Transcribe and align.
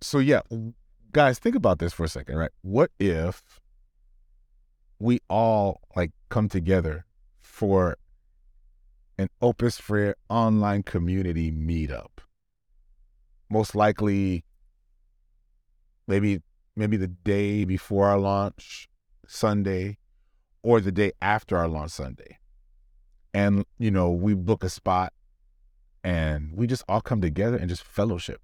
so 0.00 0.18
yeah, 0.18 0.40
guys, 1.12 1.38
think 1.38 1.56
about 1.56 1.78
this 1.78 1.92
for 1.92 2.04
a 2.04 2.08
second, 2.08 2.36
right? 2.36 2.50
What 2.62 2.90
if 2.98 3.60
we 4.98 5.20
all 5.28 5.80
like 5.96 6.12
come 6.28 6.48
together 6.48 7.04
for 7.40 7.96
an 9.18 9.28
Opus 9.40 9.78
Frere 9.78 10.14
online 10.28 10.82
community 10.82 11.50
meetup? 11.50 12.20
Most 13.50 13.74
likely, 13.74 14.44
maybe 16.06 16.42
maybe 16.76 16.96
the 16.96 17.08
day 17.08 17.64
before 17.64 18.06
our 18.08 18.18
launch 18.18 18.88
Sunday, 19.26 19.98
or 20.62 20.80
the 20.80 20.92
day 20.92 21.12
after 21.20 21.56
our 21.56 21.68
launch 21.68 21.90
Sunday, 21.92 22.38
and 23.34 23.64
you 23.78 23.90
know 23.90 24.10
we 24.10 24.34
book 24.34 24.62
a 24.62 24.68
spot, 24.68 25.12
and 26.04 26.52
we 26.54 26.66
just 26.66 26.84
all 26.88 27.00
come 27.00 27.20
together 27.20 27.56
and 27.56 27.68
just 27.68 27.82
fellowship, 27.82 28.40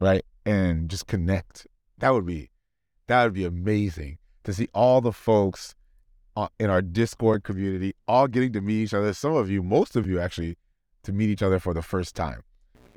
right? 0.00 0.24
And 0.44 0.88
just 0.88 1.06
connect. 1.06 1.66
That 1.98 2.10
would 2.10 2.26
be 2.26 2.50
that 3.06 3.24
would 3.24 3.34
be 3.34 3.44
amazing 3.44 4.18
to 4.44 4.52
see 4.52 4.68
all 4.74 5.00
the 5.00 5.12
folks 5.12 5.74
uh, 6.36 6.48
in 6.60 6.70
our 6.70 6.82
Discord 6.82 7.42
community 7.42 7.94
all 8.06 8.28
getting 8.28 8.52
to 8.52 8.60
meet 8.60 8.82
each 8.82 8.94
other. 8.94 9.12
Some 9.12 9.34
of 9.34 9.50
you, 9.50 9.62
most 9.62 9.96
of 9.96 10.06
you 10.06 10.20
actually, 10.20 10.56
to 11.02 11.12
meet 11.12 11.30
each 11.30 11.42
other 11.42 11.58
for 11.58 11.74
the 11.74 11.82
first 11.82 12.14
time. 12.14 12.42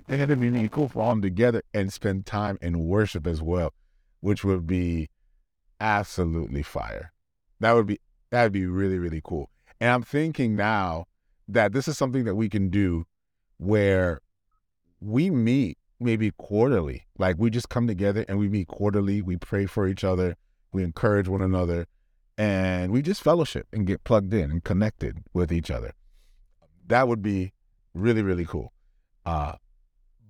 And 0.07 0.21
it'd 0.21 0.39
be 0.39 0.49
really 0.49 0.69
cool 0.69 0.89
for 0.89 1.01
all 1.01 1.11
them 1.11 1.21
together 1.21 1.63
and 1.73 1.91
spend 1.91 2.25
time 2.25 2.57
in 2.61 2.85
worship 2.85 3.25
as 3.25 3.41
well, 3.41 3.73
which 4.19 4.43
would 4.43 4.67
be 4.67 5.09
absolutely 5.79 6.63
fire. 6.63 7.13
That 7.59 7.71
would 7.73 7.87
be 7.87 7.99
that 8.29 8.43
would 8.43 8.51
be 8.51 8.65
really 8.65 8.99
really 8.99 9.21
cool. 9.23 9.49
And 9.79 9.89
I'm 9.89 10.03
thinking 10.03 10.55
now 10.55 11.05
that 11.47 11.73
this 11.73 11.87
is 11.87 11.97
something 11.97 12.25
that 12.25 12.35
we 12.35 12.49
can 12.49 12.69
do 12.69 13.05
where 13.57 14.21
we 14.99 15.29
meet 15.29 15.77
maybe 16.01 16.31
quarterly. 16.37 17.05
Like 17.17 17.37
we 17.37 17.49
just 17.49 17.69
come 17.69 17.87
together 17.87 18.25
and 18.27 18.37
we 18.37 18.49
meet 18.49 18.67
quarterly. 18.67 19.21
We 19.21 19.37
pray 19.37 19.65
for 19.65 19.87
each 19.87 20.03
other. 20.03 20.35
We 20.71 20.83
encourage 20.83 21.27
one 21.27 21.41
another 21.41 21.87
and 22.37 22.91
we 22.91 23.01
just 23.01 23.21
fellowship 23.21 23.67
and 23.71 23.85
get 23.85 24.03
plugged 24.03 24.33
in 24.33 24.51
and 24.51 24.63
connected 24.63 25.19
with 25.33 25.51
each 25.51 25.69
other. 25.69 25.93
That 26.87 27.07
would 27.07 27.21
be 27.21 27.53
really, 27.93 28.21
really 28.21 28.45
cool. 28.45 28.73
Uh, 29.25 29.53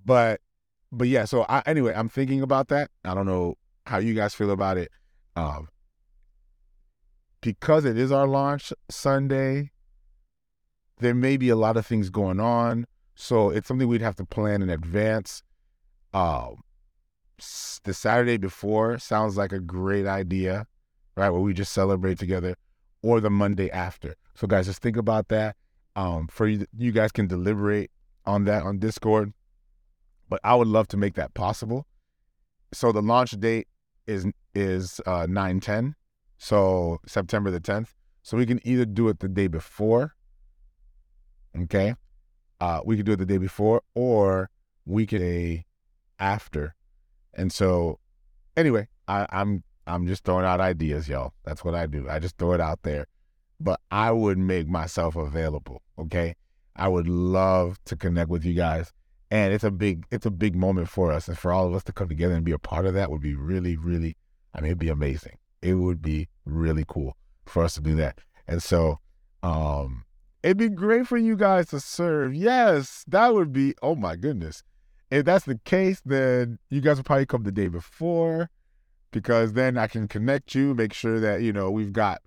but, 0.05 0.42
but 0.92 1.08
yeah, 1.08 1.25
so 1.25 1.45
I, 1.47 1.64
anyway, 1.66 1.94
I'm 1.95 2.09
thinking 2.09 2.42
about 2.42 2.67
that. 2.69 2.92
I 3.05 3.14
don't 3.14 3.25
know 3.25 3.55
how 3.86 3.99
you 3.99 4.14
guys 4.14 4.33
feel 4.33 4.52
about 4.52 4.77
it. 4.77 4.92
Um, 5.36 5.69
because 7.42 7.86
it 7.86 7.97
is 7.97 8.11
our 8.11 8.27
launch 8.27 8.73
Sunday, 8.89 9.72
there 10.99 11.16
may 11.16 11.38
be 11.38 11.49
a 11.49 11.55
lot 11.55 11.77
of 11.77 11.86
things 11.86 12.09
going 12.09 12.39
on. 12.39 12.86
So 13.16 13.49
it's 13.49 13.67
something 13.67 13.88
we'd 13.88 14.02
have 14.02 14.16
to 14.17 14.25
plan 14.25 14.61
in 14.61 14.69
advance. 14.69 15.44
Um, 16.14 16.62
the 17.84 17.94
Saturday 17.94 18.38
before 18.38 19.00
sounds 19.00 19.38
like 19.38 19.52
a 19.52 19.59
great 19.59 20.06
idea, 20.06 20.67
right? 21.16 21.30
Where 21.30 21.42
we 21.42 21.54
just 21.54 21.73
celebrate 21.73 22.20
together, 22.20 22.56
or 23.02 23.20
the 23.20 23.30
Monday 23.30 23.72
after. 23.72 24.16
So 24.36 24.48
guys, 24.48 24.67
just 24.67 24.82
think 24.82 24.98
about 24.98 25.30
that. 25.30 25.56
Um, 25.95 26.28
for 26.28 26.48
you, 26.48 26.66
you 26.78 26.92
guys 26.92 27.12
can 27.12 27.28
deliberate 27.28 27.92
on 28.26 28.45
that 28.45 28.64
on 28.64 28.80
Discord. 28.80 29.34
But 30.30 30.39
I 30.44 30.56
would 30.56 30.67
love 30.67 30.88
to 30.89 30.98
make 30.98 31.16
that 31.16 31.34
possible. 31.34 31.86
So 32.73 32.92
the 32.92 33.02
launch 33.02 33.32
date 33.32 33.67
is 34.08 34.26
is 34.56 35.02
uh, 35.06 35.28
nine 35.30 35.59
ten, 35.59 35.95
so 36.38 37.00
September 37.06 37.52
the 37.52 37.59
tenth. 37.59 37.94
So 38.23 38.38
we 38.38 38.45
can 38.45 38.66
either 38.66 38.86
do 38.86 39.09
it 39.09 39.20
the 39.20 39.28
day 39.28 39.48
before. 39.48 40.14
Okay, 41.59 41.95
uh, 42.59 42.82
we 42.86 42.95
could 42.95 43.06
do 43.06 43.14
it 43.14 43.17
the 43.17 43.26
day 43.26 43.39
before, 43.39 43.82
or 43.95 44.50
we 44.86 45.06
could 45.06 45.22
a 45.22 45.66
after. 46.22 46.75
And 47.33 47.52
so, 47.52 48.00
anyway, 48.55 48.88
I, 49.08 49.25
I'm 49.30 49.64
I'm 49.88 50.08
just 50.08 50.23
throwing 50.23 50.45
out 50.45 50.61
ideas, 50.61 51.09
y'all. 51.09 51.33
That's 51.44 51.66
what 51.66 51.75
I 51.75 51.88
do. 51.88 52.08
I 52.09 52.19
just 52.19 52.38
throw 52.38 52.53
it 52.53 52.61
out 52.61 52.83
there. 52.83 53.08
But 53.59 53.81
I 53.91 54.11
would 54.11 54.37
make 54.37 54.67
myself 54.67 55.15
available. 55.15 55.82
Okay, 55.99 56.36
I 56.76 56.87
would 56.87 57.08
love 57.08 57.80
to 57.86 57.95
connect 57.95 58.30
with 58.30 58.45
you 58.45 58.54
guys, 58.54 58.93
and 59.30 59.54
it's 59.54 59.64
a 59.64 59.71
big 59.71 60.05
it's 60.11 60.26
a 60.26 60.32
big 60.32 60.55
moment 60.55 60.87
for 60.87 61.11
us, 61.11 61.27
and 61.27 61.37
for 61.37 61.52
all 61.52 61.67
of 61.67 61.73
us 61.73 61.83
to 61.86 61.92
come 61.92 62.08
together 62.08 62.36
and 62.36 62.45
be 62.45 62.53
a 62.53 62.59
part 62.59 62.86
of 62.86 62.93
that 62.93 63.11
would 63.11 63.21
be 63.21 63.36
really 63.36 63.76
really. 63.76 64.15
I 64.53 64.61
mean, 64.61 64.71
it'd 64.71 64.80
be 64.80 64.89
amazing. 64.89 65.38
It 65.61 65.76
would 65.76 66.02
be 66.02 66.27
really 66.45 66.86
cool 66.88 67.15
for 67.45 67.64
us 67.64 67.76
to 67.76 67.82
do 67.82 67.95
that. 67.95 68.20
And 68.48 68.61
so, 68.61 68.99
um, 69.43 70.03
It'd 70.43 70.58
be 70.58 70.70
great 70.70 71.08
for 71.08 71.17
you 71.17 71.36
guys 71.36 71.67
to 71.67 71.80
serve. 71.80 72.33
Yes, 72.33 73.05
that 73.08 73.33
would 73.33 73.53
be. 73.53 73.76
Oh 73.82 73.95
my 73.95 74.15
goodness. 74.15 74.64
If 75.11 75.26
that's 75.26 75.44
the 75.44 75.60
case, 75.66 76.02
then 76.05 76.58
you 76.70 76.80
guys 76.80 76.95
will 76.95 77.04
probably 77.04 77.26
come 77.26 77.44
the 77.44 77.52
day 77.52 77.67
before 77.67 78.49
because 79.11 79.54
then 79.54 79.77
I 79.77 79.88
can 79.88 80.08
connect 80.08 80.55
you, 80.55 80.73
make 80.73 80.94
sure 80.94 81.20
that, 81.20 81.42
you 81.42 81.52
know, 81.52 81.70
we've 81.70 81.92
got, 81.92 82.22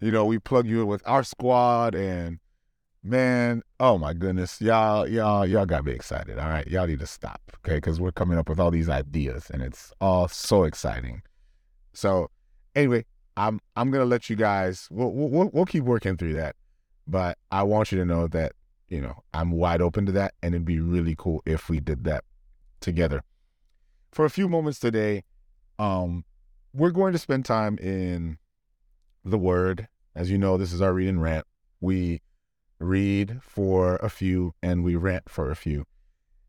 you 0.00 0.12
know, 0.12 0.24
we 0.24 0.38
plug 0.38 0.66
you 0.66 0.82
in 0.82 0.86
with 0.86 1.02
our 1.06 1.24
squad 1.24 1.96
and 1.96 2.38
man, 3.02 3.62
oh 3.80 3.98
my 3.98 4.14
goodness, 4.14 4.60
y'all, 4.60 5.08
y'all, 5.08 5.44
y'all 5.44 5.66
got 5.66 5.84
me 5.84 5.90
excited. 5.90 6.38
All 6.38 6.48
right. 6.48 6.66
Y'all 6.68 6.86
need 6.86 7.00
to 7.00 7.06
stop. 7.06 7.40
Okay. 7.66 7.80
Cause 7.80 8.00
we're 8.00 8.12
coming 8.12 8.38
up 8.38 8.48
with 8.48 8.60
all 8.60 8.70
these 8.70 8.88
ideas 8.88 9.50
and 9.50 9.60
it's 9.60 9.92
all 10.00 10.28
so 10.28 10.62
exciting. 10.62 11.20
So 11.94 12.30
anyway, 12.76 13.06
I'm, 13.36 13.58
I'm 13.74 13.90
going 13.90 14.02
to 14.02 14.08
let 14.08 14.30
you 14.30 14.36
guys, 14.36 14.86
we'll, 14.88 15.10
we'll, 15.10 15.50
we'll 15.52 15.64
keep 15.64 15.82
working 15.82 16.16
through 16.16 16.34
that. 16.34 16.54
But 17.08 17.38
I 17.50 17.64
want 17.64 17.90
you 17.90 17.98
to 17.98 18.04
know 18.04 18.28
that, 18.28 18.52
you 18.94 19.00
know, 19.00 19.24
I'm 19.34 19.50
wide 19.50 19.82
open 19.82 20.06
to 20.06 20.12
that. 20.12 20.34
And 20.40 20.54
it'd 20.54 20.64
be 20.64 20.78
really 20.78 21.16
cool 21.18 21.42
if 21.44 21.68
we 21.68 21.80
did 21.80 22.04
that 22.04 22.22
together. 22.80 23.22
For 24.12 24.24
a 24.24 24.30
few 24.30 24.48
moments 24.48 24.78
today, 24.78 25.24
um, 25.80 26.24
we're 26.72 26.92
going 26.92 27.12
to 27.12 27.18
spend 27.18 27.44
time 27.44 27.76
in 27.78 28.38
the 29.24 29.36
Word. 29.36 29.88
As 30.14 30.30
you 30.30 30.38
know, 30.38 30.56
this 30.56 30.72
is 30.72 30.80
our 30.80 30.92
read 30.92 31.08
and 31.08 31.20
rant. 31.20 31.44
We 31.80 32.22
read 32.78 33.40
for 33.42 33.96
a 33.96 34.08
few 34.08 34.54
and 34.62 34.84
we 34.84 34.94
rant 34.94 35.28
for 35.28 35.50
a 35.50 35.56
few. 35.56 35.86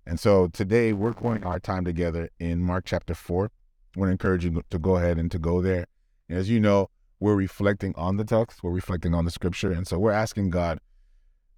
And 0.05 0.19
so 0.19 0.47
today 0.47 0.93
we're 0.93 1.13
going 1.13 1.43
our 1.43 1.59
time 1.59 1.83
together 1.83 2.29
in 2.39 2.59
Mark 2.59 2.85
chapter 2.85 3.15
4. 3.15 3.45
I 3.45 3.99
want 3.99 4.09
to 4.09 4.11
encourage 4.11 4.45
you 4.45 4.61
to 4.69 4.77
go 4.77 4.97
ahead 4.97 5.17
and 5.17 5.31
to 5.31 5.39
go 5.39 5.63
there. 5.63 5.87
As 6.29 6.47
you 6.47 6.59
know, 6.59 6.89
we're 7.19 7.35
reflecting 7.35 7.95
on 7.95 8.17
the 8.17 8.23
text, 8.23 8.61
we're 8.61 8.69
reflecting 8.69 9.15
on 9.15 9.25
the 9.25 9.31
scripture. 9.31 9.71
And 9.71 9.87
so 9.87 9.97
we're 9.97 10.11
asking 10.11 10.51
God 10.51 10.79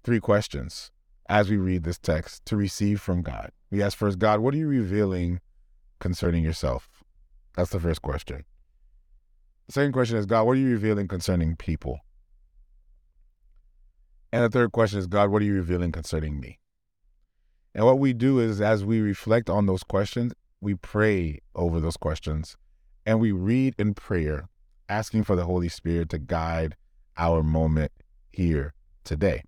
three 0.08 0.20
questions 0.20 0.90
as 1.28 1.50
we 1.50 1.58
read 1.58 1.84
this 1.84 1.98
text 1.98 2.42
to 2.46 2.56
receive 2.56 2.98
from 2.98 3.20
God. 3.20 3.52
We 3.70 3.82
ask 3.82 3.94
first, 3.94 4.18
God, 4.18 4.40
what 4.40 4.54
are 4.54 4.56
you 4.56 4.66
revealing 4.66 5.38
concerning 6.00 6.42
yourself? 6.42 6.88
That's 7.54 7.68
the 7.68 7.78
first 7.78 8.00
question. 8.00 8.46
The 9.66 9.74
second 9.74 9.92
question 9.92 10.16
is, 10.16 10.24
God, 10.24 10.44
what 10.44 10.52
are 10.52 10.60
you 10.60 10.70
revealing 10.70 11.08
concerning 11.08 11.56
people? 11.56 11.98
And 14.32 14.42
the 14.42 14.48
third 14.48 14.72
question 14.72 14.98
is, 14.98 15.06
God, 15.06 15.28
what 15.28 15.42
are 15.42 15.44
you 15.44 15.56
revealing 15.56 15.92
concerning 15.92 16.40
me? 16.40 16.58
And 17.74 17.84
what 17.84 17.98
we 17.98 18.14
do 18.14 18.38
is, 18.38 18.62
as 18.62 18.86
we 18.86 19.02
reflect 19.02 19.50
on 19.50 19.66
those 19.66 19.82
questions, 19.82 20.32
we 20.62 20.74
pray 20.74 21.40
over 21.54 21.80
those 21.80 21.98
questions 21.98 22.56
and 23.04 23.20
we 23.20 23.32
read 23.32 23.74
in 23.78 23.92
prayer 23.92 24.48
asking 24.88 25.24
for 25.24 25.36
the 25.36 25.44
Holy 25.44 25.68
Spirit 25.68 26.08
to 26.08 26.18
guide 26.18 26.76
our 27.18 27.42
moment 27.42 27.92
here 28.30 28.72
today. 29.04 29.42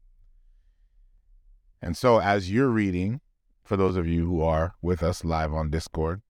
And 1.82 1.96
so, 1.96 2.20
as 2.20 2.50
you're 2.50 2.68
reading, 2.68 3.20
for 3.64 3.76
those 3.76 3.96
of 3.96 4.06
you 4.06 4.26
who 4.26 4.42
are 4.42 4.74
with 4.82 5.02
us 5.02 5.24
live 5.24 5.54
on 5.54 5.70
Discord, 5.70 6.22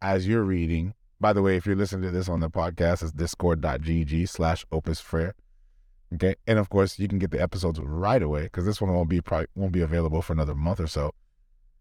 as 0.00 0.28
you're 0.28 0.42
reading, 0.42 0.94
by 1.20 1.32
the 1.32 1.42
way, 1.42 1.56
if 1.56 1.66
you're 1.66 1.76
listening 1.76 2.02
to 2.02 2.10
this 2.10 2.28
on 2.28 2.40
the 2.40 2.50
podcast, 2.50 3.02
it's 3.02 3.12
discord.gg 3.12 4.28
slash 4.28 4.64
opus 4.70 5.00
frere. 5.00 5.34
Okay. 6.14 6.34
And 6.46 6.58
of 6.58 6.68
course, 6.68 6.98
you 6.98 7.08
can 7.08 7.18
get 7.18 7.30
the 7.30 7.40
episodes 7.40 7.80
right 7.80 8.22
away 8.22 8.44
because 8.44 8.64
this 8.64 8.80
one 8.80 8.92
won't 8.92 9.08
be 9.08 9.20
probably 9.20 9.48
won't 9.54 9.72
be 9.72 9.80
available 9.80 10.22
for 10.22 10.34
another 10.34 10.54
month 10.54 10.80
or 10.80 10.86
so. 10.86 11.12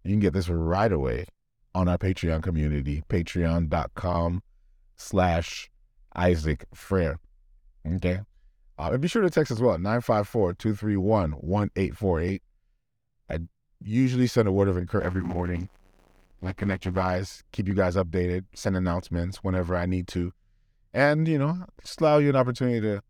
You 0.04 0.12
can 0.12 0.20
get 0.20 0.34
this 0.34 0.50
right 0.50 0.92
away 0.92 1.26
on 1.74 1.88
our 1.88 1.98
Patreon 1.98 2.42
community, 2.42 3.04
patreon.com 3.10 4.42
slash 4.96 5.70
Isaac 6.16 6.66
Frere. 6.74 7.20
Okay. 7.86 8.22
Uh, 8.78 8.90
and 8.92 9.02
be 9.02 9.08
sure 9.08 9.22
to 9.22 9.30
text 9.30 9.52
as 9.52 9.62
well, 9.62 9.78
954 9.78 10.54
231 10.54 11.32
1848. 11.32 12.42
Usually 13.88 14.26
send 14.26 14.48
a 14.48 14.52
word 14.52 14.68
of 14.68 14.78
encouragement 14.78 15.06
every 15.06 15.22
morning. 15.22 15.70
I 16.44 16.54
connect 16.54 16.86
you 16.86 16.92
guys, 16.92 17.44
keep 17.52 17.68
you 17.68 17.74
guys 17.74 17.96
updated, 17.96 18.46
send 18.54 18.76
announcements 18.76 19.38
whenever 19.44 19.76
I 19.76 19.86
need 19.86 20.08
to. 20.10 20.34
And, 20.94 21.28
you 21.28 21.38
know, 21.38 21.66
just 21.82 22.02
allow 22.02 22.18
you 22.18 22.30
an 22.30 22.36
opportunity 22.36 22.82
to 22.82 23.02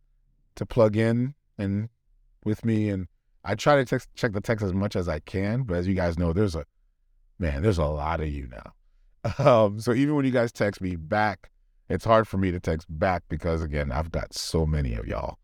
to 0.56 0.66
plug 0.66 0.95
in 0.95 1.33
and 1.57 1.89
with 2.45 2.63
me. 2.63 2.89
And 2.89 3.07
I 3.44 3.56
try 3.56 3.75
to 3.75 3.86
text, 3.86 4.10
check 4.16 4.33
the 4.33 4.42
text 4.42 4.63
as 4.63 4.74
much 4.74 4.95
as 4.95 5.07
I 5.10 5.19
can. 5.19 5.63
But 5.63 5.77
as 5.77 5.88
you 5.88 5.95
guys 5.95 6.18
know, 6.18 6.33
there's 6.33 6.56
a, 6.56 6.66
man, 7.39 7.62
there's 7.62 7.77
a 7.77 7.86
lot 7.86 8.22
of 8.22 8.27
you 8.27 8.48
now. 8.48 8.74
Um, 9.39 9.80
so 9.80 9.92
even 9.92 10.16
when 10.16 10.24
you 10.24 10.30
guys 10.30 10.51
text 10.51 10.81
me 10.81 10.95
back, 10.95 11.50
it's 11.89 12.06
hard 12.06 12.27
for 12.27 12.38
me 12.38 12.51
to 12.51 12.60
text 12.60 12.86
back 12.89 13.24
because 13.27 13.63
again, 13.63 13.92
I've 13.92 14.12
got 14.12 14.36
so 14.36 14.68
many 14.68 14.94
of 14.94 15.07
y'all, 15.07 15.39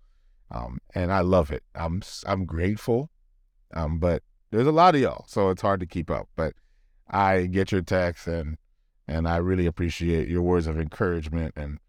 um, 0.51 0.79
and 0.93 1.11
I 1.11 1.21
love 1.21 1.51
it. 1.51 1.63
I'm 1.73 2.03
I'm 2.27 2.45
grateful, 2.45 3.09
um, 3.73 3.97
but 3.97 4.21
there's 4.51 4.67
a 4.67 4.71
lot 4.71 4.95
of 4.95 5.01
y'all, 5.01 5.25
so 5.27 5.49
it's 5.49 5.61
hard 5.61 5.79
to 5.79 5.85
keep 5.85 6.11
up. 6.11 6.27
But 6.35 6.53
I 7.09 7.45
get 7.45 7.71
your 7.71 7.81
texts, 7.81 8.27
and 8.27 8.57
And 9.07 9.27
I 9.27 9.37
really 9.37 9.65
appreciate 9.65 10.29
your 10.29 10.41
words 10.41 10.67
of 10.67 10.79
encouragement. 10.79 11.53
And, 11.57 11.79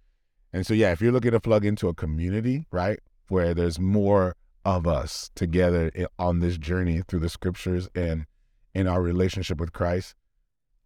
and 0.52 0.66
so, 0.66 0.74
yeah, 0.74 0.92
if 0.92 1.00
you're 1.00 1.12
looking 1.12 1.30
to 1.32 1.40
plug 1.40 1.64
into 1.64 1.88
a 1.88 1.94
community, 1.94 2.66
right, 2.72 2.98
where 3.28 3.54
there's 3.54 3.78
more 3.78 4.34
of 4.64 4.86
us 4.86 5.30
together 5.34 5.90
on 6.18 6.40
this 6.40 6.56
journey 6.56 7.02
through 7.06 7.20
the 7.20 7.28
scriptures 7.28 7.88
and 7.94 8.26
in 8.74 8.86
our 8.86 9.02
relationship 9.02 9.60
with 9.60 9.72
Christ, 9.72 10.14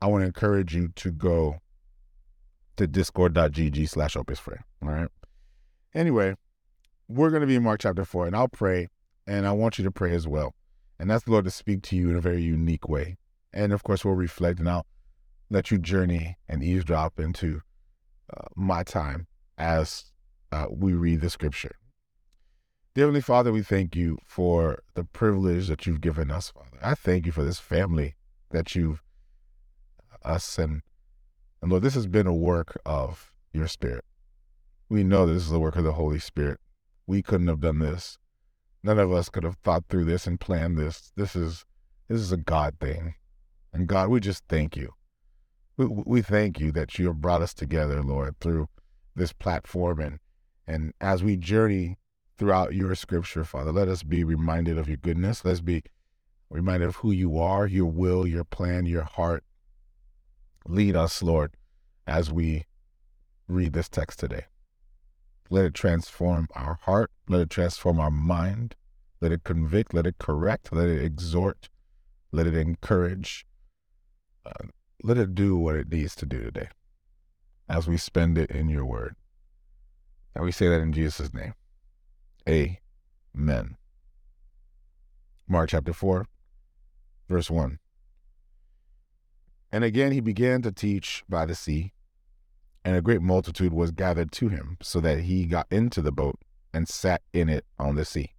I 0.01 0.07
want 0.07 0.23
to 0.23 0.27
encourage 0.27 0.75
you 0.75 0.89
to 0.97 1.11
go 1.11 1.61
to 2.77 2.87
discord.gg 2.87 3.89
slash 3.89 4.17
opus 4.17 4.39
free. 4.39 4.59
All 4.83 4.91
right. 4.91 5.09
Anyway, 5.95 6.35
we're 7.09 7.31
going 7.31 7.41
to 7.41 7.47
be 7.47 7.57
in 7.57 7.63
Mark 7.63 7.81
chapter 7.81 8.05
4, 8.05 8.27
and 8.27 8.37
I'll 8.37 8.49
pray, 8.49 8.89
and 9.27 9.47
I 9.47 9.53
want 9.53 9.79
you 9.79 9.85
to 9.85 9.91
pray 9.91 10.15
as 10.15 10.29
well. 10.29 10.55
And 10.99 11.11
that's 11.11 11.25
the 11.25 11.31
Lord 11.31 11.45
to 11.45 11.51
speak 11.51 11.83
to 11.85 11.97
you 11.97 12.11
in 12.11 12.17
a 12.17 12.21
very 12.21 12.43
unique 12.43 12.89
way. 12.89 13.17
And 13.53 13.73
of 13.73 13.83
course, 13.83 14.05
we'll 14.05 14.15
reflect, 14.15 14.59
and 14.59 14.69
I'll 14.69 14.87
let 15.51 15.71
you 15.71 15.79
journey 15.79 16.37
and 16.49 16.63
eavesdrop 16.63 17.19
into 17.21 17.61
uh, 18.37 18.47
my 18.55 18.83
time 18.83 19.27
as 19.59 20.13
uh, 20.53 20.67
we 20.71 20.93
read 20.93 21.21
the 21.21 21.31
scripture. 21.31 21.77
Dear 22.95 23.05
Heavenly 23.05 23.21
Father, 23.21 23.53
we 23.53 23.63
thank 23.63 23.95
you 23.95 24.19
for 24.27 24.83
the 24.95 25.05
privilege 25.05 25.69
that 25.69 25.87
you've 25.87 26.01
given 26.01 26.31
us, 26.31 26.51
Father. 26.51 26.79
I 26.83 26.95
thank 26.95 27.27
you 27.27 27.33
for 27.33 27.45
this 27.45 27.61
family 27.61 28.15
that 28.51 28.75
you've 28.75 29.03
us 30.25 30.59
and 30.59 30.83
and 31.63 31.71
Lord, 31.71 31.83
this 31.83 31.95
has 31.95 32.07
been 32.07 32.27
a 32.27 32.35
work 32.35 32.79
of 32.85 33.33
your 33.53 33.67
spirit. 33.67 34.05
We 34.89 35.03
know 35.03 35.27
this 35.27 35.43
is 35.43 35.51
the 35.51 35.59
work 35.59 35.77
of 35.77 35.85
the 35.85 35.95
Holy 35.95 36.19
Spirit. 36.19 36.61
We 37.07 37.23
couldn't 37.23 37.49
have 37.49 37.61
done 37.61 37.79
this. 37.79 38.19
None 38.87 39.01
of 39.01 39.13
us 39.13 39.29
could 39.29 39.43
have 39.43 39.57
thought 39.65 39.83
through 39.89 40.05
this 40.05 40.29
and 40.29 40.39
planned 40.39 40.79
this. 40.79 41.11
This 41.17 41.35
is 41.35 41.65
this 42.07 42.21
is 42.21 42.31
a 42.31 42.37
God 42.37 42.77
thing. 42.81 43.17
And 43.73 43.89
God, 43.89 44.11
we 44.11 44.21
just 44.21 44.45
thank 44.49 44.77
you. 44.77 44.93
We, 45.77 45.87
we 45.87 46.23
thank 46.23 46.61
you 46.61 46.71
that 46.71 46.97
you 46.97 47.09
have 47.09 47.21
brought 47.21 47.43
us 47.43 47.53
together, 47.53 48.01
Lord, 48.01 48.39
through 48.39 48.69
this 49.17 49.33
platform 49.33 49.99
and 49.99 50.21
and 50.69 50.93
as 51.01 51.25
we 51.25 51.37
journey 51.37 51.99
throughout 52.39 52.75
your 52.75 52.95
scripture, 52.95 53.43
Father, 53.43 53.73
let 53.73 53.89
us 53.89 54.05
be 54.05 54.23
reminded 54.23 54.79
of 54.79 54.87
your 54.87 54.99
goodness. 54.99 55.45
Let's 55.45 55.61
be 55.61 55.83
reminded 56.49 56.87
of 56.87 56.97
who 56.97 57.11
you 57.11 57.41
are, 57.41 57.67
your 57.67 57.91
will, 57.91 58.25
your 58.25 58.45
plan, 58.45 58.87
your 58.87 59.03
heart. 59.03 59.43
Lead 60.65 60.95
us, 60.95 61.25
Lord, 61.25 61.57
as 62.07 62.31
we 62.31 62.67
read 63.49 63.73
this 63.73 63.89
text 63.89 64.21
today. 64.21 64.45
Let 65.51 65.65
it 65.65 65.75
transform 65.75 66.49
our 66.55 66.79
heart. 66.83 67.11
Let 67.29 67.41
it 67.41 67.51
transform 67.51 68.01
our 68.01 68.11
mind. 68.11 68.75
Let 69.21 69.33
it 69.33 69.45
convict. 69.45 69.95
Let 69.95 70.07
it 70.07 70.19
correct. 70.19 70.73
Let 70.73 70.89
it 70.89 71.03
exhort. 71.03 71.69
Let 72.33 72.47
it 72.47 72.55
encourage. 72.55 73.47
Uh, 74.45 74.69
let 75.03 75.19
it 75.19 75.35
do 75.35 75.57
what 75.57 75.77
it 75.77 75.91
needs 75.91 76.15
to 76.17 76.27
do 76.27 76.43
today 76.43 76.69
as 77.69 77.87
we 77.87 77.97
spend 77.97 78.39
it 78.39 78.51
in 78.51 78.69
your 78.69 78.85
word. 78.85 79.17
And 80.35 80.45
we 80.45 80.53
say 80.53 80.69
that 80.69 80.81
in 80.81 80.93
Jesus' 80.93 81.33
name. 81.33 81.55
Amen. 82.49 83.77
Mark 85.49 85.71
chapter 85.71 85.93
4, 85.93 86.27
verse 87.29 87.51
1. 87.51 87.79
And 89.73 89.85
again 89.85 90.13
he 90.13 90.21
began 90.21 90.63
to 90.63 90.73
teach 90.73 91.25
by 91.29 91.47
the 91.47 91.55
sea, 91.55 91.93
and 92.87 92.95
a 92.95 93.03
great 93.03 93.21
multitude 93.21 93.73
was 93.73 93.91
gathered 93.91 94.31
to 94.31 94.49
him, 94.49 94.77
so 94.81 95.01
that 95.01 95.19
he 95.23 95.45
got 95.45 95.67
into 95.73 96.01
the 96.01 96.13
boat 96.13 96.39
and 96.73 96.89
sat 96.89 97.21
in 97.33 97.49
it 97.49 97.65
on 97.81 97.97
the 97.97 98.05
sea. 98.05 98.31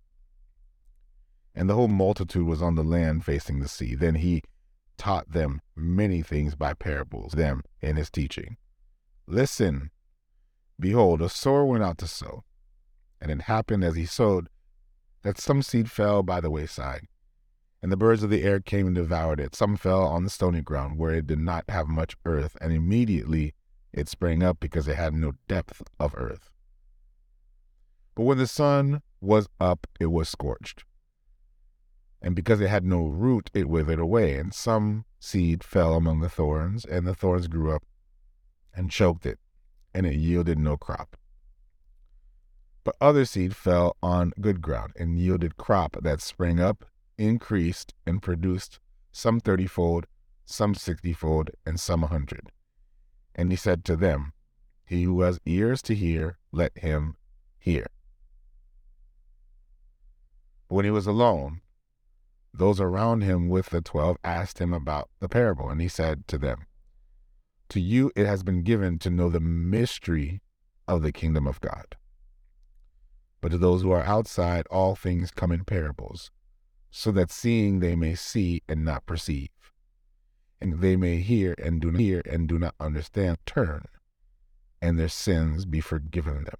And 1.53 1.69
the 1.69 1.73
whole 1.73 1.89
multitude 1.89 2.47
was 2.47 2.61
on 2.61 2.75
the 2.75 2.83
land 2.83 3.25
facing 3.25 3.59
the 3.59 3.67
sea. 3.67 3.93
Then 3.93 4.15
he 4.15 4.41
taught 4.97 5.33
them 5.33 5.59
many 5.75 6.21
things 6.21 6.55
by 6.55 6.73
parables, 6.75 7.33
them 7.33 7.61
in 7.81 7.97
his 7.97 8.09
teaching. 8.09 8.55
Listen, 9.27 9.91
behold, 10.79 11.21
a 11.21 11.27
sower 11.27 11.65
went 11.65 11.83
out 11.83 11.97
to 11.97 12.07
sow. 12.07 12.45
And 13.19 13.29
it 13.29 13.41
happened 13.41 13.83
as 13.83 13.97
he 13.97 14.05
sowed 14.05 14.47
that 15.23 15.37
some 15.37 15.61
seed 15.61 15.91
fell 15.91 16.23
by 16.23 16.39
the 16.39 16.49
wayside, 16.49 17.09
and 17.81 17.91
the 17.91 17.97
birds 17.97 18.23
of 18.23 18.29
the 18.29 18.43
air 18.43 18.61
came 18.61 18.87
and 18.87 18.95
devoured 18.95 19.41
it. 19.41 19.55
Some 19.55 19.75
fell 19.75 20.03
on 20.03 20.23
the 20.23 20.29
stony 20.29 20.61
ground, 20.61 20.97
where 20.97 21.11
it 21.11 21.27
did 21.27 21.39
not 21.39 21.65
have 21.67 21.89
much 21.89 22.15
earth, 22.23 22.55
and 22.61 22.71
immediately 22.71 23.53
it 23.93 24.07
sprang 24.07 24.43
up 24.43 24.59
because 24.59 24.87
it 24.87 24.95
had 24.95 25.13
no 25.13 25.33
depth 25.47 25.81
of 25.99 26.13
earth. 26.17 26.49
But 28.15 28.23
when 28.23 28.37
the 28.37 28.47
sun 28.47 29.01
was 29.21 29.47
up, 29.59 29.87
it 29.99 30.07
was 30.07 30.29
scorched. 30.29 30.85
And 32.21 32.35
because 32.35 32.59
it 32.61 32.69
had 32.69 32.83
no 32.83 33.05
root, 33.05 33.49
it 33.53 33.69
withered 33.69 33.99
away. 33.99 34.37
And 34.37 34.53
some 34.53 35.05
seed 35.19 35.63
fell 35.63 35.93
among 35.93 36.21
the 36.21 36.29
thorns, 36.29 36.83
and 36.83 37.05
the 37.05 37.13
thorns 37.13 37.47
grew 37.47 37.71
up 37.71 37.83
and 38.73 38.91
choked 38.91 39.25
it, 39.25 39.39
and 39.93 40.05
it 40.05 40.15
yielded 40.15 40.57
no 40.57 40.77
crop. 40.77 41.15
But 42.83 42.95
other 43.01 43.25
seed 43.25 43.55
fell 43.55 43.97
on 44.01 44.31
good 44.39 44.61
ground 44.61 44.93
and 44.95 45.19
yielded 45.19 45.57
crop 45.57 45.97
that 46.01 46.21
sprang 46.21 46.59
up, 46.59 46.85
increased, 47.17 47.93
and 48.05 48.21
produced 48.21 48.79
some 49.11 49.41
thirtyfold, 49.41 50.05
some 50.45 50.73
sixtyfold, 50.73 51.49
and 51.65 51.79
some 51.79 52.03
a 52.03 52.07
hundred. 52.07 52.51
And 53.37 53.51
he 53.51 53.55
said 53.55 53.85
to 53.85 53.95
them, 53.95 54.33
He 54.85 55.03
who 55.03 55.21
has 55.21 55.39
ears 55.45 55.81
to 55.83 55.95
hear, 55.95 56.37
let 56.51 56.77
him 56.77 57.15
hear. 57.59 57.87
When 60.67 60.83
he 60.83 60.91
was 60.91 61.07
alone, 61.07 61.61
those 62.53 62.81
around 62.81 63.21
him 63.21 63.47
with 63.47 63.67
the 63.67 63.81
twelve 63.81 64.17
asked 64.23 64.59
him 64.59 64.73
about 64.73 65.09
the 65.19 65.29
parable, 65.29 65.69
and 65.69 65.79
he 65.79 65.87
said 65.87 66.27
to 66.27 66.37
them, 66.37 66.65
To 67.69 67.79
you 67.79 68.11
it 68.15 68.25
has 68.25 68.41
been 68.43 68.63
given 68.63 68.97
to 68.99 69.09
know 69.09 69.29
the 69.29 69.39
mystery 69.39 70.41
of 70.87 71.03
the 71.03 71.11
kingdom 71.11 71.45
of 71.45 71.61
God 71.61 71.95
but 73.41 73.51
to 73.51 73.57
those 73.57 73.81
who 73.81 73.91
are 73.91 74.03
outside, 74.03 74.67
all 74.67 74.95
things 74.95 75.31
come 75.31 75.51
in 75.51 75.63
parables, 75.63 76.31
so 76.89 77.11
that 77.11 77.31
seeing 77.31 77.79
they 77.79 77.95
may 77.95 78.15
see 78.15 78.63
and 78.67 78.83
not 78.83 79.05
perceive, 79.05 79.49
and 80.59 80.79
they 80.81 80.95
may 80.95 81.17
hear 81.17 81.55
and 81.57 81.81
do 81.81 81.91
not 81.91 81.99
hear 81.99 82.21
and 82.25 82.47
do 82.47 82.57
not 82.59 82.75
understand, 82.79 83.37
turn, 83.45 83.85
and 84.81 84.97
their 84.97 85.09
sins 85.09 85.65
be 85.65 85.79
forgiven 85.79 86.45
them. 86.45 86.57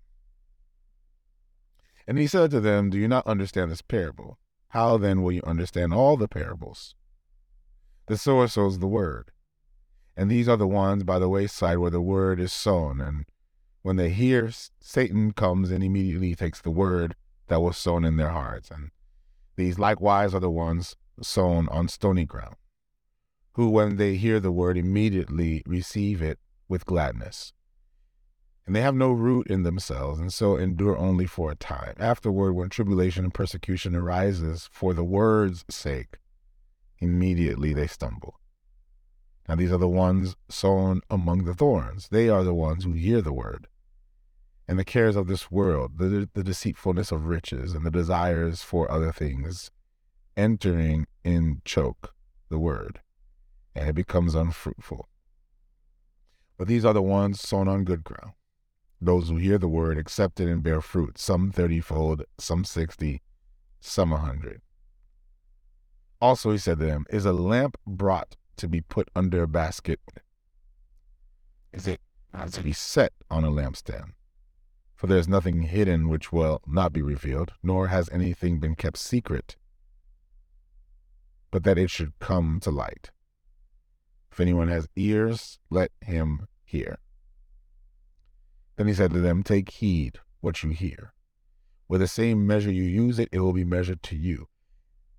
And 2.07 2.17
he 2.17 2.27
said 2.27 2.51
to 2.51 2.59
them, 2.59 2.89
Do 2.89 2.97
you 2.97 3.07
not 3.07 3.27
understand 3.27 3.71
this 3.71 3.81
parable? 3.81 4.39
How 4.69 4.97
then 4.97 5.21
will 5.21 5.31
you 5.31 5.41
understand 5.45 5.93
all 5.93 6.17
the 6.17 6.27
parables? 6.27 6.95
The 8.07 8.17
sower 8.17 8.47
sows 8.47 8.79
the 8.79 8.87
word, 8.87 9.31
and 10.15 10.31
these 10.31 10.47
are 10.47 10.57
the 10.57 10.67
ones 10.67 11.03
by 11.03 11.19
the 11.19 11.29
wayside 11.29 11.77
where 11.77 11.91
the 11.91 12.01
word 12.01 12.39
is 12.39 12.53
sown, 12.53 13.01
and 13.01 13.25
when 13.81 13.95
they 13.95 14.09
hear, 14.09 14.51
Satan 14.79 15.31
comes 15.31 15.71
and 15.71 15.83
immediately 15.83 16.35
takes 16.35 16.61
the 16.61 16.71
word 16.71 17.15
that 17.47 17.61
was 17.61 17.77
sown 17.77 18.03
in 18.03 18.17
their 18.17 18.29
hearts. 18.29 18.69
And 18.71 18.91
these 19.55 19.79
likewise 19.79 20.33
are 20.33 20.39
the 20.39 20.49
ones 20.49 20.95
sown 21.21 21.67
on 21.69 21.87
stony 21.87 22.25
ground, 22.25 22.55
who, 23.57 23.69
when 23.69 23.97
they 23.97 24.15
hear 24.15 24.39
the 24.39 24.51
word, 24.51 24.77
immediately 24.77 25.63
receive 25.65 26.21
it 26.21 26.39
with 26.69 26.85
gladness. 26.85 27.51
And 28.65 28.75
they 28.75 28.81
have 28.81 28.95
no 28.95 29.11
root 29.11 29.47
in 29.47 29.63
themselves, 29.63 30.19
and 30.19 30.31
so 30.31 30.55
endure 30.55 30.97
only 30.97 31.25
for 31.25 31.51
a 31.51 31.55
time. 31.55 31.95
Afterward, 31.97 32.53
when 32.53 32.69
tribulation 32.69 33.25
and 33.25 33.33
persecution 33.33 33.95
arises 33.95 34.69
for 34.71 34.93
the 34.93 35.03
word's 35.03 35.65
sake, 35.69 36.19
immediately 36.99 37.73
they 37.73 37.87
stumble. 37.87 38.39
Now, 39.49 39.55
these 39.55 39.71
are 39.71 39.77
the 39.77 39.89
ones 39.89 40.35
sown 40.47 41.01
among 41.09 41.45
the 41.45 41.53
thorns. 41.53 42.09
They 42.09 42.29
are 42.29 42.43
the 42.43 42.53
ones 42.53 42.83
who 42.83 42.93
hear 42.93 43.21
the 43.21 43.33
word 43.33 43.67
and 44.67 44.77
the 44.77 44.85
cares 44.85 45.15
of 45.15 45.27
this 45.27 45.49
world, 45.49 45.97
the, 45.97 46.29
the 46.33 46.43
deceitfulness 46.43 47.11
of 47.11 47.27
riches, 47.27 47.73
and 47.73 47.85
the 47.85 47.91
desires 47.91 48.61
for 48.61 48.91
other 48.91 49.11
things, 49.11 49.71
entering 50.35 51.07
in 51.23 51.61
choke 51.63 52.13
the 52.49 52.59
word, 52.59 52.99
and 53.77 53.89
it 53.89 53.93
becomes 53.93 54.35
unfruitful. 54.35 55.07
But 56.57 56.67
these 56.67 56.83
are 56.83 56.93
the 56.93 57.01
ones 57.01 57.39
sown 57.39 57.67
on 57.67 57.83
good 57.83 58.03
ground, 58.03 58.33
those 58.99 59.29
who 59.29 59.37
hear 59.37 59.57
the 59.57 59.67
word, 59.67 59.97
accept 59.97 60.39
it, 60.39 60.49
and 60.49 60.63
bear 60.63 60.81
fruit, 60.81 61.17
some 61.17 61.51
thirtyfold, 61.51 62.23
some 62.39 62.63
sixty, 62.63 63.21
some 63.79 64.11
a 64.11 64.17
hundred. 64.17 64.61
Also, 66.19 66.51
he 66.51 66.57
said 66.57 66.79
to 66.79 66.85
them, 66.85 67.05
Is 67.11 67.25
a 67.25 67.33
lamp 67.33 67.77
brought 67.85 68.35
to 68.57 68.67
be 68.67 68.81
put 68.81 69.09
under 69.15 69.43
a 69.43 69.47
basket? 69.47 69.99
Is 71.71 71.87
it 71.87 72.01
not 72.33 72.51
to 72.53 72.63
be 72.63 72.73
set 72.73 73.13
on 73.29 73.43
a 73.43 73.51
lampstand? 73.51 74.13
For 74.95 75.05
there 75.05 75.19
is 75.19 75.27
nothing 75.27 75.61
hidden 75.61 76.09
which 76.09 76.31
will 76.31 76.61
not 76.65 76.91
be 76.91 77.03
revealed, 77.03 77.53
nor 77.61 77.89
has 77.89 78.09
anything 78.09 78.59
been 78.59 78.73
kept 78.73 78.97
secret, 78.97 79.55
but 81.51 81.63
that 81.63 81.77
it 81.77 81.91
should 81.91 82.17
come 82.17 82.59
to 82.61 82.71
light. 82.71 83.11
If 84.37 84.41
anyone 84.41 84.67
has 84.67 84.87
ears, 84.95 85.57
let 85.71 85.89
him 85.99 86.47
hear. 86.63 86.99
Then 88.75 88.85
he 88.85 88.93
said 88.93 89.11
to 89.13 89.19
them, 89.19 89.41
Take 89.41 89.71
heed 89.71 90.19
what 90.41 90.61
you 90.61 90.69
hear. 90.69 91.11
With 91.87 92.01
the 92.01 92.07
same 92.07 92.45
measure 92.45 92.71
you 92.71 92.83
use 92.83 93.17
it, 93.17 93.29
it 93.31 93.39
will 93.39 93.51
be 93.51 93.63
measured 93.63 94.03
to 94.03 94.15
you. 94.15 94.47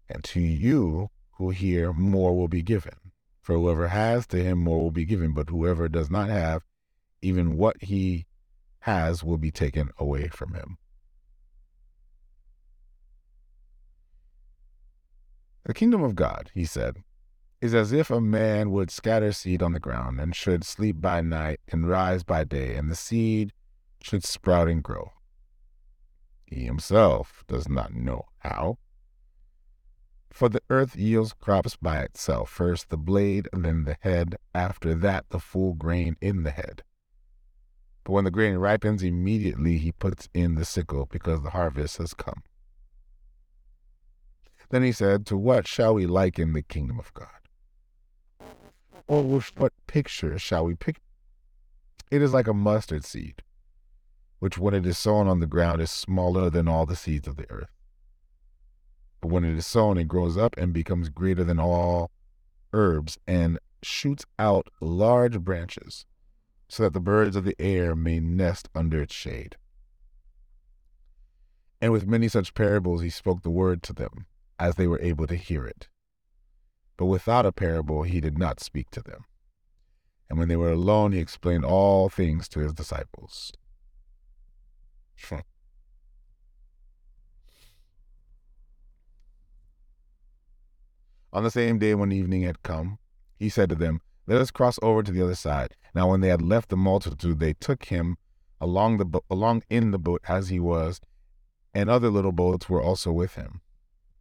And 0.08 0.22
to 0.22 0.38
you 0.38 1.10
who 1.32 1.50
hear, 1.50 1.92
more 1.92 2.36
will 2.36 2.46
be 2.46 2.62
given. 2.62 2.94
For 3.40 3.56
whoever 3.56 3.88
has, 3.88 4.24
to 4.28 4.36
him 4.36 4.58
more 4.58 4.80
will 4.80 4.92
be 4.92 5.04
given, 5.04 5.32
but 5.32 5.50
whoever 5.50 5.88
does 5.88 6.08
not 6.08 6.28
have, 6.28 6.62
even 7.20 7.56
what 7.56 7.82
he 7.82 8.26
has 8.82 9.24
will 9.24 9.36
be 9.36 9.50
taken 9.50 9.90
away 9.98 10.28
from 10.28 10.54
him. 10.54 10.78
The 15.64 15.74
kingdom 15.74 16.04
of 16.04 16.14
God, 16.14 16.52
he 16.54 16.64
said, 16.64 17.02
is 17.60 17.74
as 17.74 17.92
if 17.92 18.10
a 18.10 18.20
man 18.20 18.70
would 18.70 18.90
scatter 18.90 19.32
seed 19.32 19.62
on 19.62 19.72
the 19.72 19.80
ground 19.80 20.20
and 20.20 20.34
should 20.34 20.64
sleep 20.64 21.00
by 21.00 21.20
night 21.20 21.60
and 21.68 21.88
rise 21.88 22.22
by 22.22 22.44
day, 22.44 22.76
and 22.76 22.90
the 22.90 22.94
seed 22.94 23.52
should 24.00 24.24
sprout 24.24 24.68
and 24.68 24.82
grow. 24.82 25.12
He 26.46 26.64
himself 26.64 27.44
does 27.48 27.68
not 27.68 27.92
know 27.92 28.26
how. 28.38 28.78
For 30.30 30.48
the 30.48 30.62
earth 30.70 30.94
yields 30.94 31.32
crops 31.32 31.76
by 31.76 32.00
itself, 32.00 32.48
first 32.48 32.90
the 32.90 32.96
blade, 32.96 33.48
then 33.52 33.84
the 33.84 33.96
head, 34.00 34.36
after 34.54 34.94
that 34.94 35.26
the 35.30 35.40
full 35.40 35.74
grain 35.74 36.16
in 36.20 36.44
the 36.44 36.52
head. 36.52 36.82
But 38.04 38.12
when 38.12 38.24
the 38.24 38.30
grain 38.30 38.56
ripens, 38.56 39.02
immediately 39.02 39.78
he 39.78 39.90
puts 39.90 40.28
in 40.32 40.54
the 40.54 40.64
sickle, 40.64 41.06
because 41.10 41.42
the 41.42 41.50
harvest 41.50 41.96
has 41.98 42.14
come. 42.14 42.42
Then 44.70 44.82
he 44.82 44.92
said, 44.92 45.26
To 45.26 45.36
what 45.36 45.66
shall 45.66 45.94
we 45.94 46.06
liken 46.06 46.52
the 46.52 46.62
kingdom 46.62 46.98
of 46.98 47.12
God? 47.14 47.47
Or 49.08 49.22
with 49.22 49.56
what 49.56 49.72
picture 49.86 50.38
shall 50.38 50.66
we 50.66 50.74
pick? 50.74 51.00
It 52.10 52.20
is 52.20 52.34
like 52.34 52.46
a 52.46 52.54
mustard 52.54 53.04
seed, 53.04 53.42
which 54.38 54.58
when 54.58 54.74
it 54.74 54.86
is 54.86 54.98
sown 54.98 55.26
on 55.26 55.40
the 55.40 55.46
ground 55.46 55.80
is 55.80 55.90
smaller 55.90 56.50
than 56.50 56.68
all 56.68 56.84
the 56.84 56.94
seeds 56.94 57.26
of 57.26 57.36
the 57.36 57.50
earth. 57.50 57.72
But 59.20 59.30
when 59.30 59.44
it 59.44 59.56
is 59.56 59.66
sown, 59.66 59.96
it 59.98 60.08
grows 60.08 60.36
up 60.36 60.56
and 60.58 60.72
becomes 60.72 61.08
greater 61.08 61.42
than 61.42 61.58
all 61.58 62.10
herbs 62.72 63.18
and 63.26 63.58
shoots 63.82 64.26
out 64.38 64.68
large 64.80 65.40
branches, 65.40 66.04
so 66.68 66.82
that 66.82 66.92
the 66.92 67.00
birds 67.00 67.34
of 67.34 67.44
the 67.44 67.56
air 67.58 67.96
may 67.96 68.20
nest 68.20 68.68
under 68.74 69.00
its 69.00 69.14
shade. 69.14 69.56
And 71.80 71.92
with 71.92 72.06
many 72.06 72.28
such 72.28 72.54
parables 72.54 73.00
he 73.00 73.10
spoke 73.10 73.42
the 73.42 73.50
word 73.50 73.82
to 73.84 73.92
them, 73.94 74.26
as 74.58 74.74
they 74.74 74.86
were 74.86 75.00
able 75.00 75.26
to 75.28 75.36
hear 75.36 75.64
it. 75.64 75.88
But 76.98 77.06
without 77.06 77.46
a 77.46 77.52
parable 77.52 78.02
he 78.02 78.20
did 78.20 78.36
not 78.36 78.60
speak 78.60 78.90
to 78.90 79.00
them. 79.00 79.24
And 80.28 80.38
when 80.38 80.48
they 80.48 80.56
were 80.56 80.72
alone, 80.72 81.12
he 81.12 81.20
explained 81.20 81.64
all 81.64 82.10
things 82.10 82.46
to 82.50 82.60
his 82.60 82.74
disciples. 82.74 83.52
On 91.32 91.44
the 91.44 91.50
same 91.50 91.78
day 91.78 91.94
when 91.94 92.12
evening 92.12 92.42
had 92.42 92.62
come, 92.62 92.98
he 93.38 93.48
said 93.48 93.70
to 93.70 93.74
them, 93.74 94.00
Let 94.26 94.40
us 94.40 94.50
cross 94.50 94.78
over 94.82 95.02
to 95.02 95.12
the 95.12 95.22
other 95.22 95.36
side. 95.36 95.76
Now 95.94 96.10
when 96.10 96.20
they 96.20 96.28
had 96.28 96.42
left 96.42 96.68
the 96.68 96.76
multitude, 96.76 97.38
they 97.38 97.54
took 97.54 97.84
him 97.86 98.18
along 98.60 98.96
the 98.96 99.04
bo- 99.04 99.24
along 99.30 99.62
in 99.70 99.92
the 99.92 99.98
boat 99.98 100.20
as 100.26 100.48
he 100.48 100.58
was, 100.58 101.00
and 101.72 101.88
other 101.88 102.10
little 102.10 102.32
boats 102.32 102.68
were 102.68 102.82
also 102.82 103.12
with 103.12 103.36
him. 103.36 103.60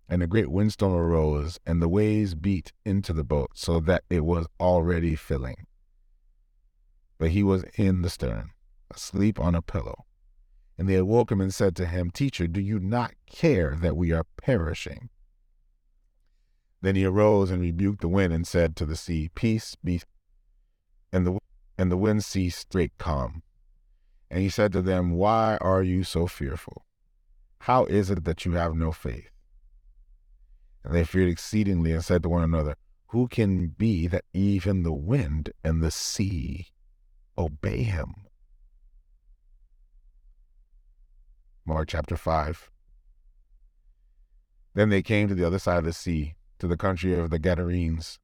And 0.09 0.23
a 0.23 0.27
great 0.27 0.49
windstorm 0.49 0.93
arose, 0.93 1.59
and 1.65 1.81
the 1.81 1.89
waves 1.89 2.33
beat 2.33 2.71
into 2.85 3.11
the 3.11 3.25
boat, 3.25 3.51
so 3.53 3.79
that 3.81 4.03
it 4.09 4.23
was 4.23 4.47
already 4.59 5.15
filling. 5.15 5.67
But 7.17 7.31
he 7.31 7.43
was 7.43 7.63
in 7.75 8.03
the 8.03 8.09
stern, 8.09 8.51
asleep 8.89 9.39
on 9.39 9.55
a 9.55 9.61
pillow. 9.61 10.05
And 10.77 10.87
they 10.87 10.95
awoke 10.95 11.31
him 11.31 11.41
and 11.41 11.53
said 11.53 11.75
to 11.77 11.87
him, 11.87 12.11
Teacher, 12.11 12.47
do 12.47 12.61
you 12.61 12.79
not 12.79 13.13
care 13.25 13.75
that 13.81 13.97
we 13.97 14.11
are 14.11 14.25
perishing? 14.37 15.09
Then 16.81 16.95
he 16.95 17.05
arose 17.05 17.49
and 17.49 17.61
rebuked 17.61 18.01
the 18.01 18.07
wind 18.07 18.31
and 18.31 18.45
said 18.45 18.75
to 18.75 18.85
the 18.85 18.95
sea, 18.95 19.29
Peace 19.33 19.75
be. 19.83 20.01
And 21.11 21.25
the, 21.25 21.39
and 21.77 21.91
the 21.91 21.97
wind 21.97 22.23
ceased 22.23 22.59
straight 22.59 22.97
calm. 22.97 23.41
And 24.29 24.41
he 24.41 24.49
said 24.49 24.71
to 24.73 24.81
them, 24.81 25.11
Why 25.11 25.57
are 25.61 25.81
you 25.81 26.03
so 26.03 26.27
fearful? 26.27 26.85
How 27.61 27.85
is 27.85 28.11
it 28.11 28.23
that 28.25 28.45
you 28.45 28.53
have 28.53 28.75
no 28.75 28.91
faith? 28.91 29.31
And 30.87 30.95
they 30.95 31.03
feared 31.03 31.27
exceedingly 31.27 31.91
and 31.91 32.03
said 32.03 32.23
to 32.23 32.29
one 32.29 32.43
another, 32.43 32.77
Who 33.07 33.27
can 33.27 33.67
be 33.67 34.07
that 34.07 34.23
even 34.33 34.83
the 34.83 34.93
wind 34.93 35.51
and 35.61 35.83
the 35.83 35.91
sea 35.91 36.67
obey 37.37 37.83
him? 37.83 38.13
Mark 41.65 41.89
chapter 41.89 42.15
5. 42.15 42.69
Then 44.75 44.87
they 44.87 45.01
came 45.01 45.27
to 45.27 45.35
the 45.35 45.45
other 45.45 45.59
side 45.59 45.79
of 45.79 45.83
the 45.83 45.91
sea 45.91 46.35
to 46.57 46.67
the 46.67 46.77
country 46.77 47.13
of 47.19 47.31
the 47.31 47.39
Gadarenes. 47.39 48.19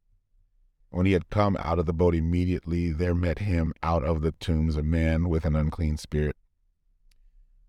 When 0.89 1.05
he 1.05 1.11
had 1.11 1.29
come 1.29 1.57
out 1.59 1.79
of 1.79 1.85
the 1.85 1.91
boat, 1.91 2.15
immediately 2.15 2.93
there 2.93 3.13
met 3.13 3.39
him 3.39 3.73
out 3.83 4.05
of 4.05 4.21
the 4.21 4.31
tombs 4.31 4.77
a 4.77 4.83
man 4.83 5.27
with 5.27 5.43
an 5.43 5.57
unclean 5.57 5.97
spirit, 5.97 6.37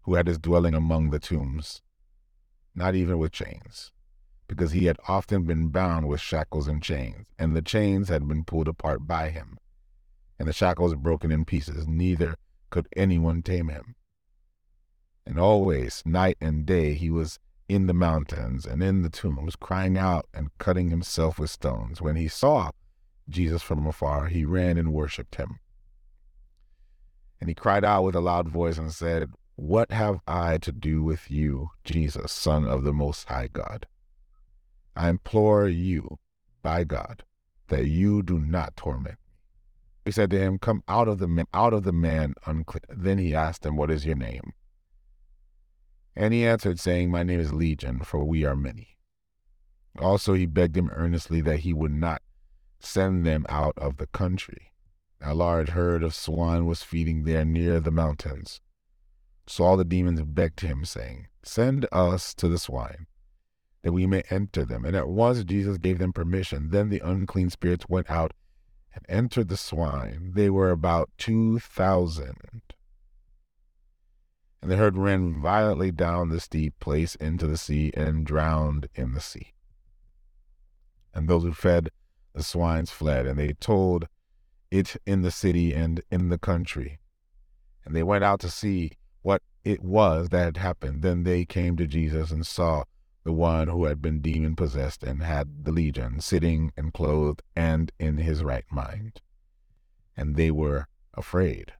who 0.03 0.15
had 0.15 0.29
his 0.29 0.39
dwelling 0.39 0.75
among 0.75 1.11
the 1.11 1.19
tombs, 1.19 1.83
not 2.77 2.95
even 2.95 3.19
with 3.19 3.33
chains, 3.33 3.91
because 4.49 4.73
he 4.73 4.87
had 4.87 4.99
often 5.09 5.45
been 5.45 5.69
bound 5.69 6.09
with 6.09 6.21
shackles 6.21 6.69
and 6.69 6.83
chains, 6.83 7.27
and 7.39 7.55
the 7.55 7.63
chains 7.63 8.09
had 8.09 8.27
been 8.29 8.45
pulled 8.45 8.69
apart 8.69 9.07
by 9.07 9.31
him, 9.31 9.59
and 10.39 10.49
the 10.49 10.53
shackles 10.53 10.95
broken 10.95 11.31
in 11.31 11.45
pieces, 11.45 11.87
neither 11.89 12.37
could 12.71 12.89
anyone 12.97 13.43
tame 13.43 13.69
him. 13.69 13.95
And 15.27 15.39
always, 15.39 16.03
night 16.05 16.37
and 16.41 16.67
day, 16.67 16.95
he 16.95 17.11
was 17.11 17.39
in 17.69 17.87
the 17.87 17.95
mountains 17.95 18.67
and 18.67 18.83
in 18.83 19.03
the 19.03 19.09
tombs, 19.09 19.57
crying 19.57 19.97
out 19.97 20.27
and 20.35 20.57
cutting 20.59 20.91
himself 20.91 21.39
with 21.39 21.51
stones. 21.51 22.03
When 22.03 22.17
he 22.17 22.29
saw 22.29 22.71
Jesus 23.29 23.63
from 23.63 23.87
afar, 23.87 24.27
he 24.27 24.45
ran 24.45 24.77
and 24.77 24.93
worshipped 24.93 25.37
him. 25.37 25.61
And 27.41 27.49
he 27.49 27.55
cried 27.55 27.85
out 27.85 28.05
with 28.05 28.15
a 28.15 28.21
loud 28.21 28.49
voice 28.49 28.79
and 28.79 28.93
said, 28.93 29.31
What 29.57 29.91
have 29.91 30.21
I 30.27 30.59
to 30.59 30.73
do 30.73 31.03
with 31.03 31.31
you, 31.31 31.71
Jesus, 31.85 32.33
Son 32.33 32.67
of 32.67 32.85
the 32.85 32.93
Most 32.93 33.29
High 33.29 33.49
God? 33.53 33.87
I 34.97 35.09
implore 35.09 35.69
you, 35.69 36.19
by 36.63 36.85
God, 36.85 37.25
that 37.69 37.87
you 37.87 38.23
do 38.23 38.39
not 38.39 38.77
torment 38.77 39.19
me. 39.21 39.35
He 40.05 40.11
said 40.11 40.31
to 40.31 40.39
him, 40.39 40.59
Come 40.59 40.83
out 40.87 41.09
of 41.09 41.19
the 41.19 41.27
man, 41.27 41.47
out 41.55 41.73
of 41.73 41.85
the 41.85 41.93
man 41.93 42.35
unclean. 42.47 42.83
Then 42.89 43.19
he 43.19 43.35
asked 43.35 43.65
him, 43.65 43.77
What 43.77 43.91
is 43.91 44.05
your 44.05 44.17
name? 44.17 44.53
And 46.15 46.33
he 46.33 46.47
answered, 46.47 46.79
saying, 46.79 47.11
My 47.11 47.23
name 47.23 47.41
is 47.41 47.53
Legion, 47.53 48.01
for 48.01 48.25
we 48.25 48.45
are 48.45 48.55
many. 48.55 48.97
Also 49.99 50.35
he 50.35 50.47
begged 50.47 50.77
him 50.77 50.91
earnestly 50.93 51.41
that 51.41 51.61
he 51.61 51.73
would 51.73 51.93
not 51.93 52.23
send 52.79 53.25
them 53.25 53.47
out 53.49 53.75
of 53.79 53.97
the 53.97 54.07
country. 54.09 54.73
A 55.21 55.35
large 55.35 55.71
herd 55.71 56.03
of 56.03 56.15
swine 56.15 56.67
was 56.67 56.83
feeding 56.83 57.25
there 57.25 57.45
near 57.45 57.81
the 57.81 57.91
mountains. 57.91 58.61
So 59.47 59.65
all 59.65 59.77
the 59.77 59.85
demons 59.85 60.23
begged 60.23 60.61
him, 60.61 60.85
saying, 60.85 61.29
Send 61.43 61.87
us 61.93 62.35
to 62.35 62.49
the 62.49 62.59
swine, 62.59 63.07
that 63.85 63.93
we 63.93 64.07
may 64.07 64.25
enter 64.31 64.65
them. 64.65 64.85
And 64.85 64.97
at 64.97 65.09
once 65.09 65.45
Jesus 65.45 65.79
gave 65.79 65.99
them 65.99 66.13
permission. 66.13 66.71
Then 66.71 66.89
the 66.89 67.03
unclean 67.05 67.51
spirits 67.51 67.89
went 67.89 68.11
out 68.11 68.33
and 68.95 69.05
entered 69.09 69.49
the 69.49 69.57
swine. 69.57 70.33
They 70.35 70.51
were 70.51 70.71
about 70.71 71.11
two 71.19 71.61
thousand 71.61 72.63
and 74.65 74.71
the 74.73 74.77
herd 74.77 74.97
ran 74.97 75.43
violently 75.43 75.91
down 75.91 76.31
the 76.31 76.41
steep 76.41 76.81
place 76.81 77.17
into 77.17 77.47
the 77.47 77.59
sea 77.59 77.93
and 77.95 78.25
drowned 78.25 78.89
in 78.95 79.13
the 79.13 79.21
sea. 79.21 79.53
And 81.13 81.29
those 81.29 81.43
who 81.43 81.53
fed 81.53 81.91
the 82.33 82.43
swines 82.43 82.91
fled, 82.91 83.27
and 83.27 83.39
they 83.39 83.53
told 83.53 84.09
it 84.71 84.97
in 85.05 85.21
the 85.21 85.31
city 85.31 85.75
and 85.75 86.01
in 86.11 86.31
the 86.31 86.39
country. 86.39 86.99
And 87.85 87.95
they 87.95 88.03
went 88.03 88.25
out 88.25 88.41
to 88.41 88.49
see 88.49 88.93
what 89.21 89.43
it 89.65 89.83
was 89.83 90.31
that 90.31 90.45
had 90.45 90.57
happened. 90.57 91.03
Then 91.03 91.25
they 91.25 91.45
came 91.45 91.77
to 91.77 91.87
Jesus 91.87 92.31
and 92.31 92.47
saw 92.47 92.85
the 93.25 93.33
one 93.33 93.69
who 93.69 93.85
had 93.87 94.01
been 94.03 94.21
demon 94.21 94.55
possessed 94.55 95.03
and 95.03 95.23
had 95.23 95.65
the 95.65 95.73
legion 95.73 96.21
sitting 96.21 96.73
and 96.77 96.93
clothed 96.93 97.43
and 97.57 97.91
in 97.99 98.19
his 98.19 98.45
right 98.45 98.67
mind. 98.71 99.21
And 100.17 100.37
they 100.37 100.51
were 100.51 100.87
afraid 101.15 101.73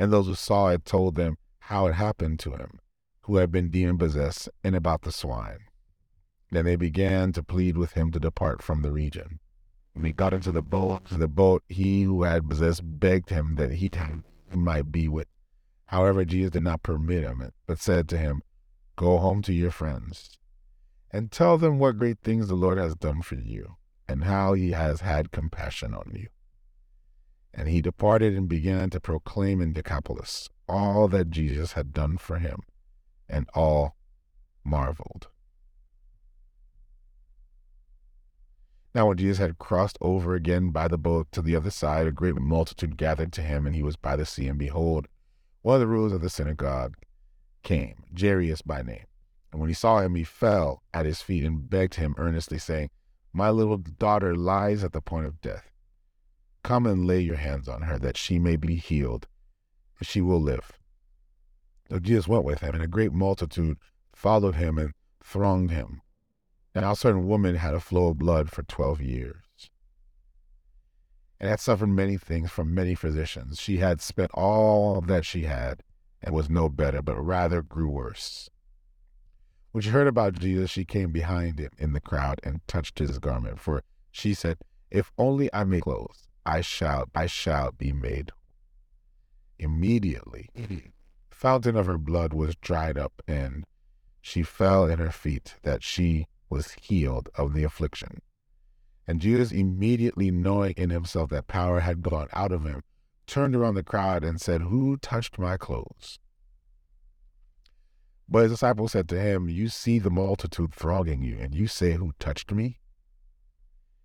and 0.00 0.10
those 0.10 0.26
who 0.26 0.34
saw 0.34 0.68
it 0.68 0.86
told 0.86 1.14
them 1.14 1.36
how 1.58 1.86
it 1.86 1.92
happened 1.92 2.38
to 2.38 2.52
him, 2.52 2.78
who 3.24 3.36
had 3.36 3.52
been 3.52 3.68
demon 3.68 3.98
possessed, 3.98 4.48
and 4.64 4.74
about 4.74 5.02
the 5.02 5.12
swine. 5.12 5.58
Then 6.50 6.64
they 6.64 6.76
began 6.76 7.32
to 7.34 7.42
plead 7.42 7.76
with 7.76 7.92
him 7.92 8.10
to 8.12 8.18
depart 8.18 8.62
from 8.62 8.80
the 8.80 8.92
region. 8.92 9.40
When 9.92 10.06
he 10.06 10.12
got 10.12 10.32
into 10.32 10.52
the 10.52 10.62
boat, 10.62 11.02
the 11.10 11.28
boat, 11.28 11.62
he 11.68 12.04
who 12.04 12.22
had 12.22 12.48
possessed 12.48 12.80
begged 12.82 13.28
him 13.28 13.56
that 13.56 13.72
he 13.72 13.90
might 14.54 14.90
be 14.90 15.06
with. 15.06 15.28
However, 15.84 16.24
Jesus 16.24 16.52
did 16.52 16.62
not 16.62 16.82
permit 16.82 17.22
him, 17.22 17.50
but 17.66 17.78
said 17.78 18.08
to 18.08 18.16
him, 18.16 18.40
Go 19.00 19.16
home 19.16 19.40
to 19.44 19.54
your 19.54 19.70
friends, 19.70 20.38
and 21.10 21.32
tell 21.32 21.56
them 21.56 21.78
what 21.78 21.96
great 21.96 22.18
things 22.20 22.48
the 22.48 22.54
Lord 22.54 22.76
has 22.76 22.94
done 22.94 23.22
for 23.22 23.36
you, 23.36 23.76
and 24.06 24.24
how 24.24 24.52
he 24.52 24.72
has 24.72 25.00
had 25.00 25.32
compassion 25.32 25.94
on 25.94 26.12
you. 26.14 26.28
And 27.54 27.66
he 27.66 27.80
departed 27.80 28.36
and 28.36 28.46
began 28.46 28.90
to 28.90 29.00
proclaim 29.00 29.62
in 29.62 29.72
Decapolis 29.72 30.50
all 30.68 31.08
that 31.08 31.30
Jesus 31.30 31.72
had 31.72 31.94
done 31.94 32.18
for 32.18 32.40
him, 32.40 32.60
and 33.26 33.48
all 33.54 33.96
marveled. 34.64 35.28
Now, 38.94 39.06
when 39.06 39.16
Jesus 39.16 39.38
had 39.38 39.56
crossed 39.56 39.96
over 40.02 40.34
again 40.34 40.72
by 40.72 40.88
the 40.88 40.98
boat 40.98 41.32
to 41.32 41.40
the 41.40 41.56
other 41.56 41.70
side, 41.70 42.06
a 42.06 42.12
great 42.12 42.34
multitude 42.34 42.98
gathered 42.98 43.32
to 43.32 43.40
him, 43.40 43.66
and 43.66 43.74
he 43.74 43.82
was 43.82 43.96
by 43.96 44.14
the 44.14 44.26
sea. 44.26 44.46
And 44.46 44.58
behold, 44.58 45.08
one 45.62 45.76
of 45.76 45.80
the 45.80 45.86
rulers 45.86 46.12
of 46.12 46.20
the 46.20 46.28
synagogue 46.28 46.98
came, 47.62 48.04
Jairus 48.18 48.62
by 48.62 48.82
name. 48.82 49.06
And 49.52 49.60
when 49.60 49.68
he 49.68 49.74
saw 49.74 50.00
him, 50.00 50.14
he 50.14 50.24
fell 50.24 50.82
at 50.94 51.06
his 51.06 51.22
feet 51.22 51.44
and 51.44 51.68
begged 51.68 51.94
him 51.94 52.14
earnestly, 52.18 52.58
saying, 52.58 52.90
My 53.32 53.50
little 53.50 53.78
daughter 53.78 54.34
lies 54.34 54.84
at 54.84 54.92
the 54.92 55.00
point 55.00 55.26
of 55.26 55.40
death. 55.40 55.70
Come 56.62 56.86
and 56.86 57.06
lay 57.06 57.20
your 57.20 57.36
hands 57.36 57.68
on 57.68 57.82
her, 57.82 57.98
that 57.98 58.16
she 58.16 58.38
may 58.38 58.56
be 58.56 58.76
healed, 58.76 59.26
and 59.98 60.06
she 60.06 60.20
will 60.20 60.40
live. 60.40 60.72
So 61.88 61.98
Jesus 61.98 62.28
went 62.28 62.44
with 62.44 62.60
him, 62.60 62.74
and 62.74 62.82
a 62.82 62.88
great 62.88 63.12
multitude 63.12 63.78
followed 64.14 64.54
him 64.54 64.78
and 64.78 64.92
thronged 65.22 65.70
him. 65.70 66.02
Now, 66.74 66.92
a 66.92 66.96
certain 66.96 67.26
woman 67.26 67.56
had 67.56 67.74
a 67.74 67.80
flow 67.80 68.08
of 68.08 68.18
blood 68.18 68.50
for 68.50 68.62
12 68.62 69.00
years 69.00 69.70
and 71.40 71.48
had 71.48 71.58
suffered 71.58 71.88
many 71.88 72.16
things 72.16 72.50
from 72.50 72.74
many 72.74 72.94
physicians. 72.94 73.58
She 73.58 73.78
had 73.78 74.00
spent 74.00 74.30
all 74.34 75.00
that 75.00 75.24
she 75.24 75.44
had 75.44 75.82
and 76.22 76.34
was 76.34 76.50
no 76.50 76.68
better, 76.68 77.02
but 77.02 77.20
rather 77.20 77.62
grew 77.62 77.88
worse. 77.88 78.50
When 79.72 79.82
she 79.82 79.90
heard 79.90 80.08
about 80.08 80.34
Jesus, 80.34 80.70
she 80.70 80.84
came 80.84 81.12
behind 81.12 81.58
him 81.58 81.70
in 81.78 81.92
the 81.92 82.00
crowd 82.00 82.40
and 82.42 82.66
touched 82.66 82.98
his 82.98 83.18
garment, 83.18 83.60
for 83.60 83.82
she 84.10 84.34
said, 84.34 84.58
If 84.90 85.12
only 85.16 85.48
I 85.54 85.64
may 85.64 85.80
clothes, 85.80 86.28
I 86.44 86.60
shall, 86.60 87.08
I 87.14 87.26
shall 87.26 87.72
be 87.72 87.92
made. 87.92 88.32
Immediately, 89.58 90.48
the 90.54 90.82
fountain 91.30 91.76
of 91.76 91.86
her 91.86 91.98
blood 91.98 92.32
was 92.32 92.56
dried 92.56 92.98
up, 92.98 93.22
and 93.28 93.64
she 94.20 94.42
fell 94.42 94.90
at 94.90 94.98
her 94.98 95.12
feet, 95.12 95.56
that 95.62 95.82
she 95.82 96.26
was 96.48 96.72
healed 96.72 97.28
of 97.36 97.54
the 97.54 97.62
affliction. 97.62 98.22
And 99.06 99.20
Jesus, 99.20 99.52
immediately 99.52 100.30
knowing 100.30 100.74
in 100.76 100.90
himself 100.90 101.30
that 101.30 101.46
power 101.46 101.80
had 101.80 102.02
gone 102.02 102.28
out 102.32 102.52
of 102.52 102.64
him, 102.64 102.82
turned 103.30 103.54
around 103.54 103.76
the 103.76 103.82
crowd 103.82 104.24
and 104.24 104.40
said, 104.40 104.62
Who 104.62 104.96
touched 104.96 105.38
my 105.38 105.56
clothes? 105.56 106.18
But 108.28 108.42
his 108.42 108.52
disciples 108.52 108.92
said 108.92 109.08
to 109.08 109.20
him, 109.20 109.48
You 109.48 109.68
see 109.68 109.98
the 109.98 110.10
multitude 110.10 110.74
thronging 110.74 111.22
you, 111.22 111.38
and 111.38 111.54
you 111.54 111.68
say, 111.68 111.92
Who 111.92 112.12
touched 112.18 112.52
me? 112.52 112.80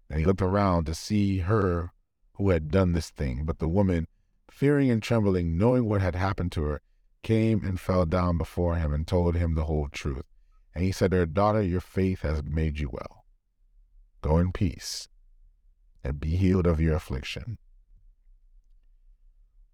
And 0.09 0.19
he 0.19 0.25
looked 0.25 0.43
around 0.43 0.85
to 0.85 0.93
see 0.93 1.39
her 1.39 1.91
who 2.35 2.49
had 2.49 2.69
done 2.69 2.93
this 2.93 3.09
thing. 3.09 3.45
But 3.45 3.57
the 3.57 3.67
woman, 3.67 4.07
fearing 4.51 4.91
and 4.91 5.01
trembling, 5.01 5.57
knowing 5.57 5.85
what 5.85 6.01
had 6.01 6.15
happened 6.15 6.51
to 6.53 6.63
her, 6.63 6.81
came 7.23 7.65
and 7.65 7.79
fell 7.79 8.05
down 8.05 8.37
before 8.37 8.75
him 8.75 8.93
and 8.93 9.07
told 9.07 9.35
him 9.35 9.55
the 9.55 9.65
whole 9.65 9.89
truth. 9.91 10.25
And 10.75 10.83
he 10.83 10.91
said 10.91 11.11
to 11.11 11.17
her, 11.17 11.25
Daughter, 11.25 11.63
your 11.63 11.81
faith 11.81 12.21
has 12.21 12.43
made 12.43 12.79
you 12.79 12.89
well. 12.91 13.25
Go 14.21 14.37
in 14.37 14.51
peace 14.51 15.07
and 16.03 16.19
be 16.19 16.35
healed 16.35 16.67
of 16.67 16.79
your 16.79 16.95
affliction. 16.95 17.57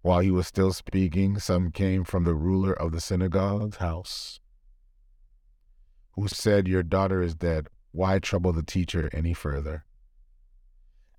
While 0.02 0.20
he 0.20 0.30
was 0.30 0.46
still 0.46 0.72
speaking, 0.72 1.38
some 1.38 1.70
came 1.70 2.04
from 2.04 2.24
the 2.24 2.34
ruler 2.34 2.72
of 2.72 2.92
the 2.92 3.00
synagogue's 3.00 3.76
house, 3.76 4.40
who 6.12 6.28
said, 6.28 6.68
Your 6.68 6.82
daughter 6.82 7.22
is 7.22 7.34
dead. 7.34 7.68
Why 7.92 8.18
trouble 8.18 8.52
the 8.52 8.62
teacher 8.62 9.08
any 9.12 9.32
further? 9.32 9.84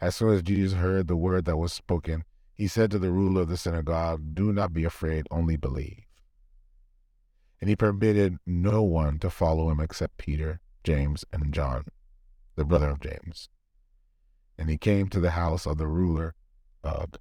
As 0.02 0.16
soon 0.16 0.34
as 0.34 0.44
Jesus 0.44 0.74
heard 0.74 1.08
the 1.08 1.16
word 1.16 1.46
that 1.46 1.58
was 1.58 1.72
spoken, 1.72 2.26
he 2.54 2.68
said 2.68 2.92
to 2.92 3.00
the 3.00 3.12
ruler 3.12 3.42
of 3.42 3.50
the 3.50 3.58
synagogue, 3.58 4.36
Do 4.36 4.52
not 4.52 4.74
be 4.74 4.84
afraid, 4.84 5.28
only 5.32 5.56
believe. 5.56 6.04
And 7.62 7.70
he 7.70 7.76
permitted 7.76 8.38
no 8.46 8.84
one 8.84 9.18
to 9.20 9.30
follow 9.30 9.70
him 9.70 9.80
except 9.80 10.18
Peter, 10.18 10.60
James, 10.84 11.24
and 11.32 11.54
John 11.54 11.86
the 12.56 12.66
brother 12.66 12.90
of 12.90 13.00
James. 13.00 13.50
And 14.58 14.70
he 14.70 14.78
came 14.78 15.10
to 15.10 15.20
the 15.20 15.32
house 15.32 15.66
of 15.66 15.78
the 15.78 15.88
ruler 15.88 16.36
of 16.84 17.14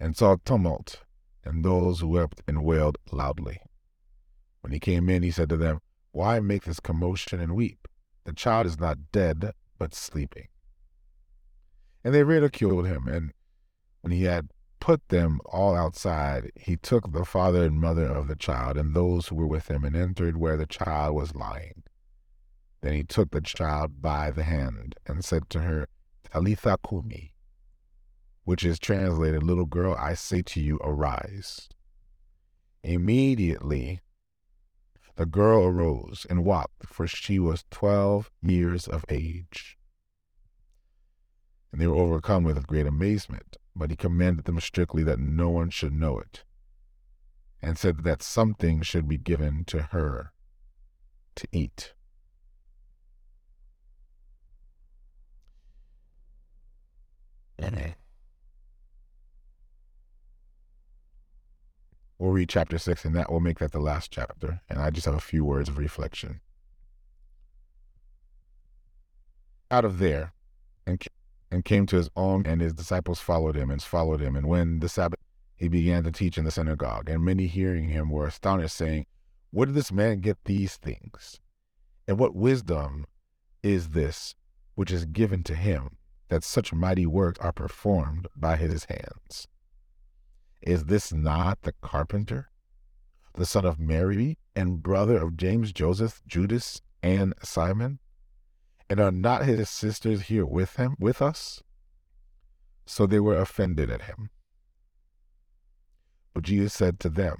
and 0.00 0.16
saw 0.16 0.36
tumult 0.44 1.02
and 1.44 1.64
those 1.64 2.00
who 2.00 2.08
wept 2.08 2.42
and 2.48 2.64
wailed 2.64 2.98
loudly. 3.12 3.60
When 4.62 4.72
he 4.72 4.80
came 4.80 5.08
in, 5.08 5.22
he 5.22 5.30
said 5.30 5.48
to 5.50 5.56
them, 5.56 5.80
Why 6.12 6.40
make 6.40 6.64
this 6.64 6.80
commotion 6.80 7.40
and 7.40 7.54
weep? 7.54 7.86
The 8.24 8.32
child 8.32 8.66
is 8.66 8.80
not 8.80 9.12
dead, 9.12 9.52
but 9.78 9.94
sleeping. 9.94 10.48
And 12.02 12.14
they 12.14 12.24
ridiculed 12.24 12.86
him, 12.86 13.06
and 13.08 13.32
when 14.00 14.12
he 14.12 14.24
had 14.24 14.50
put 14.80 15.06
them 15.08 15.40
all 15.44 15.76
outside, 15.76 16.50
he 16.56 16.76
took 16.76 17.12
the 17.12 17.24
father 17.24 17.64
and 17.64 17.80
mother 17.80 18.06
of 18.06 18.28
the 18.28 18.36
child 18.36 18.78
and 18.78 18.94
those 18.94 19.28
who 19.28 19.36
were 19.36 19.46
with 19.46 19.70
him 19.70 19.84
and 19.84 19.94
entered 19.94 20.38
where 20.38 20.56
the 20.56 20.66
child 20.66 21.14
was 21.14 21.34
lying. 21.34 21.82
Then 22.80 22.94
he 22.94 23.04
took 23.04 23.30
the 23.30 23.42
child 23.42 24.00
by 24.00 24.30
the 24.30 24.44
hand 24.44 24.94
and 25.06 25.22
said 25.22 25.50
to 25.50 25.60
her, 25.60 25.86
Talitha 26.24 26.78
Kumi, 26.88 27.34
which 28.44 28.64
is 28.64 28.78
translated, 28.78 29.42
Little 29.42 29.66
girl, 29.66 29.94
I 29.98 30.14
say 30.14 30.42
to 30.42 30.60
you, 30.60 30.78
arise. 30.82 31.68
Immediately 32.82 34.00
the 35.16 35.26
girl 35.26 35.64
arose 35.64 36.26
and 36.30 36.44
walked, 36.44 36.86
for 36.86 37.06
she 37.06 37.38
was 37.38 37.64
twelve 37.70 38.30
years 38.40 38.88
of 38.88 39.04
age. 39.10 39.76
And 41.70 41.80
they 41.80 41.86
were 41.86 41.96
overcome 41.96 42.44
with 42.44 42.66
great 42.66 42.86
amazement. 42.86 43.58
But 43.76 43.90
he 43.90 43.96
commanded 43.96 44.46
them 44.46 44.58
strictly 44.60 45.02
that 45.04 45.18
no 45.18 45.48
one 45.48 45.70
should 45.70 45.92
know 45.92 46.18
it, 46.18 46.44
and 47.62 47.78
said 47.78 48.02
that 48.04 48.22
something 48.22 48.82
should 48.82 49.08
be 49.08 49.16
given 49.16 49.64
to 49.66 49.82
her 49.92 50.32
to 51.36 51.48
eat. 51.52 51.94
We'll 62.20 62.32
read 62.32 62.50
chapter 62.50 62.76
six, 62.76 63.04
and 63.06 63.16
that 63.16 63.32
will 63.32 63.40
make 63.40 63.58
that 63.60 63.72
the 63.72 63.80
last 63.80 64.10
chapter. 64.10 64.60
And 64.68 64.78
I 64.78 64.90
just 64.90 65.06
have 65.06 65.14
a 65.14 65.20
few 65.20 65.42
words 65.42 65.70
of 65.70 65.78
reflection. 65.78 66.40
Out 69.70 69.86
of 69.86 69.98
there, 69.98 70.34
and 70.86 71.02
and 71.50 71.64
came 71.64 71.86
to 71.86 71.96
his 71.96 72.10
own, 72.14 72.44
and 72.46 72.60
his 72.60 72.74
disciples 72.74 73.20
followed 73.20 73.56
him 73.56 73.70
and 73.70 73.82
followed 73.82 74.20
him. 74.20 74.36
And 74.36 74.46
when 74.46 74.80
the 74.80 74.88
Sabbath, 74.88 75.18
he 75.56 75.68
began 75.68 76.04
to 76.04 76.12
teach 76.12 76.36
in 76.36 76.44
the 76.44 76.50
synagogue, 76.50 77.08
and 77.08 77.24
many 77.24 77.46
hearing 77.46 77.88
him 77.88 78.10
were 78.10 78.26
astonished, 78.26 78.76
saying, 78.76 79.06
Where 79.50 79.66
did 79.66 79.74
this 79.74 79.90
man 79.90 80.20
get 80.20 80.44
these 80.44 80.76
things? 80.76 81.40
And 82.06 82.18
what 82.18 82.36
wisdom 82.36 83.06
is 83.62 83.88
this 83.88 84.34
which 84.74 84.92
is 84.92 85.06
given 85.06 85.42
to 85.44 85.54
him? 85.54 85.96
that 86.30 86.44
such 86.44 86.72
mighty 86.72 87.06
works 87.06 87.38
are 87.40 87.52
performed 87.52 88.26
by 88.34 88.56
his 88.56 88.84
hands. 88.84 89.46
Is 90.62 90.84
this 90.84 91.12
not 91.12 91.62
the 91.62 91.72
carpenter, 91.80 92.50
the 93.34 93.46
son 93.46 93.64
of 93.64 93.78
Mary, 93.78 94.38
and 94.54 94.82
brother 94.82 95.18
of 95.18 95.36
James, 95.36 95.72
Joseph, 95.72 96.22
Judas, 96.26 96.82
and 97.02 97.34
Simon? 97.42 97.98
And 98.88 99.00
are 99.00 99.12
not 99.12 99.44
his 99.44 99.70
sisters 99.70 100.22
here 100.22 100.44
with 100.44 100.76
him, 100.76 100.96
with 100.98 101.22
us? 101.22 101.62
So 102.84 103.06
they 103.06 103.20
were 103.20 103.36
offended 103.36 103.88
at 103.90 104.02
him. 104.02 104.30
But 106.34 106.44
Jesus 106.44 106.74
said 106.74 107.00
to 107.00 107.08
them, 107.08 107.36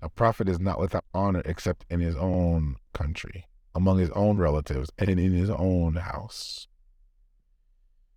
A 0.00 0.08
prophet 0.08 0.48
is 0.48 0.58
not 0.58 0.80
without 0.80 1.04
honor 1.14 1.42
except 1.44 1.84
in 1.90 2.00
his 2.00 2.16
own 2.16 2.76
country, 2.92 3.46
among 3.74 3.98
his 3.98 4.10
own 4.10 4.38
relatives, 4.38 4.90
and 4.98 5.08
in 5.08 5.18
his 5.18 5.50
own 5.50 5.96
house. 5.96 6.66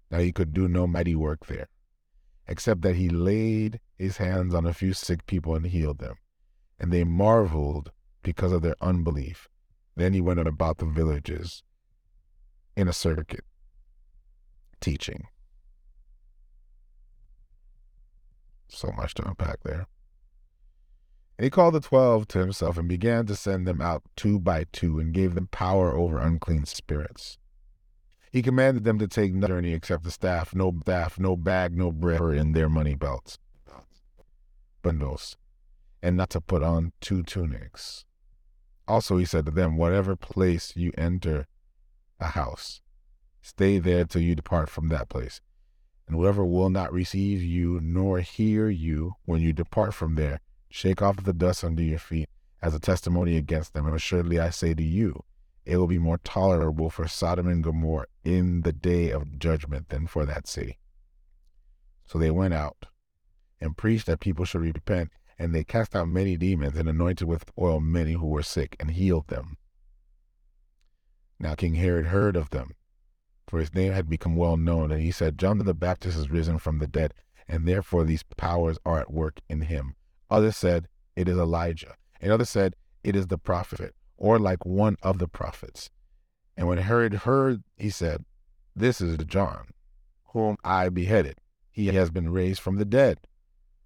Now 0.09 0.19
he 0.19 0.31
could 0.31 0.53
do 0.53 0.67
no 0.67 0.87
mighty 0.87 1.15
work 1.15 1.47
there, 1.47 1.67
except 2.47 2.81
that 2.81 2.95
he 2.95 3.09
laid 3.09 3.79
his 3.97 4.17
hands 4.17 4.53
on 4.53 4.65
a 4.65 4.73
few 4.73 4.93
sick 4.93 5.25
people 5.25 5.55
and 5.55 5.65
healed 5.65 5.99
them. 5.99 6.15
And 6.79 6.91
they 6.91 7.03
marveled 7.03 7.91
because 8.21 8.51
of 8.51 8.61
their 8.61 8.75
unbelief. 8.81 9.47
Then 9.95 10.13
he 10.13 10.21
went 10.21 10.39
about 10.39 10.79
the 10.79 10.85
villages 10.85 11.63
in 12.75 12.87
a 12.87 12.93
circuit, 12.93 13.45
teaching. 14.81 15.27
So 18.67 18.91
much 18.91 19.13
to 19.15 19.27
unpack 19.27 19.63
there. 19.63 19.85
And 21.37 21.43
he 21.45 21.49
called 21.49 21.75
the 21.75 21.79
twelve 21.79 22.27
to 22.29 22.39
himself 22.39 22.77
and 22.77 22.87
began 22.87 23.25
to 23.27 23.35
send 23.35 23.67
them 23.67 23.81
out 23.81 24.03
two 24.15 24.39
by 24.39 24.65
two 24.71 24.99
and 24.99 25.13
gave 25.13 25.35
them 25.35 25.47
power 25.47 25.95
over 25.95 26.19
unclean 26.19 26.65
spirits 26.65 27.37
he 28.33 28.41
commanded 28.41 28.83
them 28.83 28.97
to 28.97 29.07
take 29.07 29.31
no 29.31 29.47
journey 29.47 29.73
except 29.73 30.03
the 30.03 30.09
staff, 30.09 30.55
no 30.55 30.73
staff, 30.81 31.19
no 31.19 31.37
bag, 31.37 31.77
no 31.77 31.91
bread 31.91 32.19
in 32.35 32.53
their 32.53 32.67
money 32.67 32.95
belts, 32.95 33.37
bundles, 34.81 35.37
and 36.01 36.17
not 36.17 36.31
to 36.31 36.41
put 36.41 36.63
on 36.63 36.93
two 36.99 37.21
tunics. 37.21 38.05
Also, 38.87 39.17
he 39.17 39.23
said 39.23 39.45
to 39.45 39.51
them, 39.51 39.77
Whatever 39.77 40.15
place 40.15 40.75
you 40.75 40.91
enter 40.97 41.45
a 42.19 42.25
house, 42.25 42.81
stay 43.39 43.77
there 43.77 44.03
till 44.03 44.23
you 44.23 44.33
depart 44.33 44.67
from 44.67 44.89
that 44.89 45.09
place. 45.09 45.39
And 46.07 46.15
whoever 46.15 46.43
will 46.43 46.71
not 46.71 46.91
receive 46.91 47.43
you 47.43 47.79
nor 47.83 48.19
hear 48.21 48.67
you 48.67 49.13
when 49.25 49.41
you 49.41 49.53
depart 49.53 49.93
from 49.93 50.15
there, 50.15 50.39
shake 50.71 51.03
off 51.03 51.23
the 51.23 51.33
dust 51.33 51.63
under 51.63 51.83
your 51.83 51.99
feet 51.99 52.29
as 52.63 52.73
a 52.73 52.79
testimony 52.79 53.37
against 53.37 53.75
them. 53.75 53.85
And 53.85 53.95
assuredly 53.95 54.39
I 54.39 54.49
say 54.49 54.73
to 54.73 54.83
you, 54.83 55.23
it 55.65 55.77
will 55.77 55.87
be 55.87 55.99
more 55.99 56.17
tolerable 56.17 56.89
for 56.89 57.07
Sodom 57.07 57.47
and 57.47 57.63
Gomorrah 57.63 58.07
in 58.23 58.61
the 58.61 58.73
day 58.73 59.11
of 59.11 59.39
judgment 59.39 59.89
than 59.89 60.07
for 60.07 60.25
that 60.25 60.47
city. 60.47 60.77
So 62.05 62.19
they 62.19 62.31
went 62.31 62.53
out 62.53 62.87
and 63.61 63.77
preached 63.77 64.07
that 64.07 64.19
people 64.19 64.45
should 64.45 64.61
repent, 64.61 65.11
and 65.39 65.55
they 65.55 65.63
cast 65.63 65.95
out 65.95 66.09
many 66.09 66.35
demons 66.35 66.75
and 66.75 66.89
anointed 66.89 67.27
with 67.27 67.51
oil 67.57 67.79
many 67.79 68.13
who 68.13 68.27
were 68.27 68.43
sick 68.43 68.75
and 68.79 68.91
healed 68.91 69.27
them. 69.27 69.57
Now 71.39 71.55
King 71.55 71.75
Herod 71.75 72.07
heard 72.07 72.35
of 72.35 72.49
them, 72.49 72.75
for 73.47 73.59
his 73.59 73.73
name 73.73 73.93
had 73.93 74.09
become 74.09 74.35
well 74.35 74.57
known, 74.57 74.91
and 74.91 75.01
he 75.01 75.11
said, 75.11 75.37
John 75.37 75.57
the 75.59 75.73
Baptist 75.73 76.17
is 76.17 76.29
risen 76.29 76.59
from 76.59 76.79
the 76.79 76.87
dead, 76.87 77.13
and 77.47 77.67
therefore 77.67 78.03
these 78.03 78.23
powers 78.23 78.77
are 78.85 78.99
at 78.99 79.11
work 79.11 79.39
in 79.49 79.61
him. 79.61 79.95
Others 80.29 80.57
said, 80.57 80.87
It 81.15 81.27
is 81.29 81.37
Elijah. 81.37 81.95
And 82.19 82.31
others 82.31 82.49
said, 82.49 82.75
It 83.03 83.15
is 83.15 83.27
the 83.27 83.37
prophet, 83.37 83.93
or 84.23 84.39
like 84.39 84.65
one 84.65 84.95
of 85.03 85.17
the 85.17 85.27
prophets. 85.27 85.89
And 86.55 86.65
when 86.65 86.77
Herod 86.77 87.13
heard, 87.13 87.61
he 87.75 87.89
said, 87.89 88.23
This 88.73 89.01
is 89.01 89.17
John, 89.25 89.65
whom 90.27 90.55
I 90.63 90.87
beheaded. 90.87 91.39
He 91.69 91.87
has 91.87 92.09
been 92.09 92.31
raised 92.31 92.61
from 92.61 92.77
the 92.77 92.85
dead. 92.85 93.19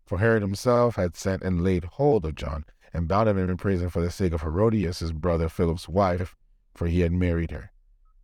For 0.06 0.20
Herod 0.20 0.44
himself 0.44 0.96
had 0.96 1.16
sent 1.16 1.42
and 1.42 1.64
laid 1.64 1.86
hold 1.86 2.24
of 2.24 2.36
John, 2.36 2.66
and 2.94 3.08
bound 3.08 3.28
him 3.28 3.40
in 3.40 3.58
prison 3.58 3.90
for 3.90 4.00
the 4.00 4.12
sake 4.12 4.32
of 4.32 4.42
Herodias, 4.42 5.00
his 5.00 5.12
brother 5.12 5.50
Philip's 5.50 5.90
wife, 5.90 6.36
for 6.76 6.86
he 6.86 7.00
had 7.00 7.12
married 7.12 7.50
her. 7.50 7.72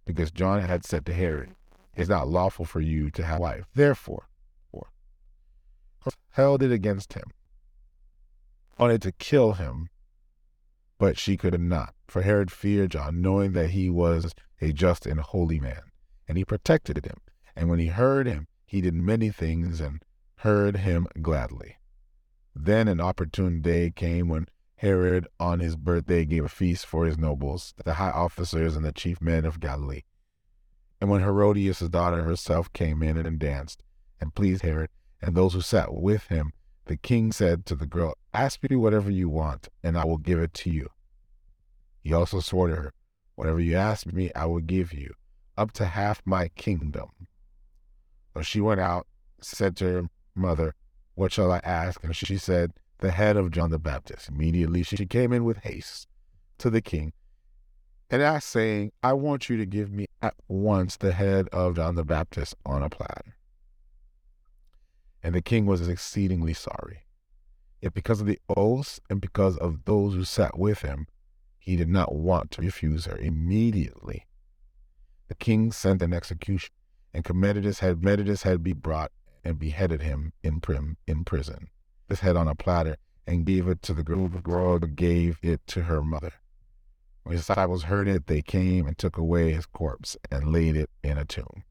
Because 0.06 0.30
John 0.30 0.62
had 0.62 0.86
said 0.86 1.08
to 1.08 1.13
Herod, 1.13 1.56
It 1.95 2.04
is 2.04 2.10
not 2.10 2.28
lawful 2.28 2.65
for 2.65 2.80
you 2.80 3.10
to 3.10 3.26
have 3.26 3.39
a 3.39 3.41
wife. 3.41 3.65
Therefore, 3.73 4.30
or 4.71 4.86
held 6.34 6.62
it 6.62 6.71
against 6.71 7.13
him, 7.13 7.32
wanted 8.78 9.02
to 9.02 9.12
kill 9.13 9.54
him, 9.54 9.89
but 11.04 11.18
she 11.18 11.36
could 11.36 11.60
not. 11.60 11.94
For 12.08 12.22
Herod 12.22 12.50
feared 12.50 12.92
John, 12.92 13.22
knowing 13.22 13.52
that 13.52 13.72
he 13.72 13.89
was 13.89 14.34
a 14.62 14.72
just 14.72 15.06
and 15.06 15.20
holy 15.20 15.60
man, 15.60 15.82
and 16.30 16.38
he 16.38 16.46
protected 16.46 17.04
him. 17.04 17.18
And 17.58 17.68
when 17.68 17.78
he 17.78 17.88
heard 17.88 18.26
him, 18.26 18.48
he 18.66 18.80
did 18.80 18.94
many 18.94 19.30
things 19.30 19.82
and 19.82 20.02
heard 20.38 20.78
him 20.78 21.08
gladly. 21.22 21.76
Then 22.56 22.88
an 22.88 23.02
opportune 23.02 23.62
day 23.62 23.92
came 23.92 24.30
when 24.30 24.48
Herod 24.78 25.28
on 25.42 25.60
his 25.60 25.76
birthday 25.76 26.24
gave 26.24 26.46
a 26.46 26.48
feast 26.48 26.86
for 26.86 27.06
his 27.06 27.18
nobles, 27.18 27.74
the 27.84 27.96
high 27.96 28.12
officers, 28.12 28.78
and 28.78 28.86
the 28.86 28.94
chief 28.94 29.20
men 29.20 29.44
of 29.44 29.60
Galilee. 29.60 30.04
And 31.02 31.10
when 31.10 31.20
Herodias' 31.20 31.89
daughter 31.89 32.24
herself 32.24 32.72
came 32.72 33.04
in 33.04 33.18
and 33.18 33.38
danced, 33.38 33.84
and 34.22 34.34
pleased 34.34 34.62
Herod, 34.62 34.89
and 35.22 35.36
those 35.36 35.52
who 35.52 35.60
sat 35.60 35.94
with 35.94 36.28
him, 36.28 36.54
the 36.86 36.98
king 36.98 37.32
said 37.32 37.65
to 37.67 37.76
the 37.76 37.86
girl, 37.86 38.15
Ask 38.34 38.62
me 38.69 38.76
whatever 38.76 39.10
you 39.10 39.30
want, 39.30 39.69
and 39.84 39.98
I 39.98 40.06
will 40.06 40.17
give 40.17 40.39
it 40.39 40.54
to 40.56 40.69
you. 40.69 40.89
He 42.02 42.13
also 42.13 42.39
swore 42.39 42.67
to 42.67 42.76
her, 42.76 42.93
Whatever 43.36 43.60
you 43.60 43.76
ask 43.76 44.06
me, 44.06 44.32
I 44.36 44.46
will 44.46 44.60
give 44.60 44.93
you, 44.93 45.13
up 45.58 45.72
to 45.74 45.86
half 45.86 46.22
my 46.26 46.50
kingdom. 46.50 47.10
So 48.34 48.41
she 48.41 48.62
went 48.62 48.80
out, 48.80 49.08
said 49.41 49.76
to 49.78 49.86
her 49.86 50.04
mother, 50.36 50.76
What 51.15 51.32
shall 51.32 51.52
I 51.52 51.62
ask? 51.63 52.04
And 52.04 52.15
she 52.15 52.38
said, 52.38 52.74
The 53.00 53.12
head 53.12 53.38
of 53.38 53.52
John 53.52 53.72
the 53.72 53.80
Baptist. 53.80 54.30
Immediately 54.30 54.84
she 54.84 55.06
came 55.06 55.32
in 55.34 55.46
with 55.46 55.58
haste 55.58 56.08
to 56.60 56.69
the 56.69 56.82
king 56.82 57.13
and 58.10 58.22
asked, 58.22 58.50
saying, 58.50 58.91
I 59.02 59.13
want 59.13 59.50
you 59.50 59.58
to 59.58 59.65
give 59.65 59.91
me 59.91 60.06
at 60.22 60.36
once 60.48 60.98
the 60.98 61.13
head 61.13 61.48
of 61.50 61.78
John 61.78 61.96
the 61.96 62.04
Baptist 62.04 62.56
on 62.65 62.84
a 62.84 62.89
platter. 62.89 63.36
And 65.24 65.34
the 65.34 65.42
king 65.42 65.66
was 65.66 65.88
exceedingly 65.88 66.54
sorry. 66.54 67.06
Yet 67.82 67.94
because 67.94 68.22
of 68.22 68.28
the 68.28 68.40
oaths 68.50 69.00
and 69.10 69.22
because 69.22 69.58
of 69.58 69.86
those 69.86 70.14
who 70.14 70.26
sat 70.26 70.60
with 70.60 70.82
him, 70.82 71.08
he 71.58 71.78
did 71.78 71.88
not 71.88 72.14
want 72.14 72.52
to 72.52 72.62
refuse 72.62 73.06
her. 73.06 73.18
Immediately, 73.18 74.26
the 75.30 75.36
king 75.36 75.72
sent 75.72 76.02
an 76.02 76.14
execution 76.14 76.74
and 77.14 77.24
commanded 77.24 77.64
his 77.64 77.80
head, 77.80 78.02
commanded 78.02 78.28
his 78.28 78.44
head 78.44 78.64
be 78.64 78.74
brought 78.74 79.12
and 79.44 79.58
beheaded 79.58 80.02
him 80.02 80.34
in 80.44 80.60
prim 80.60 80.98
in 81.08 81.24
prison. 81.24 81.70
His 82.10 82.20
head 82.20 82.36
on 82.36 82.48
a 82.48 82.56
platter 82.56 82.98
and 83.26 83.46
gave 83.46 83.68
it 83.68 83.82
to 83.84 83.94
the 83.94 84.04
girl. 84.04 84.28
The 84.28 84.42
girl 84.42 84.78
gave 84.80 85.40
it 85.42 85.66
to 85.68 85.84
her 85.84 86.02
mother. 86.02 86.34
When 87.24 87.34
his 87.34 87.48
disciples 87.48 87.84
heard 87.84 88.08
it, 88.10 88.28
they 88.28 88.42
came 88.42 88.86
and 88.86 88.98
took 88.98 89.18
away 89.18 89.54
his 89.54 89.66
corpse 89.66 90.18
and 90.30 90.52
laid 90.52 90.76
it 90.76 90.90
in 91.04 91.18
a 91.18 91.24
tomb. 91.24 91.64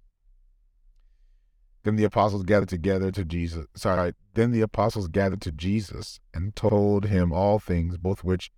Then 1.85 1.97
the 1.97 2.05
apostles 2.05 2.45
gathered 2.45 2.69
together 2.69 3.11
to 3.11 3.25
Jesus. 3.25 3.67
Sorry, 3.75 4.13
then 4.35 4.53
the 4.53 4.61
apostles 4.61 5.09
gathered 5.09 5.41
to 5.43 5.53
Jesus 5.53 6.21
and 6.33 6.55
told 6.55 7.07
him 7.07 7.33
all 7.33 7.59
things, 7.59 7.97
both 7.99 8.23
which 8.23 8.53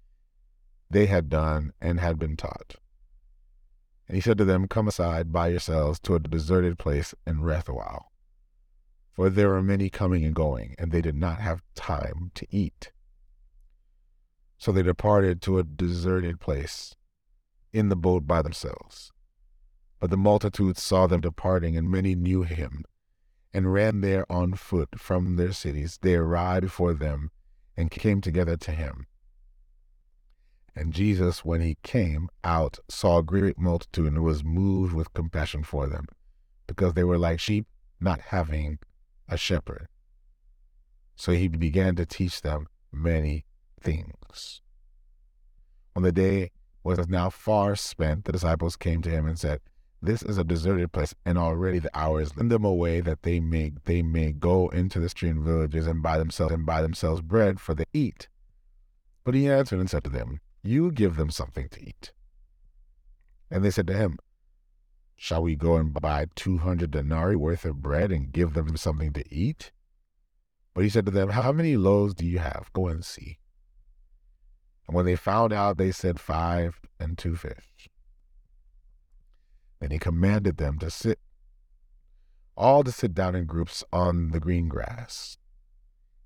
they 0.90 1.06
had 1.06 1.30
done 1.30 1.72
and 1.80 2.00
had 2.00 2.18
been 2.18 2.37
taught. 2.37 2.76
And 4.06 4.14
he 4.14 4.20
said 4.20 4.37
to 4.38 4.44
them, 4.44 4.68
Come 4.68 4.88
aside 4.88 5.32
by 5.32 5.48
yourselves 5.48 5.98
to 6.00 6.14
a 6.14 6.20
deserted 6.20 6.78
place 6.78 7.14
and 7.26 7.46
rest 7.46 7.68
a 7.68 7.72
while. 7.72 8.12
For 9.12 9.30
there 9.30 9.48
were 9.48 9.62
many 9.62 9.88
coming 9.88 10.24
and 10.24 10.34
going, 10.34 10.74
and 10.78 10.92
they 10.92 11.00
did 11.00 11.14
not 11.14 11.40
have 11.40 11.62
time 11.74 12.30
to 12.34 12.46
eat. 12.50 12.92
So 14.58 14.70
they 14.70 14.82
departed 14.82 15.40
to 15.42 15.58
a 15.58 15.64
deserted 15.64 16.40
place 16.40 16.94
in 17.72 17.88
the 17.88 17.96
boat 17.96 18.26
by 18.26 18.42
themselves. 18.42 19.12
But 19.98 20.10
the 20.10 20.16
multitude 20.18 20.76
saw 20.76 21.06
them 21.06 21.22
departing, 21.22 21.76
and 21.76 21.90
many 21.90 22.14
knew 22.14 22.42
him 22.42 22.84
and 23.54 23.72
ran 23.72 24.00
there 24.00 24.30
on 24.30 24.52
foot 24.54 24.98
from 24.98 25.36
their 25.36 25.52
cities. 25.52 25.98
They 26.02 26.16
arrived 26.16 26.62
before 26.62 26.92
them 26.92 27.30
and 27.76 27.90
came 27.90 28.20
together 28.20 28.56
to 28.56 28.72
him. 28.72 29.06
And 30.76 30.92
Jesus, 30.92 31.44
when 31.44 31.60
he 31.60 31.78
came 31.84 32.28
out, 32.42 32.80
saw 32.88 33.18
a 33.18 33.22
great 33.22 33.56
multitude 33.56 34.08
and 34.08 34.24
was 34.24 34.42
moved 34.42 34.92
with 34.92 35.14
compassion 35.14 35.62
for 35.62 35.86
them, 35.86 36.06
because 36.66 36.94
they 36.94 37.04
were 37.04 37.18
like 37.18 37.38
sheep 37.38 37.66
not 38.00 38.20
having 38.20 38.80
a 39.28 39.36
shepherd. 39.36 39.86
So 41.14 41.30
he 41.32 41.46
began 41.46 41.94
to 41.94 42.04
teach 42.04 42.42
them 42.42 42.66
many 42.92 43.44
things. 43.80 44.60
When 45.92 46.02
the 46.02 46.10
day 46.10 46.50
was 46.82 47.06
now 47.08 47.30
far 47.30 47.76
spent, 47.76 48.24
the 48.24 48.32
disciples 48.32 48.74
came 48.74 49.00
to 49.02 49.10
him 49.10 49.26
and 49.26 49.38
said, 49.38 49.60
this 50.04 50.22
is 50.22 50.38
a 50.38 50.44
deserted 50.44 50.92
place, 50.92 51.14
and 51.24 51.38
already 51.38 51.78
the 51.78 51.96
hours 51.98 52.36
lend 52.36 52.50
them 52.50 52.64
away 52.64 53.00
that 53.00 53.22
they 53.22 53.40
may 53.40 53.72
they 53.84 54.02
may 54.02 54.32
go 54.32 54.68
into 54.68 55.00
the 55.00 55.08
stream 55.08 55.42
villages 55.44 55.86
and 55.86 56.02
buy 56.02 56.18
themselves 56.18 56.52
and 56.52 56.66
buy 56.66 56.82
themselves 56.82 57.20
bread 57.20 57.60
for 57.60 57.74
the 57.74 57.86
eat. 57.92 58.28
But 59.24 59.34
he 59.34 59.48
answered 59.48 59.80
and 59.80 59.88
said 59.88 60.04
to 60.04 60.10
them, 60.10 60.40
You 60.62 60.92
give 60.92 61.16
them 61.16 61.30
something 61.30 61.68
to 61.70 61.80
eat. 61.82 62.12
And 63.50 63.64
they 63.64 63.70
said 63.70 63.86
to 63.86 63.96
him, 63.96 64.18
Shall 65.16 65.42
we 65.42 65.56
go 65.56 65.76
and 65.76 65.94
buy 65.94 66.26
two 66.34 66.58
hundred 66.58 66.90
denarii 66.90 67.36
worth 67.36 67.64
of 67.64 67.80
bread 67.80 68.12
and 68.12 68.32
give 68.32 68.54
them 68.54 68.76
something 68.76 69.12
to 69.14 69.34
eat? 69.34 69.72
But 70.74 70.84
he 70.84 70.90
said 70.90 71.06
to 71.06 71.12
them, 71.12 71.30
How 71.30 71.52
many 71.52 71.76
loaves 71.76 72.14
do 72.14 72.26
you 72.26 72.40
have? 72.40 72.70
Go 72.72 72.88
and 72.88 73.04
see. 73.04 73.38
And 74.86 74.94
when 74.94 75.06
they 75.06 75.16
found 75.16 75.52
out, 75.52 75.78
they 75.78 75.92
said, 75.92 76.20
Five 76.20 76.80
and 77.00 77.16
two 77.16 77.36
fish. 77.36 77.88
And 79.80 79.92
he 79.92 79.98
commanded 79.98 80.56
them 80.56 80.78
to 80.78 80.90
sit, 80.90 81.18
all 82.56 82.84
to 82.84 82.92
sit 82.92 83.14
down 83.14 83.34
in 83.34 83.46
groups 83.46 83.84
on 83.92 84.30
the 84.30 84.40
green 84.40 84.68
grass. 84.68 85.37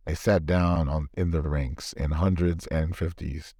They 0.04 0.14
sat 0.14 0.46
down 0.46 0.88
on, 0.88 1.08
in 1.14 1.32
the 1.32 1.42
ranks 1.42 1.92
in 1.92 2.12
hundreds 2.12 2.66
and 2.68 2.96
fifties. 2.96 3.54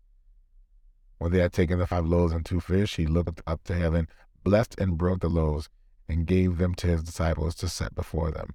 When 1.18 1.32
they 1.32 1.40
had 1.40 1.52
taken 1.52 1.78
the 1.78 1.86
five 1.86 2.06
loaves 2.06 2.32
and 2.32 2.46
two 2.46 2.60
fish, 2.60 2.96
he 2.96 3.06
looked 3.06 3.42
up 3.46 3.64
to 3.64 3.74
heaven, 3.74 4.08
blessed 4.44 4.76
and 4.78 4.96
broke 4.96 5.20
the 5.20 5.28
loaves, 5.28 5.68
and 6.08 6.26
gave 6.26 6.58
them 6.58 6.74
to 6.76 6.86
his 6.86 7.02
disciples 7.02 7.54
to 7.56 7.68
set 7.68 7.94
before 7.94 8.30
them. 8.30 8.50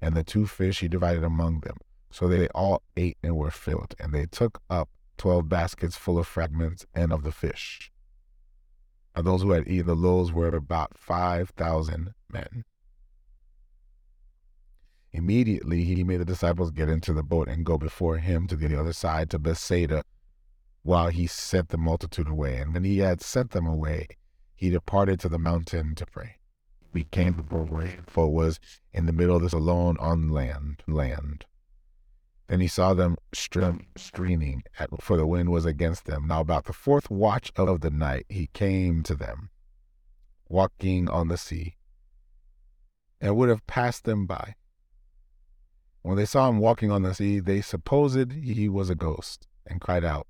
And 0.00 0.14
the 0.14 0.24
two 0.24 0.46
fish 0.46 0.80
he 0.80 0.88
divided 0.88 1.24
among 1.24 1.60
them. 1.60 1.76
So 2.10 2.28
they 2.28 2.48
all 2.48 2.82
ate 2.96 3.18
and 3.22 3.36
were 3.36 3.50
filled, 3.50 3.94
and 3.98 4.12
they 4.12 4.26
took 4.26 4.62
up 4.70 4.88
twelve 5.16 5.48
baskets 5.48 5.96
full 5.96 6.18
of 6.18 6.26
fragments 6.26 6.86
and 6.94 7.12
of 7.12 7.24
the 7.24 7.32
fish. 7.32 7.90
And 9.14 9.26
those 9.26 9.42
who 9.42 9.52
had 9.52 9.68
eaten 9.68 9.86
the 9.86 9.94
loaves 9.94 10.32
were 10.32 10.48
about 10.48 10.98
5,000 10.98 12.14
men. 12.32 12.64
Immediately 15.12 15.84
he 15.84 16.02
made 16.02 16.16
the 16.16 16.24
disciples 16.24 16.72
get 16.72 16.88
into 16.88 17.12
the 17.12 17.22
boat 17.22 17.48
and 17.48 17.64
go 17.64 17.78
before 17.78 18.18
him 18.18 18.48
to 18.48 18.56
the 18.56 18.78
other 18.78 18.92
side 18.92 19.30
to 19.30 19.38
Bethsaida, 19.38 20.02
while 20.82 21.08
he 21.08 21.28
sent 21.28 21.68
the 21.68 21.78
multitude 21.78 22.28
away. 22.28 22.56
And 22.56 22.74
when 22.74 22.82
he 22.82 22.98
had 22.98 23.22
sent 23.22 23.52
them 23.52 23.66
away, 23.66 24.08
he 24.56 24.70
departed 24.70 25.20
to 25.20 25.28
the 25.28 25.38
mountain 25.38 25.94
to 25.94 26.06
pray. 26.06 26.38
We 26.92 27.04
came 27.04 27.34
before 27.34 27.66
for 28.06 28.26
it 28.26 28.30
was 28.30 28.58
in 28.92 29.06
the 29.06 29.12
middle 29.12 29.36
of 29.36 29.42
this 29.42 29.52
alone 29.52 29.96
on 29.98 30.28
land. 30.30 30.82
land. 30.88 31.44
Then 32.46 32.60
he 32.60 32.68
saw 32.68 32.92
them 32.94 33.16
streaming, 33.32 34.64
for 35.00 35.16
the 35.16 35.26
wind 35.26 35.50
was 35.50 35.64
against 35.64 36.04
them. 36.04 36.26
Now, 36.26 36.40
about 36.40 36.64
the 36.66 36.72
fourth 36.74 37.10
watch 37.10 37.50
of 37.56 37.80
the 37.80 37.90
night, 37.90 38.26
he 38.28 38.48
came 38.48 39.02
to 39.04 39.14
them, 39.14 39.50
walking 40.48 41.08
on 41.08 41.28
the 41.28 41.38
sea, 41.38 41.76
and 43.20 43.34
would 43.36 43.48
have 43.48 43.66
passed 43.66 44.04
them 44.04 44.26
by. 44.26 44.56
When 46.02 46.16
they 46.16 46.26
saw 46.26 46.50
him 46.50 46.58
walking 46.58 46.90
on 46.90 47.02
the 47.02 47.14
sea, 47.14 47.40
they 47.40 47.62
supposed 47.62 48.32
he 48.32 48.68
was 48.68 48.90
a 48.90 48.94
ghost, 48.94 49.48
and 49.66 49.80
cried 49.80 50.04
out. 50.04 50.26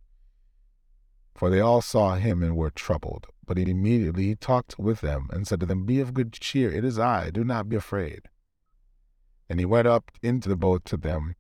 for 1.35 1.51
they 1.51 1.61
all 1.61 1.83
saw 1.83 2.15
him 2.15 2.43
and 2.43 2.57
were 2.57 2.71
troubled. 2.71 3.27
But 3.47 3.59
immediately 3.59 4.27
he 4.29 4.37
talked 4.37 4.79
with 4.79 5.01
them 5.01 5.29
and 5.33 5.47
said 5.47 5.61
to 5.61 5.67
them, 5.67 5.85
Be 5.85 6.01
of 6.01 6.15
good 6.15 6.33
cheer, 6.33 6.71
it 6.73 6.85
is 6.85 6.99
I, 6.99 7.31
do 7.31 7.45
not 7.45 7.69
be 7.69 7.77
afraid. 7.77 8.29
And 9.49 9.59
he 9.59 9.67
went 9.67 9.87
up 9.87 10.11
into 10.23 10.49
the 10.49 10.57
boat 10.57 10.85
to 10.87 10.97
them, 10.97 11.35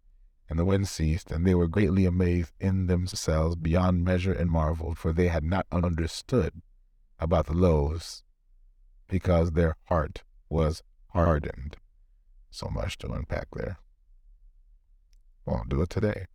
and 0.48 0.59
the 0.59 0.64
wind 0.64 0.88
ceased, 0.88 1.30
and 1.30 1.46
they 1.46 1.54
were 1.54 1.66
greatly 1.66 2.04
amazed 2.04 2.52
in 2.61 2.87
themselves 2.87 3.57
beyond 3.57 4.04
measure 4.04 4.33
and 4.33 4.50
marveled, 4.50 4.98
for 4.98 5.12
they 5.12 5.28
had 5.28 5.44
not 5.44 5.66
understood 5.72 6.61
about 7.18 7.46
the 7.46 7.54
loaves, 7.54 8.22
because 9.09 9.52
their 9.52 9.76
heart 9.85 10.22
was 10.48 10.83
hardened. 11.09 11.76
So 12.50 12.68
much 12.68 12.98
to 12.98 13.11
unpack 13.12 13.48
there. 13.52 13.78
Won't 15.46 15.68
do 15.68 15.83
it 15.83 15.90
today. 15.90 16.26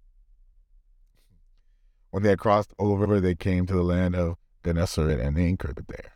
When 2.09 2.23
they 2.23 2.29
had 2.29 2.39
crossed 2.39 2.73
over, 2.79 3.19
they 3.19 3.35
came 3.35 3.65
to 3.67 3.73
the 3.73 3.83
land 3.83 4.15
of 4.15 4.37
Gennesaret 4.63 5.19
and 5.19 5.37
anchored 5.37 5.85
there. 5.87 6.13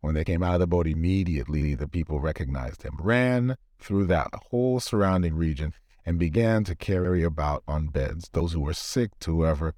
When 0.00 0.14
they 0.14 0.24
came 0.24 0.42
out 0.42 0.54
of 0.54 0.60
the 0.60 0.66
boat, 0.66 0.88
immediately 0.88 1.74
the 1.74 1.86
people 1.86 2.18
recognized 2.18 2.82
him, 2.82 2.96
ran 2.98 3.56
through 3.78 4.06
that 4.06 4.30
whole 4.50 4.80
surrounding 4.80 5.34
region, 5.34 5.74
and 6.04 6.18
began 6.18 6.64
to 6.64 6.74
carry 6.74 7.22
about 7.22 7.62
on 7.66 7.88
beds 7.88 8.28
those 8.32 8.52
who 8.52 8.60
were 8.60 8.74
sick 8.74 9.18
to 9.20 9.36
whoever 9.36 9.74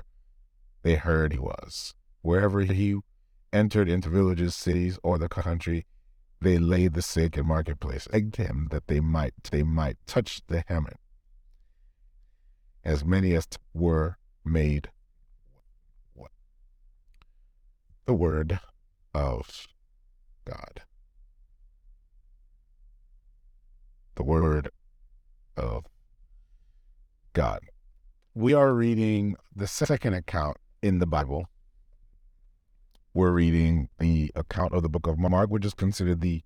they 0.82 0.96
heard 0.96 1.32
he 1.32 1.38
was. 1.38 1.94
Wherever 2.22 2.60
he 2.60 2.96
entered 3.52 3.88
into 3.88 4.08
villages, 4.08 4.54
cities, 4.54 4.98
or 5.02 5.18
the 5.18 5.28
country, 5.28 5.86
they 6.40 6.58
laid 6.58 6.94
the 6.94 7.02
sick 7.02 7.36
in 7.36 7.46
marketplace, 7.46 8.08
begged 8.10 8.36
him 8.36 8.68
that 8.70 8.86
they 8.86 9.00
might 9.00 9.34
they 9.50 9.62
might 9.62 9.96
touch 10.06 10.42
the 10.46 10.64
hem. 10.66 10.86
As 12.82 13.04
many 13.04 13.34
as 13.34 13.46
were 13.72 14.18
made 14.44 14.90
the 18.06 18.14
word 18.14 18.60
of 19.14 19.66
God. 20.44 20.82
The 24.16 24.22
word 24.22 24.68
of 25.56 25.86
God. 27.34 27.60
We 28.32 28.54
are 28.54 28.72
reading 28.72 29.34
the 29.54 29.66
second 29.66 30.14
account 30.14 30.56
in 30.82 31.00
the 31.00 31.06
Bible. 31.06 31.46
We're 33.12 33.32
reading 33.32 33.88
the 33.98 34.30
account 34.36 34.72
of 34.72 34.82
the 34.82 34.88
book 34.88 35.08
of 35.08 35.18
Mark, 35.18 35.50
which 35.50 35.64
is 35.64 35.74
considered 35.74 36.20
the 36.20 36.42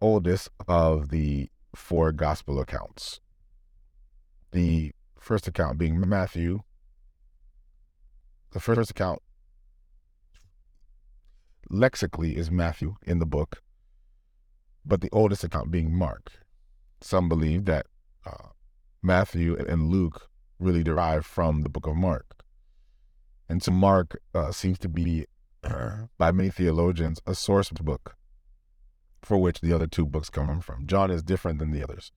oldest 0.00 0.50
of 0.68 1.08
the 1.08 1.48
four 1.74 2.12
gospel 2.12 2.60
accounts. 2.60 3.20
The 4.52 4.92
first 5.18 5.48
account 5.48 5.78
being 5.78 5.98
Matthew. 6.06 6.60
The 8.52 8.60
first 8.60 8.90
account 8.90 9.22
lexically 11.70 12.36
is 12.36 12.50
Matthew 12.50 12.96
in 13.06 13.18
the 13.18 13.26
book, 13.26 13.62
but 14.84 15.00
the 15.00 15.10
oldest 15.10 15.42
account 15.42 15.70
being 15.70 15.94
Mark. 15.94 16.32
Some 17.00 17.30
believe 17.30 17.64
that 17.64 17.86
uh, 18.26 18.48
Matthew 19.06 19.56
and 19.56 19.88
Luke 19.88 20.28
really 20.58 20.82
derive 20.82 21.24
from 21.24 21.62
the 21.62 21.68
book 21.68 21.86
of 21.86 21.96
Mark. 21.96 22.44
And 23.48 23.62
so 23.62 23.70
Mark 23.70 24.20
uh, 24.34 24.52
seems 24.52 24.78
to 24.80 24.88
be, 24.88 25.26
by 26.18 26.32
many 26.32 26.50
theologians, 26.50 27.20
a 27.26 27.34
source 27.34 27.70
book 27.70 28.16
for 29.22 29.38
which 29.38 29.60
the 29.60 29.72
other 29.72 29.86
two 29.86 30.04
books 30.04 30.28
come 30.28 30.60
from. 30.60 30.86
John 30.86 31.10
is 31.10 31.22
different 31.22 31.58
than 31.58 31.70
the 31.70 31.82
others. 31.82 32.12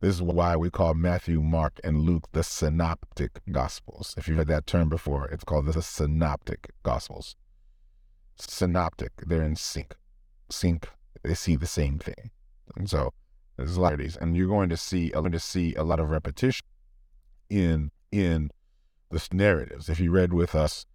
This 0.00 0.14
is 0.14 0.22
why 0.22 0.56
we 0.56 0.70
call 0.70 0.94
Matthew, 0.94 1.40
Mark, 1.40 1.80
and 1.82 2.00
Luke 2.02 2.28
the 2.32 2.44
synoptic 2.44 3.40
gospels. 3.50 4.14
If 4.16 4.28
you've 4.28 4.36
heard 4.36 4.48
that 4.48 4.66
term 4.66 4.88
before, 4.88 5.26
it's 5.28 5.44
called 5.44 5.66
the 5.66 5.82
synoptic 5.82 6.70
gospels 6.82 7.34
synoptic. 8.40 9.12
They're 9.26 9.42
in 9.42 9.56
sync. 9.56 9.94
Sync. 10.50 10.88
They 11.22 11.34
see 11.34 11.56
the 11.56 11.66
same 11.66 11.98
thing. 11.98 12.30
And 12.76 12.88
so 12.88 13.12
these, 13.66 14.16
and 14.16 14.36
you're 14.36 14.48
going 14.48 14.68
to 14.68 14.76
see, 14.76 15.10
going 15.10 15.32
to 15.32 15.40
see 15.40 15.74
a 15.74 15.82
lot 15.82 16.00
of 16.00 16.10
repetition 16.10 16.66
in 17.50 17.90
in 18.10 18.50
the 19.10 19.26
narratives. 19.32 19.88
If 19.88 20.00
you 20.00 20.10
read 20.10 20.32
with 20.32 20.54
us 20.54 20.86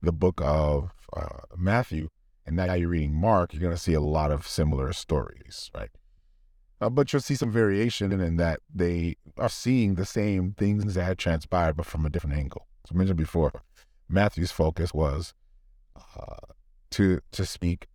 the 0.00 0.12
book 0.12 0.40
of 0.42 0.92
uh, 1.12 1.40
Matthew, 1.56 2.08
and 2.46 2.56
now 2.56 2.74
you're 2.74 2.88
reading 2.88 3.14
Mark, 3.14 3.52
you're 3.52 3.60
going 3.60 3.74
to 3.74 3.80
see 3.80 3.94
a 3.94 4.00
lot 4.00 4.30
of 4.30 4.46
similar 4.46 4.92
stories, 4.92 5.70
right? 5.74 5.90
Uh, 6.80 6.90
but 6.90 7.12
you'll 7.12 7.22
see 7.22 7.36
some 7.36 7.52
variation 7.52 8.10
in, 8.10 8.20
in 8.20 8.36
that 8.36 8.60
they 8.74 9.16
are 9.38 9.48
seeing 9.48 9.94
the 9.94 10.04
same 10.04 10.52
things 10.58 10.94
that 10.94 11.04
had 11.04 11.18
transpired, 11.18 11.76
but 11.76 11.86
from 11.86 12.04
a 12.04 12.10
different 12.10 12.36
angle. 12.36 12.66
As 12.84 12.90
I 12.92 12.98
mentioned 12.98 13.18
before, 13.18 13.62
Matthew's 14.08 14.50
focus 14.50 14.92
was 14.92 15.34
uh, 15.96 16.52
to 16.90 17.20
to 17.30 17.46
speak 17.46 17.86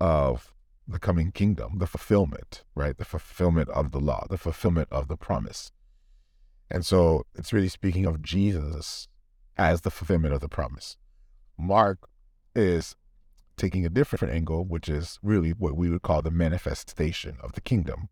of 0.00 0.53
the 0.86 0.98
coming 0.98 1.32
kingdom, 1.32 1.78
the 1.78 1.86
fulfillment, 1.86 2.64
right? 2.74 2.96
The 2.96 3.04
fulfillment 3.04 3.68
of 3.70 3.92
the 3.92 4.00
law, 4.00 4.26
the 4.28 4.38
fulfillment 4.38 4.88
of 4.90 5.08
the 5.08 5.16
promise. 5.16 5.72
And 6.70 6.84
so 6.84 7.24
it's 7.34 7.52
really 7.52 7.68
speaking 7.68 8.06
of 8.06 8.22
Jesus 8.22 9.08
as 9.56 9.82
the 9.82 9.90
fulfillment 9.90 10.34
of 10.34 10.40
the 10.40 10.48
promise. 10.48 10.96
Mark 11.58 12.08
is 12.54 12.96
taking 13.56 13.86
a 13.86 13.90
different 13.90 14.34
angle, 14.34 14.64
which 14.64 14.88
is 14.88 15.18
really 15.22 15.50
what 15.50 15.76
we 15.76 15.88
would 15.88 16.02
call 16.02 16.22
the 16.22 16.30
manifestation 16.30 17.36
of 17.40 17.52
the 17.52 17.60
kingdom. 17.60 18.08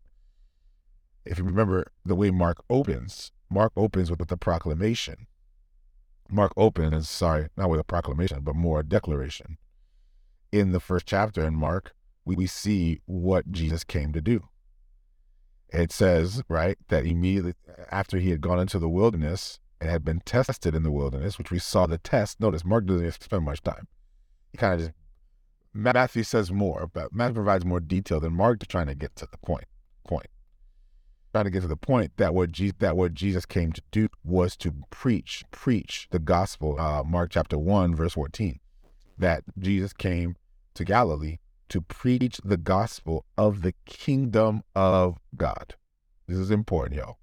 If 1.25 1.37
you 1.37 1.43
remember 1.43 1.91
the 2.05 2.15
way 2.15 2.31
Mark 2.31 2.63
opens, 2.69 3.31
Mark 3.49 3.73
opens 3.75 4.09
with 4.09 4.27
the 4.27 4.37
proclamation 4.37 5.27
Mark 6.29 6.53
opens, 6.57 7.09
sorry, 7.09 7.49
not 7.57 7.69
with 7.69 7.79
a 7.79 7.83
proclamation, 7.83 8.41
but 8.41 8.55
more 8.55 8.79
a 8.79 8.83
declaration. 8.83 9.57
In 10.51 10.71
the 10.71 10.79
first 10.79 11.05
chapter 11.05 11.45
in 11.45 11.55
Mark, 11.55 11.93
we, 12.25 12.47
see 12.47 13.01
what 13.05 13.51
Jesus 13.51 13.83
came 13.83 14.13
to 14.13 14.21
do. 14.21 14.47
It 15.69 15.91
says, 15.91 16.43
right, 16.47 16.77
that 16.89 17.05
immediately 17.05 17.55
after 17.91 18.17
he 18.17 18.29
had 18.29 18.41
gone 18.41 18.59
into 18.59 18.79
the 18.79 18.89
wilderness 18.89 19.59
and 19.81 19.89
had 19.89 20.05
been 20.05 20.21
tested 20.21 20.75
in 20.75 20.83
the 20.83 20.91
wilderness, 20.91 21.37
which 21.37 21.51
we 21.51 21.59
saw 21.59 21.87
the 21.87 21.97
test. 21.97 22.39
Notice 22.39 22.63
Mark 22.63 22.85
doesn't 22.85 23.23
spend 23.23 23.43
much 23.43 23.61
time. 23.63 23.87
He 24.51 24.57
kind 24.57 24.75
of 24.75 24.79
just 24.79 24.91
Matthew 25.73 26.23
says 26.23 26.51
more, 26.51 26.87
but 26.93 27.13
Matthew 27.13 27.33
provides 27.33 27.65
more 27.65 27.79
detail 27.79 28.19
than 28.19 28.33
Mark 28.33 28.59
to 28.59 28.67
trying 28.67 28.85
to 28.85 28.93
get 28.93 29.15
to 29.15 29.27
the 29.29 29.37
point. 29.39 29.65
Point 30.07 30.27
trying 31.33 31.45
to 31.45 31.49
get 31.49 31.61
to 31.61 31.67
the 31.67 31.75
point 31.75 32.11
that 32.17 32.35
what 32.35 32.51
Jesus, 32.51 32.75
that 32.77 32.95
what 32.95 33.15
Jesus 33.15 33.47
came 33.47 33.71
to 33.71 33.81
do 33.89 34.07
was 34.23 34.55
to 34.57 34.71
preach, 34.91 35.43
preach 35.49 36.07
the 36.11 36.19
gospel. 36.19 36.79
Uh, 36.79 37.01
Mark 37.03 37.31
chapter 37.31 37.57
one, 37.57 37.95
verse 37.95 38.13
fourteen, 38.13 38.59
that 39.17 39.43
Jesus 39.57 39.93
came 39.93 40.35
to 40.75 40.85
Galilee 40.85 41.39
to 41.73 41.81
preach 41.81 42.39
the 42.45 42.55
gospel 42.55 43.25
of 43.35 43.63
the 43.63 43.73
kingdom 43.87 44.61
of 44.75 45.17
God. 45.35 45.73
This 46.27 46.37
is 46.37 46.51
important, 46.51 46.99
y'all. 46.99 47.17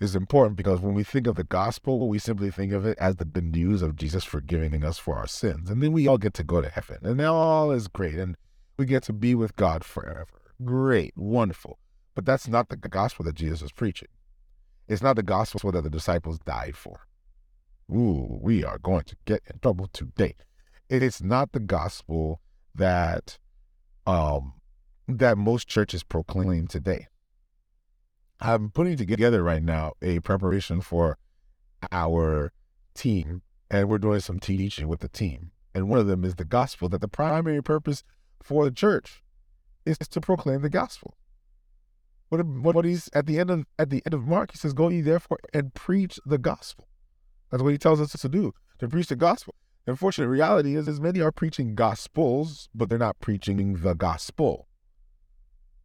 This 0.00 0.10
is 0.10 0.16
important 0.16 0.56
because 0.56 0.80
when 0.80 0.92
we 0.92 1.04
think 1.04 1.28
of 1.28 1.36
the 1.36 1.44
gospel, 1.44 2.08
we 2.08 2.18
simply 2.18 2.50
think 2.50 2.72
of 2.72 2.84
it 2.84 2.98
as 2.98 3.14
the 3.14 3.24
good 3.24 3.44
news 3.44 3.80
of 3.80 3.94
Jesus 3.94 4.24
forgiving 4.24 4.82
us 4.82 4.98
for 4.98 5.14
our 5.14 5.28
sins. 5.28 5.70
And 5.70 5.80
then 5.80 5.92
we 5.92 6.08
all 6.08 6.18
get 6.18 6.34
to 6.34 6.42
go 6.42 6.60
to 6.60 6.68
heaven. 6.68 6.98
And 7.04 7.20
all 7.20 7.70
is 7.70 7.86
great. 7.86 8.16
And 8.16 8.36
we 8.76 8.86
get 8.86 9.04
to 9.04 9.12
be 9.12 9.36
with 9.36 9.54
God 9.54 9.84
forever. 9.84 10.40
Great, 10.64 11.16
wonderful. 11.16 11.78
But 12.16 12.26
that's 12.26 12.48
not 12.48 12.70
the 12.70 12.76
gospel 12.76 13.24
that 13.26 13.36
Jesus 13.36 13.62
was 13.62 13.70
preaching. 13.70 14.08
It's 14.88 15.00
not 15.00 15.14
the 15.14 15.22
gospel 15.22 15.70
that 15.70 15.84
the 15.84 15.90
disciples 15.90 16.40
died 16.40 16.74
for. 16.74 17.06
Ooh, 17.88 18.40
we 18.42 18.64
are 18.64 18.78
going 18.78 19.04
to 19.04 19.16
get 19.26 19.42
in 19.46 19.60
trouble 19.60 19.86
today. 19.92 20.34
It 20.88 21.04
is 21.04 21.22
not 21.22 21.52
the 21.52 21.60
gospel 21.60 22.40
that 22.74 23.38
um 24.06 24.54
that 25.06 25.38
most 25.38 25.68
churches 25.68 26.02
proclaim 26.02 26.66
today. 26.66 27.06
I'm 28.40 28.70
putting 28.70 28.96
together 28.96 29.42
right 29.42 29.62
now 29.62 29.94
a 30.02 30.20
preparation 30.20 30.80
for 30.80 31.18
our 31.90 32.52
team, 32.94 33.42
and 33.70 33.88
we're 33.88 33.98
doing 33.98 34.20
some 34.20 34.38
teaching 34.38 34.86
with 34.86 35.00
the 35.00 35.08
team. 35.08 35.50
And 35.74 35.88
one 35.88 35.98
of 35.98 36.06
them 36.06 36.24
is 36.24 36.36
the 36.36 36.44
gospel 36.44 36.88
that 36.90 37.00
the 37.00 37.08
primary 37.08 37.62
purpose 37.62 38.02
for 38.42 38.64
the 38.64 38.70
church 38.70 39.22
is 39.84 39.98
to 39.98 40.20
proclaim 40.20 40.62
the 40.62 40.68
gospel. 40.68 41.16
What, 42.28 42.44
what 42.46 42.84
he's 42.84 43.08
at 43.14 43.26
the 43.26 43.38
end 43.38 43.50
of 43.50 43.66
at 43.78 43.90
the 43.90 44.02
end 44.04 44.14
of 44.14 44.26
Mark, 44.26 44.52
he 44.52 44.58
says, 44.58 44.74
"Go 44.74 44.88
ye 44.88 45.00
therefore 45.00 45.38
and 45.54 45.72
preach 45.72 46.20
the 46.26 46.38
gospel." 46.38 46.86
That's 47.50 47.62
what 47.62 47.72
he 47.72 47.78
tells 47.78 48.00
us 48.00 48.12
to 48.12 48.28
do 48.28 48.52
to 48.78 48.88
preach 48.88 49.08
the 49.08 49.16
gospel. 49.16 49.54
The 49.88 49.92
unfortunate 49.92 50.28
reality 50.28 50.76
is, 50.76 50.86
is 50.86 51.00
many 51.00 51.22
are 51.22 51.32
preaching 51.32 51.74
gospels, 51.74 52.68
but 52.74 52.90
they're 52.90 52.98
not 52.98 53.18
preaching 53.20 53.76
the 53.76 53.94
gospel. 53.94 54.68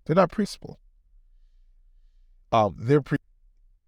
They're 0.04 0.14
not 0.18 0.30
preachable. 0.30 0.78
Um, 2.52 2.76
they're 2.78 3.02
pre- 3.02 3.20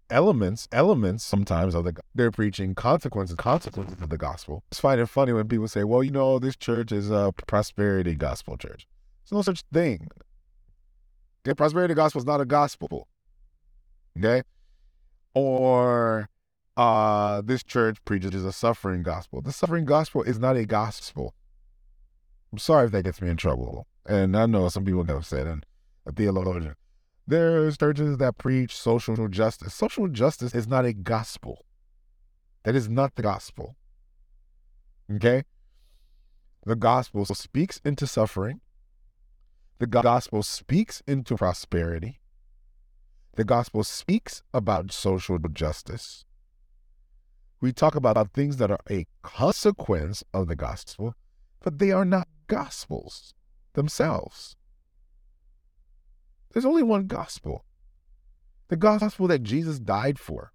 elements, 0.08 0.68
elements 0.72 1.22
sometimes 1.22 1.74
of 1.74 1.84
the 1.84 1.96
they're 2.14 2.30
preaching 2.30 2.74
consequences, 2.74 3.36
consequences 3.36 4.00
of 4.00 4.08
the 4.08 4.16
gospel. 4.16 4.64
It's 4.70 4.80
fine 4.80 4.98
and 4.98 5.10
funny 5.10 5.34
when 5.34 5.48
people 5.48 5.68
say, 5.68 5.84
"Well, 5.84 6.02
you 6.02 6.12
know, 6.12 6.38
this 6.38 6.56
church 6.56 6.92
is 6.92 7.10
a 7.10 7.34
prosperity 7.46 8.14
gospel 8.14 8.56
church." 8.56 8.86
There's 9.22 9.32
no 9.32 9.42
such 9.42 9.64
thing. 9.70 10.08
Okay, 11.46 11.52
prosperity 11.52 11.92
gospel 11.92 12.22
is 12.22 12.26
not 12.26 12.40
a 12.40 12.46
gospel. 12.46 13.06
Okay, 14.16 14.40
or 15.34 16.30
uh, 16.76 17.40
this 17.42 17.62
church 17.62 17.98
preaches 18.04 18.44
a 18.44 18.52
suffering 18.52 19.02
gospel. 19.02 19.40
The 19.40 19.52
suffering 19.52 19.84
gospel 19.84 20.22
is 20.22 20.38
not 20.38 20.56
a 20.56 20.66
gospel. 20.66 21.34
I'm 22.52 22.58
sorry 22.58 22.86
if 22.86 22.92
that 22.92 23.04
gets 23.04 23.22
me 23.22 23.30
in 23.30 23.36
trouble. 23.36 23.86
And 24.06 24.36
I 24.36 24.46
know 24.46 24.68
some 24.68 24.84
people 24.84 25.04
have 25.04 25.26
said, 25.26 25.46
and 25.46 25.66
a 26.04 26.12
theologian, 26.12 26.74
there's 27.26 27.76
churches 27.76 28.18
that 28.18 28.38
preach 28.38 28.76
social 28.76 29.28
justice. 29.28 29.74
Social 29.74 30.06
justice 30.08 30.54
is 30.54 30.68
not 30.68 30.84
a 30.84 30.92
gospel. 30.92 31.64
That 32.64 32.76
is 32.76 32.88
not 32.88 33.14
the 33.16 33.22
gospel. 33.22 33.76
Okay? 35.12 35.44
The 36.64 36.76
gospel 36.76 37.24
speaks 37.24 37.80
into 37.84 38.06
suffering. 38.06 38.60
The 39.78 39.86
gospel 39.86 40.42
speaks 40.42 41.02
into 41.06 41.36
prosperity. 41.36 42.20
The 43.34 43.44
gospel 43.44 43.84
speaks 43.84 44.42
about 44.54 44.92
social 44.92 45.38
justice. 45.38 46.25
We 47.66 47.72
talk 47.72 47.96
about 47.96 48.32
things 48.32 48.58
that 48.58 48.70
are 48.70 48.78
a 48.88 49.08
consequence 49.22 50.22
of 50.32 50.46
the 50.46 50.54
gospel, 50.54 51.16
but 51.64 51.80
they 51.80 51.90
are 51.90 52.04
not 52.04 52.28
gospels 52.46 53.34
themselves. 53.72 54.54
There's 56.52 56.64
only 56.64 56.84
one 56.84 57.08
gospel 57.08 57.64
the 58.68 58.76
gospel 58.76 59.26
that 59.26 59.42
Jesus 59.42 59.80
died 59.80 60.20
for, 60.20 60.52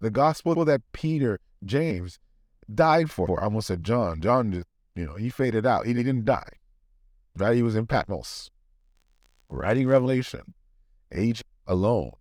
the 0.00 0.08
gospel 0.08 0.64
that 0.64 0.80
Peter, 0.92 1.38
James 1.66 2.18
died 2.74 3.10
for. 3.10 3.38
I 3.38 3.44
almost 3.44 3.66
said 3.66 3.84
John. 3.84 4.22
John, 4.22 4.64
you 4.94 5.04
know, 5.04 5.16
he 5.16 5.28
faded 5.28 5.66
out. 5.66 5.84
He 5.84 5.92
didn't 5.92 6.24
die, 6.24 6.52
right? 7.36 7.56
He 7.56 7.62
was 7.62 7.76
in 7.76 7.86
Patmos, 7.86 8.50
writing 9.50 9.86
Revelation, 9.86 10.54
age 11.12 11.44
alone. 11.66 12.12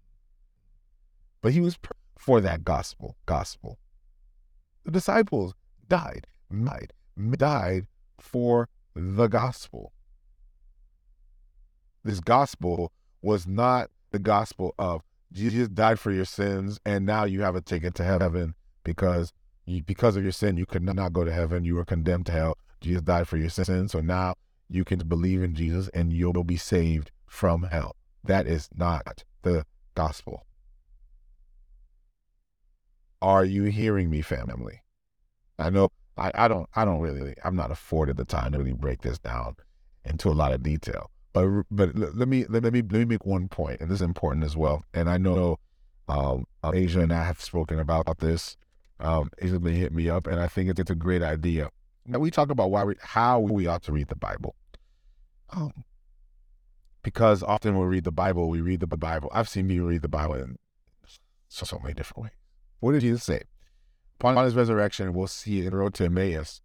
But 1.41 1.53
he 1.53 1.61
was 1.61 1.79
for 2.19 2.41
that 2.41 2.65
gospel. 2.65 3.15
Gospel. 3.25 3.79
The 4.87 4.91
disciples 4.91 5.53
died, 5.89 6.27
died, 6.49 6.93
died 7.31 7.87
for 8.21 8.69
the 8.95 9.27
gospel. 9.27 9.91
This 12.05 12.21
gospel 12.21 12.93
was 13.21 13.45
not 13.45 13.91
the 14.11 14.19
gospel 14.19 14.73
of 14.79 15.01
Jesus 15.33 15.67
died 15.67 15.99
for 15.99 16.13
your 16.13 16.23
sins 16.23 16.79
and 16.85 17.05
now 17.05 17.25
you 17.25 17.41
have 17.41 17.57
a 17.57 17.59
ticket 17.59 17.95
to 17.95 18.05
heaven 18.05 18.55
because 18.85 19.33
you, 19.65 19.83
because 19.83 20.15
of 20.15 20.23
your 20.23 20.31
sin 20.31 20.55
you 20.55 20.65
could 20.65 20.83
not 20.83 21.11
go 21.11 21.25
to 21.25 21.33
heaven. 21.33 21.65
You 21.65 21.75
were 21.75 21.83
condemned 21.83 22.27
to 22.27 22.31
hell. 22.31 22.57
Jesus 22.79 23.01
died 23.01 23.27
for 23.27 23.35
your 23.35 23.49
sins, 23.49 23.91
so 23.91 23.99
now 23.99 24.35
you 24.69 24.85
can 24.85 24.99
believe 24.99 25.43
in 25.43 25.53
Jesus 25.53 25.89
and 25.89 26.13
you'll 26.13 26.45
be 26.45 26.55
saved 26.55 27.11
from 27.25 27.63
hell. 27.63 27.97
That 28.23 28.47
is 28.47 28.69
not 28.73 29.25
the 29.41 29.65
gospel. 29.95 30.46
Are 33.21 33.45
you 33.45 33.63
hearing 33.65 34.09
me, 34.09 34.21
family? 34.21 34.81
I 35.59 35.69
know 35.69 35.89
I, 36.17 36.31
I 36.33 36.47
don't 36.47 36.69
I 36.75 36.85
don't 36.85 36.99
really 36.99 37.35
I'm 37.43 37.55
not 37.55 37.71
afforded 37.71 38.17
the 38.17 38.25
time 38.25 38.51
to 38.51 38.57
really 38.57 38.73
break 38.73 39.01
this 39.01 39.17
down 39.17 39.55
into 40.05 40.29
a 40.29 40.33
lot 40.33 40.53
of 40.53 40.63
detail. 40.63 41.09
But 41.33 41.63
but 41.69 41.95
let 41.95 42.27
me 42.27 42.45
let 42.49 42.63
me 42.63 42.81
let 42.81 42.91
me 42.91 43.05
make 43.05 43.25
one 43.25 43.47
point, 43.47 43.81
and 43.81 43.89
this 43.89 43.97
is 43.97 44.01
important 44.01 44.45
as 44.45 44.55
well. 44.55 44.83
And 44.93 45.09
I 45.09 45.17
know 45.17 45.59
um, 46.07 46.45
Asia 46.73 47.01
and 47.01 47.13
I 47.13 47.23
have 47.23 47.41
spoken 47.41 47.79
about 47.79 48.19
this. 48.19 48.57
Um, 48.99 49.29
Asia 49.39 49.59
been 49.59 49.75
hit 49.75 49.93
me 49.93 50.09
up, 50.09 50.25
and 50.25 50.39
I 50.39 50.47
think 50.47 50.69
it's, 50.69 50.79
it's 50.79 50.89
a 50.89 50.95
great 50.95 51.21
idea. 51.21 51.69
Now 52.05 52.19
we 52.19 52.31
talk 52.31 52.49
about 52.49 52.71
why 52.71 52.83
we 52.83 52.95
how 53.01 53.39
we 53.39 53.67
ought 53.67 53.83
to 53.83 53.91
read 53.91 54.07
the 54.07 54.15
Bible. 54.15 54.55
Um, 55.51 55.83
because 57.03 57.43
often 57.43 57.77
we 57.77 57.85
read 57.85 58.03
the 58.03 58.11
Bible, 58.11 58.49
we 58.49 58.61
read 58.61 58.79
the 58.79 58.87
Bible. 58.87 59.29
I've 59.33 59.47
seen 59.47 59.67
me 59.67 59.79
read 59.79 60.01
the 60.01 60.09
Bible 60.09 60.35
in 60.35 60.57
so, 61.47 61.65
so 61.65 61.79
many 61.79 61.93
different 61.93 62.23
ways. 62.23 62.31
What 62.79 62.93
did 62.93 63.01
Jesus 63.01 63.23
say? 63.23 63.41
Upon 64.19 64.43
his 64.43 64.55
resurrection, 64.55 65.13
we'll 65.13 65.27
see 65.27 65.59
in 65.59 65.71
the 65.71 65.77
road 65.77 65.93
to 65.95 66.05
Emmaus, 66.05 66.61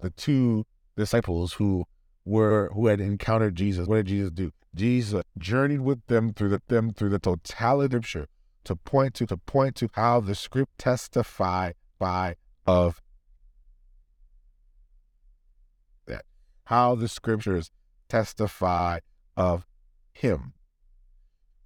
the 0.00 0.10
two 0.10 0.64
disciples 0.96 1.54
who 1.54 1.84
were 2.24 2.70
who 2.74 2.86
had 2.86 3.00
encountered 3.00 3.54
Jesus. 3.54 3.86
What 3.86 3.96
did 3.96 4.06
Jesus 4.06 4.30
do? 4.30 4.52
Jesus 4.74 5.22
journeyed 5.38 5.80
with 5.80 6.06
them 6.06 6.32
through 6.32 6.50
the 6.50 6.62
them 6.68 6.92
through 6.92 7.10
the 7.10 7.18
totality 7.18 7.96
of 7.96 8.06
scripture 8.06 8.28
to 8.64 8.76
point 8.76 9.14
to 9.14 9.26
to 9.26 9.36
point 9.36 9.76
to 9.76 9.88
how 9.94 10.20
the 10.20 10.34
script 10.34 10.78
testify 10.78 11.72
by 11.98 12.36
of 12.66 13.00
that. 16.06 16.24
How 16.64 16.94
the 16.94 17.08
scriptures 17.08 17.70
testify 18.08 19.00
of 19.36 19.66
him. 20.12 20.52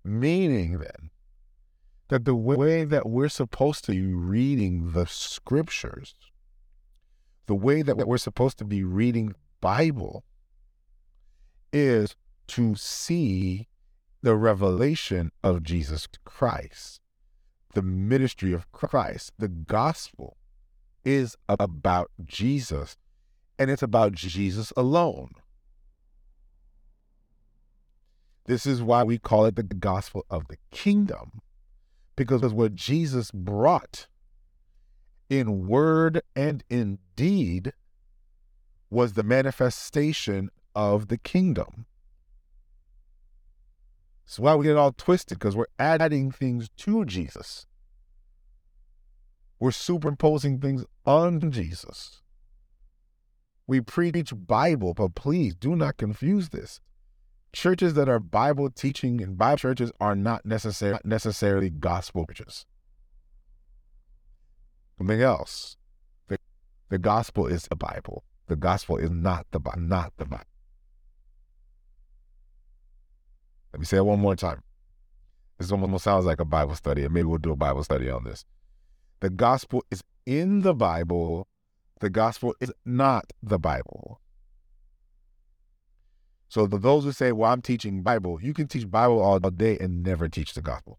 Meaning 0.04 0.78
then 0.78 1.10
that 2.12 2.26
the 2.26 2.34
way 2.34 2.84
that 2.84 3.08
we're 3.08 3.26
supposed 3.26 3.86
to 3.86 3.92
be 3.92 4.02
reading 4.02 4.92
the 4.92 5.06
scriptures, 5.06 6.14
the 7.46 7.54
way 7.54 7.80
that 7.80 7.96
we're 8.06 8.18
supposed 8.18 8.58
to 8.58 8.66
be 8.66 8.84
reading 8.84 9.34
Bible 9.62 10.22
is 11.72 12.14
to 12.48 12.74
see 12.74 13.66
the 14.20 14.36
revelation 14.36 15.32
of 15.42 15.62
Jesus 15.62 16.06
Christ. 16.26 17.00
The 17.72 17.80
ministry 17.80 18.52
of 18.52 18.70
Christ, 18.72 19.32
the 19.38 19.48
gospel 19.48 20.36
is 21.06 21.34
about 21.48 22.10
Jesus 22.22 22.98
and 23.58 23.70
it's 23.70 23.82
about 23.82 24.12
Jesus 24.12 24.70
alone. 24.76 25.30
This 28.44 28.66
is 28.66 28.82
why 28.82 29.02
we 29.02 29.16
call 29.16 29.46
it 29.46 29.56
the 29.56 29.62
gospel 29.62 30.26
of 30.28 30.48
the 30.48 30.58
kingdom 30.70 31.40
because 32.16 32.42
what 32.52 32.74
Jesus 32.74 33.30
brought 33.30 34.06
in 35.28 35.66
word 35.66 36.22
and 36.36 36.62
in 36.68 36.98
deed 37.16 37.72
was 38.90 39.14
the 39.14 39.22
manifestation 39.22 40.50
of 40.74 41.08
the 41.08 41.16
kingdom. 41.16 41.86
That's 44.24 44.38
why 44.38 44.54
we 44.54 44.66
get 44.66 44.76
all 44.76 44.92
twisted 44.92 45.38
because 45.38 45.56
we're 45.56 45.66
adding 45.78 46.30
things 46.30 46.68
to 46.78 47.04
Jesus. 47.04 47.66
We're 49.58 49.70
superimposing 49.70 50.60
things 50.60 50.84
on 51.06 51.50
Jesus. 51.50 52.20
We 53.66 53.80
preach 53.80 54.32
Bible, 54.34 54.92
but 54.92 55.14
please 55.14 55.54
do 55.54 55.76
not 55.76 55.96
confuse 55.96 56.48
this 56.48 56.80
churches 57.52 57.94
that 57.94 58.08
are 58.08 58.18
Bible 58.18 58.70
teaching 58.70 59.22
and 59.22 59.36
Bible 59.36 59.58
churches 59.58 59.92
are 60.00 60.16
not 60.16 60.44
necessarily 60.46 61.00
necessarily 61.04 61.70
gospel 61.70 62.26
churches. 62.26 62.66
Something 64.98 65.20
else. 65.20 65.76
The, 66.28 66.38
the 66.88 66.98
gospel 66.98 67.46
is 67.46 67.64
the 67.64 67.76
Bible. 67.76 68.24
The 68.48 68.56
gospel 68.56 68.96
is 68.96 69.10
not 69.10 69.46
the 69.50 69.60
not 69.76 70.12
the 70.16 70.24
Bible. 70.24 70.44
Let 73.72 73.80
me 73.80 73.86
say 73.86 73.96
it 73.98 74.04
one 74.04 74.20
more 74.20 74.36
time. 74.36 74.62
This 75.58 75.72
almost 75.72 76.04
sounds 76.04 76.26
like 76.26 76.40
a 76.40 76.44
Bible 76.44 76.74
study, 76.74 77.04
and 77.04 77.14
maybe 77.14 77.26
we'll 77.26 77.38
do 77.38 77.52
a 77.52 77.56
Bible 77.56 77.84
study 77.84 78.10
on 78.10 78.24
this. 78.24 78.44
The 79.20 79.30
gospel 79.30 79.84
is 79.90 80.02
in 80.26 80.60
the 80.60 80.74
Bible. 80.74 81.46
The 82.00 82.10
gospel 82.10 82.54
is 82.60 82.72
not 82.84 83.32
the 83.42 83.58
Bible. 83.58 84.20
So 86.52 86.66
the, 86.66 86.76
those 86.76 87.04
who 87.04 87.12
say, 87.12 87.32
"Well, 87.32 87.50
I'm 87.50 87.62
teaching 87.62 88.02
Bible," 88.02 88.38
you 88.42 88.52
can 88.52 88.68
teach 88.68 88.90
Bible 88.90 89.22
all 89.22 89.40
day 89.40 89.78
and 89.78 90.02
never 90.02 90.28
teach 90.28 90.52
the 90.52 90.60
gospel, 90.60 90.98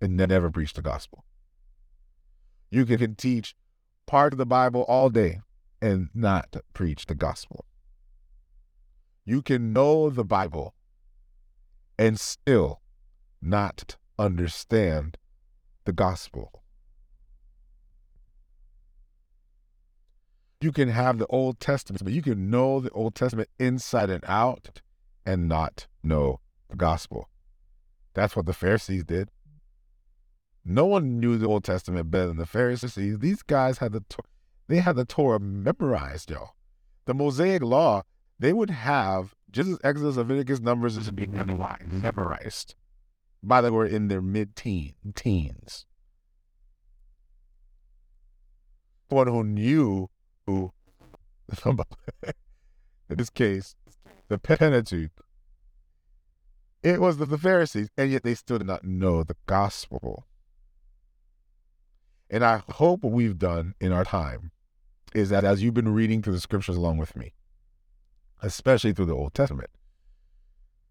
and 0.00 0.16
never 0.16 0.52
preach 0.52 0.72
the 0.74 0.82
gospel. 0.82 1.24
You 2.70 2.86
can, 2.86 2.98
can 2.98 3.16
teach 3.16 3.56
part 4.06 4.32
of 4.32 4.38
the 4.38 4.46
Bible 4.46 4.82
all 4.82 5.10
day 5.10 5.40
and 5.80 6.10
not 6.14 6.54
preach 6.74 7.06
the 7.06 7.16
gospel. 7.16 7.64
You 9.24 9.42
can 9.42 9.72
know 9.72 10.10
the 10.10 10.24
Bible 10.24 10.74
and 11.98 12.20
still 12.20 12.82
not 13.40 13.96
understand 14.16 15.18
the 15.86 15.92
gospel. 15.92 16.61
You 20.62 20.72
can 20.72 20.88
have 20.88 21.18
the 21.18 21.26
Old 21.26 21.60
Testament, 21.60 22.02
but 22.04 22.12
you 22.12 22.22
can 22.22 22.50
know 22.50 22.80
the 22.80 22.90
Old 22.90 23.14
Testament 23.14 23.48
inside 23.58 24.10
and 24.10 24.24
out 24.26 24.80
and 25.24 25.48
not 25.48 25.86
know 26.02 26.40
the 26.68 26.76
gospel. 26.76 27.28
That's 28.14 28.36
what 28.36 28.46
the 28.46 28.52
Pharisees 28.52 29.04
did. 29.04 29.30
No 30.64 30.86
one 30.86 31.18
knew 31.18 31.38
the 31.38 31.46
Old 31.46 31.64
Testament 31.64 32.10
better 32.10 32.28
than 32.28 32.36
the 32.36 32.46
Pharisees. 32.46 33.18
These 33.18 33.42
guys 33.42 33.78
had 33.78 33.92
the 33.92 34.04
they 34.68 34.78
had 34.78 34.96
the 34.96 35.04
Torah 35.04 35.40
memorized, 35.40 36.30
y'all. 36.30 36.54
The 37.04 37.14
Mosaic 37.14 37.62
Law, 37.62 38.02
they 38.38 38.52
would 38.52 38.70
have 38.70 39.34
just 39.50 39.68
as 39.68 39.78
Exodus, 39.84 40.16
Leviticus, 40.16 40.60
Numbers 40.60 40.96
is 40.96 41.10
being 41.10 41.32
memorized 41.32 42.74
by 43.42 43.60
the 43.60 43.72
way 43.72 43.92
in 43.92 44.08
their 44.08 44.22
mid 44.22 44.56
teen 44.56 44.94
teens. 45.14 45.84
One 49.08 49.26
who 49.26 49.44
knew 49.44 50.08
who, 50.46 50.72
in 51.64 52.32
this 53.08 53.30
case, 53.30 53.74
the 54.28 54.38
Pentateuch, 54.38 55.10
it 56.82 57.00
was 57.00 57.18
the, 57.18 57.26
the 57.26 57.38
Pharisees, 57.38 57.88
and 57.96 58.10
yet 58.10 58.24
they 58.24 58.34
still 58.34 58.58
did 58.58 58.66
not 58.66 58.84
know 58.84 59.22
the 59.22 59.36
gospel. 59.46 60.26
And 62.28 62.44
I 62.44 62.62
hope 62.70 63.02
what 63.02 63.12
we've 63.12 63.38
done 63.38 63.74
in 63.80 63.92
our 63.92 64.04
time 64.04 64.50
is 65.14 65.28
that 65.28 65.44
as 65.44 65.62
you've 65.62 65.74
been 65.74 65.92
reading 65.92 66.22
through 66.22 66.32
the 66.32 66.40
scriptures 66.40 66.76
along 66.76 66.96
with 66.96 67.14
me, 67.14 67.34
especially 68.42 68.92
through 68.92 69.06
the 69.06 69.14
Old 69.14 69.34
Testament, 69.34 69.70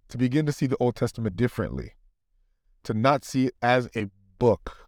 to 0.10 0.18
begin 0.18 0.46
to 0.46 0.52
see 0.52 0.68
the 0.68 0.78
Old 0.80 0.96
Testament 0.96 1.36
differently, 1.36 1.94
to 2.84 2.94
not 2.94 3.26
see 3.26 3.48
it 3.48 3.56
as 3.62 3.90
a 3.96 4.08
book, 4.40 4.88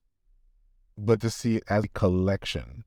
but 0.98 1.20
to 1.22 1.30
see 1.30 1.58
it 1.58 1.64
as 1.68 1.86
a 1.86 1.90
collection, 1.90 2.84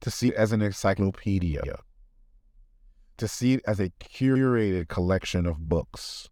to 0.00 0.10
see 0.10 0.28
it 0.28 0.34
as 0.34 0.52
an 0.52 0.62
encyclopedia, 0.62 1.62
to 3.16 3.28
see 3.28 3.54
it 3.54 3.62
as 3.66 3.80
a 3.80 3.90
curated 4.00 4.88
collection 4.88 5.46
of 5.46 5.68
books, 5.68 6.28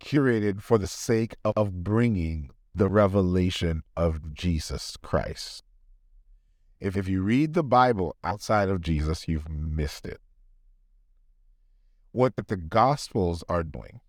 curated 0.00 0.62
for 0.62 0.78
the 0.78 0.86
sake 0.86 1.34
of 1.44 1.84
bringing 1.84 2.50
the 2.74 2.88
revelation 2.88 3.82
of 3.96 4.34
Jesus 4.34 4.96
Christ. 5.02 5.62
If, 6.80 6.96
if 6.96 7.08
you 7.08 7.22
read 7.22 7.54
the 7.54 7.62
Bible 7.62 8.16
outside 8.24 8.68
of 8.68 8.80
Jesus, 8.80 9.28
you've 9.28 9.48
missed 9.48 10.06
it. 10.06 10.20
What 12.12 12.34
the 12.36 12.56
Gospels 12.56 13.44
are 13.48 13.62
doing 13.62 14.00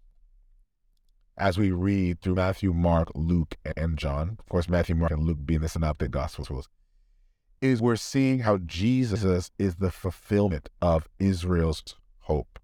as 1.38 1.58
we 1.58 1.72
read 1.72 2.22
through 2.22 2.36
Matthew, 2.36 2.74
Mark, 2.74 3.10
Luke, 3.16 3.56
and 3.76 3.98
John, 3.98 4.38
of 4.40 4.46
course, 4.48 4.70
Matthew, 4.70 4.96
Mark, 4.96 5.12
and 5.12 5.24
Luke 5.24 5.40
being 5.44 5.62
the 5.62 5.70
synoptic 5.70 6.12
Gospels, 6.12 6.50
is 7.62 7.82
we're 7.82 7.96
seeing 7.96 8.40
how 8.40 8.58
Jesus 8.58 9.52
is 9.60 9.76
the 9.76 9.92
fulfillment 9.92 10.70
of 10.82 11.08
Israel's 11.20 11.84
hope. 12.22 12.60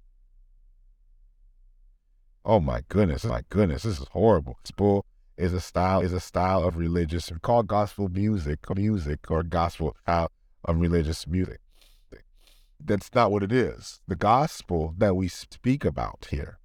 Oh 2.43 2.59
my 2.59 2.81
goodness, 2.89 3.23
my 3.25 3.43
goodness, 3.49 3.83
this 3.83 3.99
is 3.99 4.07
horrible. 4.11 4.57
Gospel 4.63 5.05
is 5.37 5.53
a 5.53 5.61
style 5.61 6.01
is 6.01 6.13
a 6.13 6.19
style 6.19 6.63
of 6.63 6.77
religious 6.77 7.31
called 7.41 7.67
gospel 7.67 8.09
music, 8.09 8.59
music 8.75 9.29
or 9.29 9.43
gospel 9.43 9.95
style 10.01 10.31
of 10.65 10.79
religious 10.79 11.27
music. 11.27 11.59
That's 12.83 13.13
not 13.13 13.31
what 13.31 13.43
it 13.43 13.51
is. 13.51 13.99
The 14.07 14.15
gospel 14.15 14.95
that 14.97 15.15
we 15.15 15.27
speak 15.27 15.85
about 15.85 16.27
here 16.31 16.59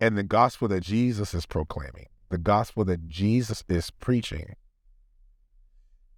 and 0.00 0.16
the 0.16 0.22
gospel 0.22 0.68
that 0.68 0.82
Jesus 0.82 1.34
is 1.34 1.46
proclaiming, 1.46 2.06
the 2.30 2.38
gospel 2.38 2.84
that 2.86 3.08
Jesus 3.08 3.62
is 3.68 3.90
preaching, 3.90 4.54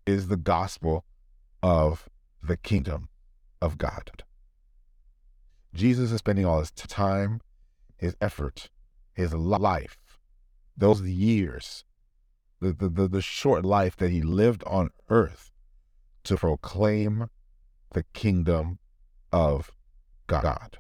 is 0.07 0.28
the 0.28 0.36
gospel 0.36 1.05
of 1.62 2.09
the 2.42 2.57
kingdom 2.57 3.09
of 3.61 3.78
God. 3.78 4.11
Jesus 5.74 6.11
is 6.11 6.18
spending 6.18 6.44
all 6.44 6.59
his 6.59 6.70
time, 6.70 7.40
his 7.96 8.16
effort, 8.20 8.68
his 9.14 9.32
life, 9.32 9.96
those 10.76 11.03
years, 11.03 11.84
the, 12.61 12.72
the, 12.72 13.09
the, 13.09 13.22
short 13.22 13.64
life 13.64 13.96
that 13.96 14.11
he 14.11 14.22
lived 14.22 14.62
on 14.66 14.90
earth 15.09 15.50
to 16.24 16.36
proclaim 16.36 17.28
the 17.92 18.05
kingdom 18.12 18.78
of 19.32 19.72
God. 20.26 20.78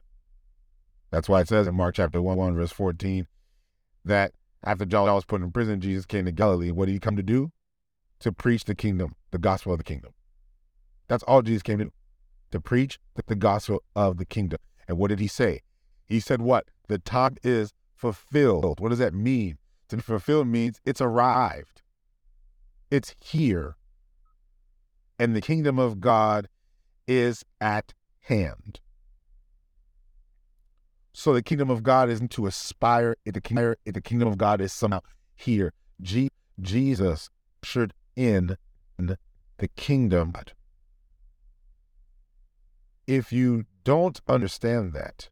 That's 1.10 1.28
why 1.28 1.40
it 1.40 1.48
says 1.48 1.66
in 1.66 1.74
Mark 1.74 1.96
chapter 1.96 2.22
1, 2.22 2.36
1 2.36 2.54
verse 2.54 2.72
14, 2.72 3.26
that 4.04 4.32
after 4.64 4.84
John 4.84 5.12
was 5.12 5.24
put 5.24 5.42
in 5.42 5.50
prison, 5.50 5.80
Jesus 5.80 6.06
came 6.06 6.24
to 6.24 6.32
Galilee. 6.32 6.70
What 6.70 6.86
did 6.86 6.92
he 6.92 7.00
come 7.00 7.16
to 7.16 7.22
do? 7.22 7.50
To 8.22 8.32
preach 8.32 8.64
the 8.64 8.74
kingdom, 8.74 9.14
the 9.32 9.38
gospel 9.38 9.72
of 9.72 9.78
the 9.78 9.84
kingdom. 9.84 10.12
That's 11.08 11.24
all 11.24 11.42
Jesus 11.42 11.62
came 11.62 11.78
to 11.78 11.84
do, 11.86 11.92
to 12.52 12.60
preach 12.60 12.98
the 13.26 13.34
gospel 13.34 13.82
of 13.96 14.16
the 14.16 14.24
kingdom. 14.24 14.58
And 14.86 14.96
what 14.96 15.08
did 15.08 15.18
he 15.18 15.26
say? 15.26 15.60
He 16.06 16.20
said, 16.20 16.40
What? 16.40 16.66
The 16.86 16.98
time 16.98 17.36
is 17.42 17.72
fulfilled. 17.96 18.78
What 18.78 18.90
does 18.90 18.98
that 19.00 19.12
mean? 19.12 19.58
To 19.88 19.98
fulfill 19.98 20.44
means 20.44 20.80
it's 20.84 21.00
arrived, 21.00 21.82
it's 22.90 23.14
here. 23.20 23.76
And 25.18 25.36
the 25.36 25.40
kingdom 25.40 25.78
of 25.78 26.00
God 26.00 26.48
is 27.06 27.44
at 27.60 27.92
hand. 28.20 28.80
So 31.12 31.34
the 31.34 31.42
kingdom 31.42 31.70
of 31.70 31.82
God 31.82 32.08
isn't 32.08 32.30
to 32.32 32.46
aspire. 32.46 33.16
The 33.24 33.40
kingdom, 33.40 33.74
the 33.84 34.00
kingdom 34.00 34.28
of 34.28 34.38
God 34.38 34.60
is 34.60 34.72
somehow 34.72 35.00
here. 35.34 35.72
Jesus 36.60 37.28
ushered 37.62 37.92
in 38.16 38.56
the 38.98 39.68
kingdom. 39.76 40.32
If 43.06 43.32
you 43.32 43.64
don't 43.84 44.20
understand 44.28 44.92
that, 44.92 45.28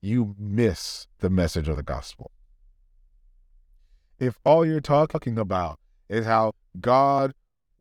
you 0.00 0.34
miss 0.38 1.06
the 1.18 1.30
message 1.30 1.68
of 1.68 1.76
the 1.76 1.82
gospel. 1.82 2.30
If 4.18 4.38
all 4.44 4.64
you're 4.64 4.80
talking 4.80 5.38
about 5.38 5.78
is 6.08 6.24
how 6.24 6.52
God 6.80 7.34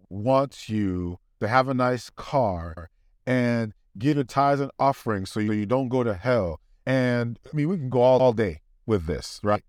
wants 0.09 0.69
you 0.69 1.17
to 1.39 1.47
have 1.47 1.69
a 1.69 1.73
nice 1.73 2.09
car 2.09 2.89
and 3.25 3.73
give 3.97 4.17
a 4.17 4.23
tithes 4.23 4.59
and 4.59 4.71
offerings 4.77 5.31
so 5.31 5.39
you 5.39 5.65
don't 5.65 5.87
go 5.87 6.03
to 6.03 6.13
hell 6.13 6.59
and 6.85 7.39
I 7.51 7.55
mean, 7.55 7.69
we 7.69 7.77
can 7.77 7.89
go 7.89 8.01
all, 8.01 8.21
all 8.21 8.33
day 8.33 8.61
with 8.85 9.05
this, 9.05 9.39
right? 9.43 9.63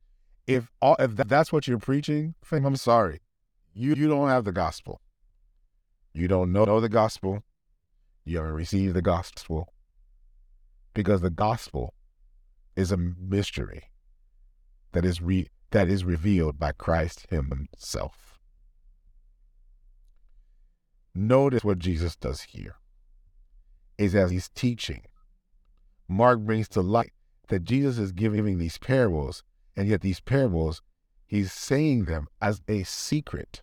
If 0.47 0.71
all 0.81 0.97
if 0.99 1.17
that's 1.17 1.53
what 1.53 1.67
you're 1.67 1.79
preaching, 1.79 2.35
I'm 2.51 2.77
sorry. 2.77 3.21
You 3.79 3.95
you 3.95 4.09
don't 4.09 4.31
have 4.31 4.45
the 4.45 4.53
gospel. 4.53 5.03
You 6.15 6.29
don't 6.29 6.51
know, 6.51 6.81
the 6.81 6.89
gospel. 6.89 7.43
You 8.25 8.39
haven't 8.39 8.55
received 8.55 8.95
the 8.95 9.03
gospel. 9.03 9.73
Because 10.95 11.21
the 11.21 11.29
gospel 11.29 11.93
is 12.75 12.91
a 12.91 12.97
mystery 12.97 13.91
that 14.93 15.05
is 15.05 15.21
re, 15.21 15.49
that 15.73 15.89
is 15.91 16.07
revealed 16.07 16.59
by 16.59 16.73
Christ 16.73 17.27
himself. 17.29 18.39
Notice 21.15 21.63
what 21.63 21.79
Jesus 21.79 22.17
does 22.17 22.43
here 22.43 22.77
is 23.99 24.15
as 24.15 24.31
he's 24.31 24.49
teaching 24.49 25.03
Mark 26.09 26.41
brings 26.41 26.69
to 26.69 26.81
light 26.81 27.13
that 27.49 27.65
Jesus 27.65 27.99
is 27.99 28.13
giving 28.13 28.59
these 28.59 28.79
parables, 28.79 29.43
and 29.77 29.87
yet 29.89 30.01
these 30.01 30.21
parables, 30.21 30.81
he's 31.27 31.53
saying 31.53 32.05
them 32.05 32.29
as 32.41 32.63
a 32.69 32.85
secret 32.85 33.63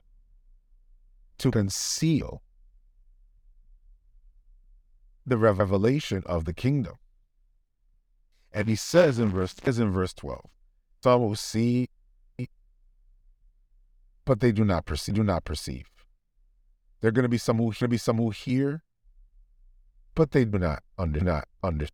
to 1.39 1.51
conceal 1.51 2.41
the 5.25 5.37
revelation 5.37 6.23
of 6.25 6.45
the 6.45 6.53
kingdom. 6.53 6.95
And 8.51 8.67
he 8.67 8.75
says 8.75 9.19
in 9.19 9.29
verse 9.29 9.53
says 9.53 9.79
in 9.79 9.91
verse 9.91 10.13
12, 10.13 10.41
some 11.01 11.21
will 11.21 11.35
see, 11.35 11.89
but 14.25 14.39
they 14.39 14.51
do 14.51 14.63
not 14.63 14.85
perceive, 14.85 15.15
do 15.15 15.23
not 15.23 15.43
perceive. 15.43 15.89
There 17.01 17.09
are 17.09 17.11
going 17.11 17.23
to 17.23 17.29
be 17.29 17.37
some 17.37 17.57
who 17.57 17.73
to 17.73 17.87
be 17.89 17.97
some 17.97 18.17
who 18.17 18.29
hear, 18.29 18.83
but 20.15 20.31
they 20.31 20.45
do 20.45 20.59
not 20.59 20.83
under 20.97 21.19
not 21.19 21.47
understand. 21.63 21.91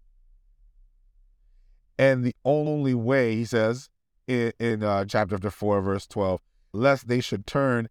And 1.98 2.24
the 2.24 2.36
only 2.46 2.94
way, 2.94 3.36
he 3.36 3.46
says 3.46 3.90
in, 4.28 4.54
in 4.60 4.84
uh, 4.84 5.06
chapter 5.06 5.38
4, 5.50 5.82
verse 5.82 6.08
12, 6.08 6.40
lest 6.72 7.08
they 7.08 7.20
should 7.20 7.48
turn 7.48 7.90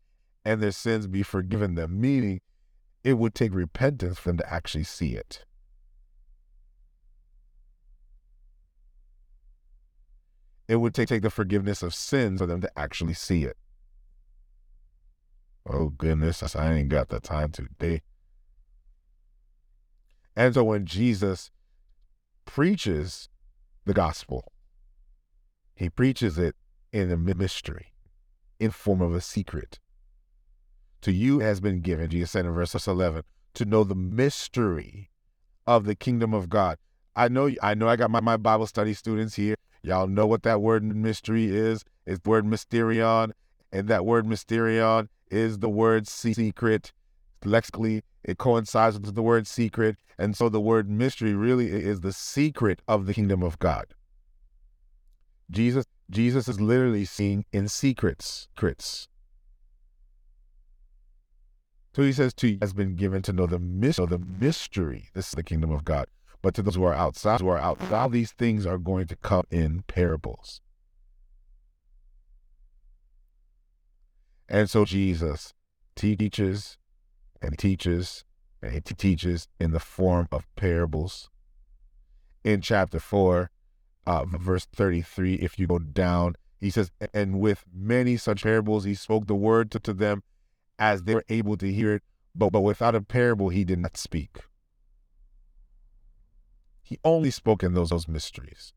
and 0.49 0.63
their 0.63 0.73
sins 0.73 1.07
be 1.07 1.23
forgiven 1.23 1.75
them, 1.75 2.01
meaning 2.01 2.41
it 3.05 3.15
would 3.15 3.35
take 3.35 3.53
repentance 3.53 4.19
for 4.19 4.31
them 4.31 4.39
to 4.39 4.51
actually 4.51 4.83
see 4.83 5.13
it. 5.13 5.45
It 10.67 10.77
would 10.77 10.95
take, 10.95 11.09
take 11.09 11.21
the 11.21 11.29
forgiveness 11.29 11.83
of 11.83 11.95
sins 11.95 12.41
for 12.41 12.47
them 12.47 12.63
to 12.63 12.79
actually 12.79 13.13
see 13.13 13.45
it. 13.45 13.59
Oh, 15.69 15.91
goodness, 15.91 16.57
I 16.57 16.73
ain't 16.73 16.89
got 16.89 17.11
the 17.11 17.21
time 17.21 17.53
today. 17.53 18.01
And 20.35 20.55
so 20.55 20.65
when 20.65 20.87
Jesus 20.87 21.51
preaches 22.47 23.29
the 23.85 23.93
gospel. 23.93 24.51
He 25.75 25.91
preaches 25.91 26.39
it 26.39 26.57
in 26.91 27.11
a 27.11 27.19
mystery, 27.19 27.93
in 28.59 28.71
form 28.71 29.03
of 29.03 29.15
a 29.15 29.21
secret. 29.21 29.79
To 31.03 31.13
you 31.13 31.39
has 31.41 31.61
been 31.61 31.81
given, 31.81 32.11
Jesus 32.11 32.33
said 32.33 32.45
in 32.45 32.53
verse 32.53 32.75
11, 32.87 33.23
to 33.55 33.65
know 33.65 33.85
the 33.85 33.95
mystery 33.95 35.11
of 35.67 35.85
the 35.85 35.95
kingdom 35.95 36.35
of 36.35 36.49
God. 36.49 36.79
I 37.15 37.29
know 37.29 37.51
I 37.63 37.75
know 37.75 37.89
I 37.89 37.97
got 37.97 38.11
my, 38.11 38.21
my 38.21 38.37
Bible 38.37 38.67
study 38.67 38.95
students 38.95 39.35
here. 39.35 39.57
Y'all 39.83 40.07
know 40.07 40.27
what 40.27 40.43
that 40.45 40.61
word 40.61 40.85
mystery 40.85 41.47
is. 41.55 41.85
It's 42.07 42.25
word 42.25 42.45
mysterion. 42.45 43.33
And 43.73 43.89
that 43.89 44.07
word 44.07 44.27
mysterion 44.27 45.09
is 45.31 45.59
the 45.59 45.69
word 45.69 46.09
secret. 46.09 46.93
Lexically, 47.45 48.03
it 48.25 48.39
coincides 48.39 48.99
with 48.99 49.15
the 49.15 49.23
word 49.23 49.47
secret. 49.47 49.97
And 50.19 50.37
so 50.37 50.49
the 50.49 50.61
word 50.61 50.89
mystery 50.89 51.35
really 51.35 51.69
is 51.69 52.01
the 52.01 52.13
secret 52.13 52.83
of 52.89 53.07
the 53.07 53.15
kingdom 53.15 53.43
of 53.43 53.59
God. 53.59 53.87
Jesus, 55.51 55.85
Jesus 56.11 56.49
is 56.49 56.61
literally 56.61 57.05
seeing 57.05 57.45
in 57.53 57.69
secrets, 57.69 58.49
secrets. 58.55 59.09
So 61.99 62.05
he 62.05 62.13
says 62.13 62.33
to 62.35 62.47
you 62.47 62.59
has 62.61 62.73
been 62.73 62.95
given 62.95 63.23
to 63.23 63.33
know 63.33 63.47
the 63.47 63.59
mystery, 63.59 64.07
the 64.07 64.21
mystery. 64.21 65.09
This 65.15 65.31
is 65.31 65.33
the 65.33 65.43
kingdom 65.43 65.73
of 65.73 65.85
God. 65.85 66.07
But 66.43 66.55
to 66.55 66.63
those 66.63 66.77
who 66.77 66.85
are 66.85 66.95
outside, 66.95 67.41
who 67.41 67.49
are 67.49 67.59
outside, 67.59 68.13
these 68.13 68.31
things 68.31 68.67
are 68.67 68.79
going 68.79 69.09
to 69.09 69.17
come 69.17 69.43
in 69.51 69.83
parables. 69.89 70.61
And 74.49 74.71
so 74.71 74.85
Jesus 74.85 75.55
teaches 75.97 76.79
and 77.43 77.59
teaches 77.59 78.25
and 78.63 78.75
he 78.75 78.81
teaches 78.81 79.49
in 79.59 79.73
the 79.73 79.81
form 79.81 80.29
of 80.31 80.47
parables. 80.55 81.29
In 82.45 82.61
chapter 82.61 83.01
4, 83.01 83.51
uh, 84.07 84.25
verse 84.25 84.67
33, 84.67 85.35
if 85.35 85.59
you 85.59 85.67
go 85.67 85.81
down, 85.81 86.37
he 86.61 86.71
says, 86.71 86.93
And 87.13 87.41
with 87.41 87.65
many 87.75 88.17
such 88.17 88.45
parables, 88.45 88.85
he 88.85 88.95
spoke 88.95 89.27
the 89.27 89.35
word 89.35 89.73
to, 89.73 89.81
to 89.81 89.93
them 89.93 90.23
as 90.79 91.03
they 91.05 91.15
were 91.15 91.25
able 91.29 91.57
to 91.57 91.73
hear 91.73 91.95
it, 91.95 92.03
but, 92.35 92.51
but 92.51 92.61
without 92.61 92.95
a 92.95 93.01
parable, 93.01 93.49
he 93.51 93.65
did 93.65 93.79
not 93.79 93.97
speak. 93.97 94.39
He 96.83 96.99
only 97.05 97.31
spoke 97.31 97.63
in 97.63 97.75
those, 97.75 97.91
those 97.91 98.09
mysteries. 98.09 98.73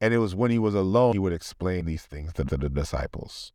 And 0.00 0.12
it 0.12 0.18
was 0.18 0.34
when 0.34 0.50
he 0.50 0.58
was 0.58 0.74
alone, 0.74 1.12
he 1.12 1.18
would 1.20 1.32
explain 1.32 1.84
these 1.84 2.04
things 2.04 2.32
to, 2.34 2.44
to 2.44 2.56
the 2.56 2.68
disciples. 2.68 3.52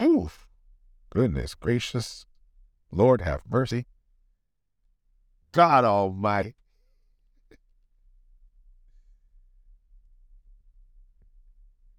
Oof. 0.00 0.46
Goodness 1.10 1.54
gracious. 1.54 2.26
Lord 2.92 3.20
have 3.22 3.42
mercy. 3.50 3.86
God 5.52 5.84
Almighty. 5.84 6.54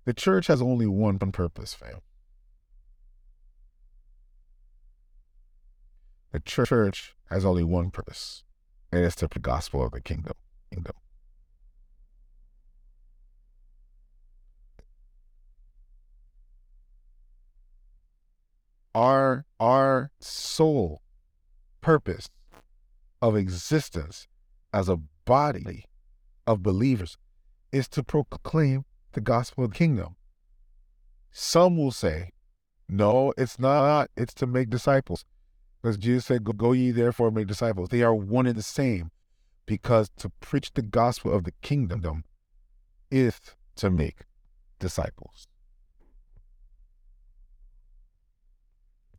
The 0.05 0.13
church 0.13 0.47
has 0.47 0.61
only 0.61 0.85
one 0.85 1.17
purpose, 1.17 1.73
fam. 1.73 1.99
The 6.31 6.39
church 6.41 7.15
has 7.29 7.43
only 7.43 7.63
one 7.63 7.89
purpose, 7.89 8.43
and 8.91 9.03
it's 9.03 9.15
to 9.17 9.27
the 9.27 9.39
gospel 9.39 9.83
of 9.83 9.93
the 9.93 10.01
kingdom. 10.01 10.33
kingdom. 10.71 10.93
Our 18.93 19.45
our 19.59 20.11
sole 20.19 21.01
purpose 21.81 22.29
of 23.21 23.35
existence 23.35 24.27
as 24.71 24.87
a 24.87 24.99
body 25.25 25.85
of 26.45 26.61
believers 26.61 27.17
is 27.71 27.87
to 27.89 28.03
proclaim 28.03 28.85
the 29.15 29.21
gospel 29.21 29.63
of 29.63 29.71
the 29.71 29.77
kingdom. 29.77 30.15
Some 31.31 31.77
will 31.77 31.91
say, 31.91 32.29
no, 32.87 33.33
it's 33.37 33.57
not. 33.57 34.11
It's 34.15 34.33
to 34.35 34.45
make 34.45 34.69
disciples. 34.69 35.25
Because 35.81 35.97
Jesus 35.97 36.25
said, 36.25 36.43
go, 36.43 36.71
ye 36.71 36.91
therefore 36.91 37.31
make 37.31 37.47
disciples. 37.47 37.89
They 37.89 38.03
are 38.03 38.13
one 38.13 38.45
and 38.45 38.55
the 38.55 38.63
same 38.63 39.11
because 39.65 40.09
to 40.17 40.29
preach 40.39 40.73
the 40.73 40.81
gospel 40.81 41.33
of 41.33 41.43
the 41.43 41.53
kingdom 41.61 42.23
is 43.09 43.39
to 43.77 43.89
make 43.89 44.21
disciples. 44.79 45.47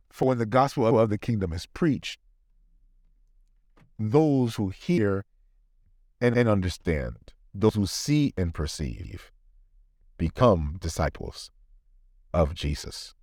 For 0.09 0.29
when 0.29 0.37
the 0.37 0.45
gospel 0.45 0.97
of 0.97 1.09
the 1.09 1.17
kingdom 1.17 1.53
is 1.53 1.65
preached, 1.65 2.19
those 3.99 4.55
who 4.55 4.69
hear 4.69 5.25
and, 6.19 6.37
and 6.37 6.49
understand, 6.49 7.17
those 7.53 7.75
who 7.75 7.85
see 7.85 8.33
and 8.37 8.53
perceive, 8.53 9.31
become 10.17 10.77
disciples 10.79 11.51
of 12.33 12.53
Jesus, 12.53 13.13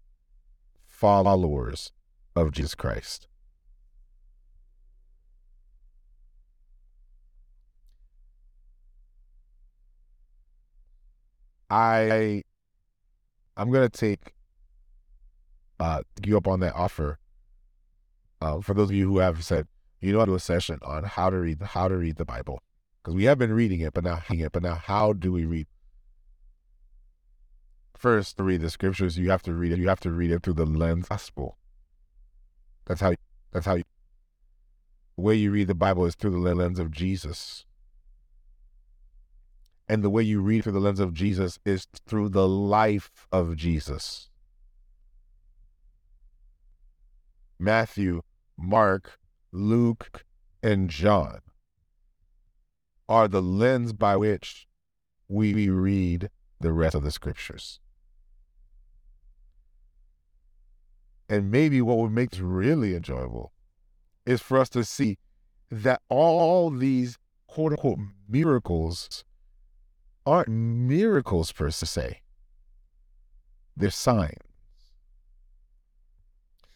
followers 0.87 1.93
of 2.37 2.53
Jesus 2.53 2.75
Christ. 2.75 3.29
I 11.71 12.43
I'm 13.57 13.71
gonna 13.71 13.89
take 13.89 14.33
uh 15.81 16.03
you 16.25 16.37
up 16.37 16.47
on 16.47 16.61
that 16.61 16.75
offer. 16.75 17.19
Uh, 18.41 18.61
for 18.61 18.75
those 18.75 18.91
of 18.91 18.97
you 18.97 19.09
who 19.09 19.19
have 19.19 19.43
said, 19.43 19.67
you 20.01 20.13
know, 20.13 20.21
I'll 20.21 20.27
do 20.27 20.35
a 20.35 20.41
session 20.41 20.79
on 20.83 21.05
how 21.05 21.31
to 21.31 21.39
read 21.39 21.63
how 21.63 21.89
to 21.89 21.97
read 21.97 22.17
the 22.17 22.25
Bible 22.25 22.63
because 23.03 23.15
we 23.15 23.25
have 23.25 23.39
been 23.39 23.53
reading 23.53 23.81
it, 23.81 23.95
but 23.95 24.05
now 24.05 24.21
it, 24.29 24.53
but 24.53 24.63
now 24.63 24.75
how 24.75 25.13
do 25.13 25.33
we 25.33 25.45
read? 25.47 25.67
First, 28.05 28.37
to 28.37 28.43
read 28.43 28.61
the 28.61 28.69
scriptures, 28.69 29.17
you 29.17 29.31
have 29.31 29.43
to 29.45 29.55
read 29.55 29.73
it. 29.73 29.79
You 29.79 29.89
have 29.89 30.01
to 30.01 30.11
read 30.11 30.31
it 30.31 30.43
through 30.43 30.53
the 30.53 30.67
lens 30.67 31.09
gospel. 31.09 31.57
That's 32.85 33.01
how. 33.01 33.15
That's 33.51 33.65
how. 33.65 33.77
You, 33.77 33.85
the 35.17 35.23
way 35.23 35.37
you 35.37 35.51
read 35.51 35.69
the 35.69 35.75
Bible 35.75 36.05
is 36.05 36.15
through 36.15 36.33
the 36.33 36.55
lens 36.55 36.79
of 36.79 36.91
Jesus. 36.91 37.65
And 39.89 40.03
the 40.03 40.11
way 40.11 40.23
you 40.23 40.43
read 40.43 40.65
through 40.65 40.75
the 40.75 40.81
lens 40.81 41.01
of 41.01 41.15
Jesus 41.15 41.59
is 41.65 41.87
through 42.07 42.29
the 42.29 42.47
life 42.47 43.27
of 43.33 43.57
Jesus. 43.57 44.29
Matthew, 47.59 48.21
Mark, 48.59 49.19
Luke, 49.51 50.27
and 50.63 50.91
John 50.91 51.39
are 53.09 53.29
the 53.29 53.41
lens 53.41 53.95
by 53.95 54.15
which 54.17 54.69
we 55.27 55.71
read 55.71 56.29
the 56.61 56.75
rest 56.75 56.95
of 56.95 57.03
the 57.03 57.11
scriptures. 57.11 57.81
And 61.35 61.51
maybe 61.51 61.83
what 61.83 61.99
would 61.99 62.13
make 62.13 62.31
this 62.31 62.39
really 62.39 62.95
enjoyable 62.95 63.51
is 64.25 64.41
for 64.41 64.57
us 64.57 64.69
to 64.69 64.85
see 64.85 65.19
that 65.69 66.01
all 66.09 66.71
these 66.71 67.19
quote 67.49 67.73
unquote 67.73 67.99
miracles 68.29 69.25
aren't 70.25 70.49
miracles 70.49 71.51
per 71.51 71.71
se, 71.71 72.21
they're 73.77 73.91
signs. 73.91 74.37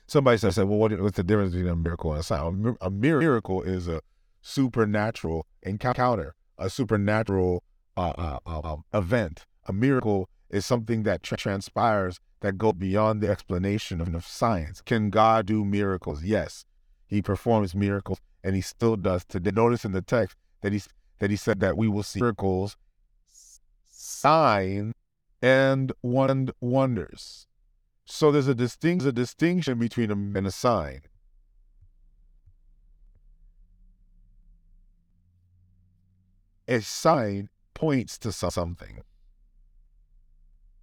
Somebody 0.09 0.39
said, 0.39 0.57
well, 0.57 0.79
what's 0.79 1.17
the 1.17 1.23
difference 1.23 1.53
between 1.53 1.71
a 1.71 1.77
miracle 1.77 2.11
and 2.11 2.21
a 2.21 2.25
sign? 2.25 2.77
A 2.81 2.91
miracle 2.91 3.63
is 3.63 3.87
a 3.87 4.01
supernatural 4.41 5.47
encounter, 5.63 6.35
a 6.59 6.69
supernatural 6.69 7.63
uh, 7.97 8.13
uh, 8.19 8.39
uh, 8.45 8.77
event. 8.93 9.47
A 9.67 9.73
miracle 9.73 10.29
is 10.51 10.67
something 10.67 11.05
that 11.05 11.23
tra- 11.23 11.39
transpires 11.39 12.19
that 12.41 12.59
go 12.59 12.73
beyond 12.73 13.21
the 13.21 13.29
explanation 13.29 14.01
of, 14.01 14.27
science. 14.27 14.81
Can 14.81 15.11
God 15.11 15.47
do 15.47 15.65
miracles? 15.65 16.23
Yes, 16.23 16.65
He 17.07 17.23
performs 17.23 17.75
miracles, 17.75 18.21
and 18.45 18.55
He 18.55 18.61
still 18.61 18.97
does 18.97 19.25
today. 19.25 19.51
Notice 19.51 19.85
in 19.85 19.93
the 19.93 20.03
text 20.03 20.37
that 20.63 20.73
He 20.73 20.83
that 21.19 21.31
He 21.31 21.37
said 21.37 21.61
that 21.61 21.77
we 21.77 21.89
will 21.89 22.03
see 22.03 22.21
miracles 22.21 22.77
sign 24.19 24.93
and 25.43 25.93
wonders. 26.61 27.47
So 28.05 28.33
there's 28.33 28.49
a 28.49 28.55
distinct 28.55 29.05
a 29.05 29.13
distinction 29.13 29.79
between 29.79 30.11
a 30.11 30.15
and 30.15 30.47
a 30.47 30.51
sign. 30.51 31.03
A 36.67 36.81
sign 36.81 37.49
points 37.75 38.19
to 38.19 38.33
something. 38.33 39.03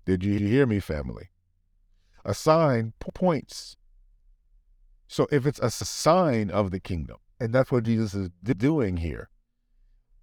Did 0.06 0.24
you 0.24 0.38
hear 0.38 0.66
me, 0.66 0.80
family? 0.80 1.30
A 2.26 2.34
sign 2.34 2.93
points. 2.99 3.78
So 5.07 5.28
if 5.32 5.45
it's 5.45 5.59
a 5.59 5.69
sign 5.69 6.49
of 6.49 6.71
the 6.71 6.80
kingdom, 6.80 7.17
and 7.39 7.53
that's 7.53 7.71
what 7.71 7.84
Jesus 7.84 8.13
is 8.13 8.30
doing 8.57 8.97
here, 8.97 9.30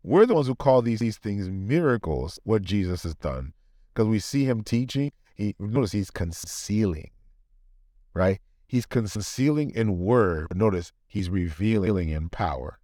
we're 0.02 0.26
the 0.26 0.34
ones 0.34 0.48
who 0.48 0.56
call 0.56 0.82
these, 0.82 0.98
these 0.98 1.18
things 1.18 1.48
miracles, 1.48 2.40
what 2.42 2.62
Jesus 2.62 3.04
has 3.04 3.14
done. 3.14 3.52
Because 3.94 4.08
we 4.08 4.18
see 4.18 4.44
him 4.44 4.64
teaching, 4.64 5.12
he 5.34 5.54
notice 5.60 5.92
he's 5.92 6.10
concealing, 6.10 7.10
right? 8.14 8.40
He's 8.66 8.86
concealing 8.86 9.70
in 9.70 9.98
word. 9.98 10.48
But 10.48 10.56
notice 10.56 10.92
he's 11.06 11.30
revealing 11.30 12.08
in 12.08 12.30
power. 12.30 12.80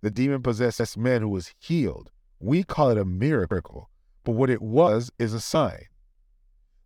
The 0.00 0.10
demon 0.10 0.42
possessed 0.42 0.96
man 0.96 1.22
who 1.22 1.28
was 1.28 1.52
healed, 1.58 2.10
we 2.38 2.62
call 2.62 2.90
it 2.90 2.98
a 2.98 3.04
miracle, 3.04 3.90
but 4.22 4.32
what 4.32 4.50
it 4.50 4.62
was 4.62 5.10
is 5.18 5.34
a 5.34 5.40
sign. 5.40 5.86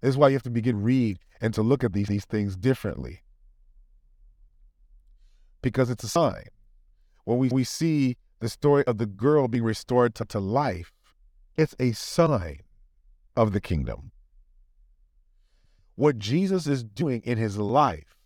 This 0.00 0.10
is 0.10 0.16
why 0.16 0.28
you 0.28 0.34
have 0.34 0.42
to 0.44 0.50
begin 0.50 0.82
read 0.82 1.18
and 1.40 1.52
to 1.54 1.62
look 1.62 1.82
at 1.82 1.92
these, 1.92 2.08
these 2.08 2.24
things 2.24 2.56
differently. 2.56 3.22
Because 5.60 5.90
it's 5.90 6.04
a 6.04 6.08
sign. 6.08 6.44
When 7.24 7.38
we, 7.38 7.48
we 7.48 7.64
see 7.64 8.16
the 8.40 8.48
story 8.48 8.84
of 8.86 8.98
the 8.98 9.06
girl 9.06 9.48
being 9.48 9.64
restored 9.64 10.14
to, 10.16 10.24
to 10.26 10.38
life, 10.38 10.92
it's 11.56 11.74
a 11.80 11.92
sign 11.92 12.60
of 13.36 13.52
the 13.52 13.60
kingdom. 13.60 14.12
What 15.96 16.18
Jesus 16.18 16.68
is 16.68 16.84
doing 16.84 17.22
in 17.24 17.38
his 17.38 17.58
life, 17.58 18.16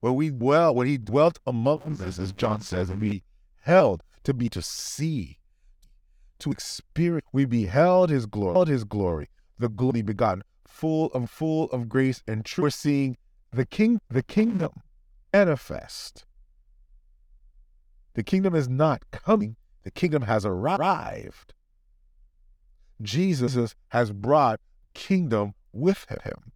when 0.00 0.16
we 0.16 0.30
dwell, 0.30 0.74
when 0.74 0.88
he 0.88 0.98
dwelt 0.98 1.38
among 1.46 1.82
us, 2.04 2.18
as 2.18 2.32
John 2.32 2.60
says, 2.60 2.90
and 2.90 3.00
we 3.00 3.22
held 3.62 4.02
to 4.24 4.34
be 4.34 4.48
to 4.48 4.60
see, 4.60 5.38
to 6.40 6.50
experience, 6.50 7.26
we 7.32 7.44
beheld 7.44 8.10
his 8.10 8.26
glory, 8.26 8.66
his 8.66 8.82
glory, 8.82 9.28
the 9.58 9.68
glory 9.68 10.02
begotten, 10.02 10.42
full 10.66 11.06
of 11.12 11.30
full 11.30 11.70
of 11.70 11.88
grace 11.88 12.22
and 12.26 12.44
truth. 12.44 12.62
We're 12.62 12.70
seeing 12.70 13.16
the 13.52 13.66
king, 13.66 14.00
the 14.10 14.22
kingdom 14.22 14.72
manifest 15.32 16.26
the 18.16 18.22
kingdom 18.22 18.54
is 18.54 18.66
not 18.66 19.02
coming, 19.10 19.56
the 19.84 19.90
kingdom 19.90 20.22
has 20.22 20.46
arrived. 20.46 21.52
Jesus 23.02 23.74
has 23.88 24.10
brought 24.10 24.58
kingdom 24.94 25.52
with 25.74 26.06
him. 26.08 26.52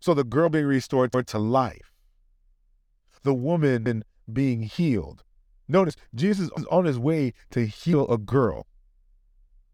So 0.00 0.14
the 0.14 0.24
girl 0.24 0.48
being 0.48 0.64
restored 0.64 1.12
to 1.12 1.38
life, 1.38 1.92
the 3.22 3.34
woman 3.34 4.02
being 4.32 4.62
healed. 4.62 5.22
Notice 5.68 5.96
Jesus 6.14 6.50
is 6.56 6.64
on 6.70 6.86
his 6.86 6.98
way 6.98 7.34
to 7.50 7.66
heal 7.66 8.10
a 8.10 8.16
girl 8.16 8.66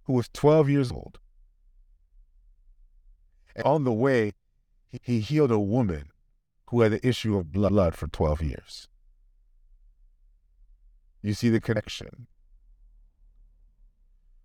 who 0.04 0.12
was 0.14 0.28
12 0.32 0.68
years 0.68 0.92
old. 0.92 1.18
And 3.56 3.64
on 3.64 3.84
the 3.84 3.92
way, 3.92 4.32
he 5.02 5.20
healed 5.20 5.50
a 5.50 5.58
woman 5.58 6.10
who 6.70 6.80
had 6.80 6.92
the 6.92 7.06
issue 7.06 7.36
of 7.36 7.52
blood 7.52 7.94
for 7.94 8.06
12 8.06 8.42
years. 8.42 8.88
You 11.22 11.34
see 11.34 11.48
the 11.48 11.60
connection. 11.60 12.26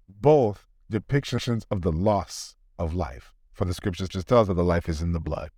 Both 0.07 0.67
depictions 0.91 1.65
of 1.69 1.81
the 1.81 1.91
loss 1.91 2.55
of 2.77 2.93
life. 2.93 3.33
For 3.51 3.65
the 3.65 3.73
scriptures 3.73 4.09
just 4.09 4.27
tells 4.27 4.43
us 4.43 4.47
that 4.49 4.53
the 4.53 4.63
life 4.63 4.87
is 4.87 5.01
in 5.01 5.11
the 5.11 5.19
blood. 5.19 5.49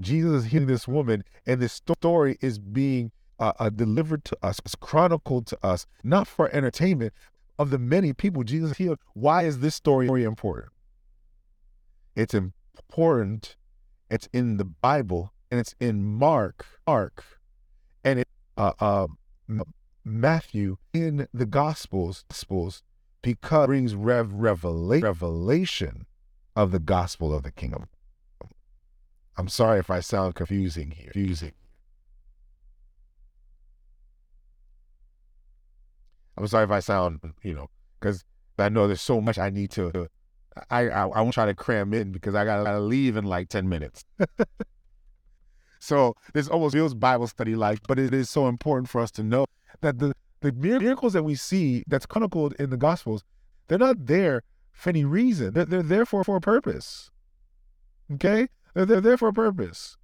Jesus 0.00 0.44
is 0.44 0.50
healing 0.50 0.68
this 0.68 0.88
woman, 0.88 1.24
and 1.46 1.60
this 1.60 1.74
story 1.74 2.38
is 2.40 2.58
being 2.58 3.12
uh, 3.38 3.52
uh, 3.58 3.70
delivered 3.70 4.24
to 4.26 4.38
us, 4.42 4.60
it's 4.64 4.74
chronicled 4.74 5.46
to 5.46 5.58
us, 5.62 5.86
not 6.04 6.28
for 6.28 6.54
entertainment, 6.54 7.12
of 7.60 7.68
the 7.68 7.78
many 7.78 8.14
people 8.14 8.42
Jesus 8.42 8.78
healed. 8.78 8.98
Why 9.12 9.42
is 9.42 9.60
this 9.60 9.74
story 9.74 10.06
very 10.06 10.24
important? 10.24 10.72
It's 12.16 12.32
important. 12.32 13.54
It's 14.10 14.30
in 14.32 14.56
the 14.56 14.64
Bible, 14.64 15.34
and 15.50 15.60
it's 15.60 15.74
in 15.78 16.02
Mark, 16.02 16.64
Mark, 16.86 17.22
and 18.02 18.20
it 18.20 18.28
uh, 18.56 18.72
uh, 18.80 19.06
Matthew 20.04 20.78
in 20.94 21.28
the 21.34 21.44
Gospels, 21.44 22.24
Gospels 22.30 22.82
because 23.20 23.64
it 23.64 23.66
brings 23.66 23.94
rev- 23.94 24.32
revela- 24.32 25.02
revelation 25.02 26.06
of 26.56 26.72
the 26.72 26.78
gospel 26.78 27.34
of 27.34 27.42
the 27.42 27.52
kingdom. 27.52 27.88
I'm 29.36 29.48
sorry 29.48 29.78
if 29.78 29.90
I 29.90 30.00
sound 30.00 30.34
confusing 30.34 30.92
here. 30.92 31.10
Confusing. 31.12 31.52
I'm 36.40 36.46
sorry 36.48 36.64
if 36.64 36.70
I 36.70 36.80
sound, 36.80 37.20
you 37.42 37.54
know, 37.54 37.68
because 37.98 38.24
I 38.58 38.68
know 38.68 38.86
there's 38.86 39.00
so 39.00 39.20
much 39.20 39.38
I 39.38 39.50
need 39.50 39.70
to. 39.72 40.08
I 40.70 40.88
I, 40.88 41.02
I 41.02 41.20
won't 41.20 41.34
try 41.34 41.46
to 41.46 41.54
cram 41.54 41.92
in 41.92 42.12
because 42.12 42.34
I 42.34 42.44
gotta, 42.44 42.64
gotta 42.64 42.80
leave 42.80 43.16
in 43.16 43.24
like 43.24 43.48
ten 43.48 43.68
minutes. 43.68 44.04
so 45.78 46.14
this 46.32 46.48
almost 46.48 46.74
feels 46.74 46.94
Bible 46.94 47.26
study 47.26 47.54
like, 47.54 47.80
but 47.86 47.98
it 47.98 48.14
is 48.14 48.30
so 48.30 48.48
important 48.48 48.88
for 48.88 49.00
us 49.00 49.10
to 49.12 49.22
know 49.22 49.46
that 49.82 49.98
the 49.98 50.14
the 50.40 50.52
miracles 50.52 51.12
that 51.12 51.22
we 51.22 51.34
see 51.34 51.84
that's 51.86 52.06
chronicled 52.06 52.54
in 52.58 52.70
the 52.70 52.76
Gospels, 52.76 53.22
they're 53.68 53.78
not 53.78 54.06
there 54.06 54.42
for 54.72 54.88
any 54.88 55.04
reason. 55.04 55.52
They're, 55.52 55.66
they're 55.66 55.82
there 55.82 56.06
for, 56.06 56.24
for 56.24 56.36
a 56.36 56.40
purpose. 56.40 57.10
Okay? 58.14 58.48
They're, 58.74 58.86
they're 58.86 59.00
there 59.02 59.18
for 59.18 59.28
a 59.28 59.32
purpose. 59.32 59.98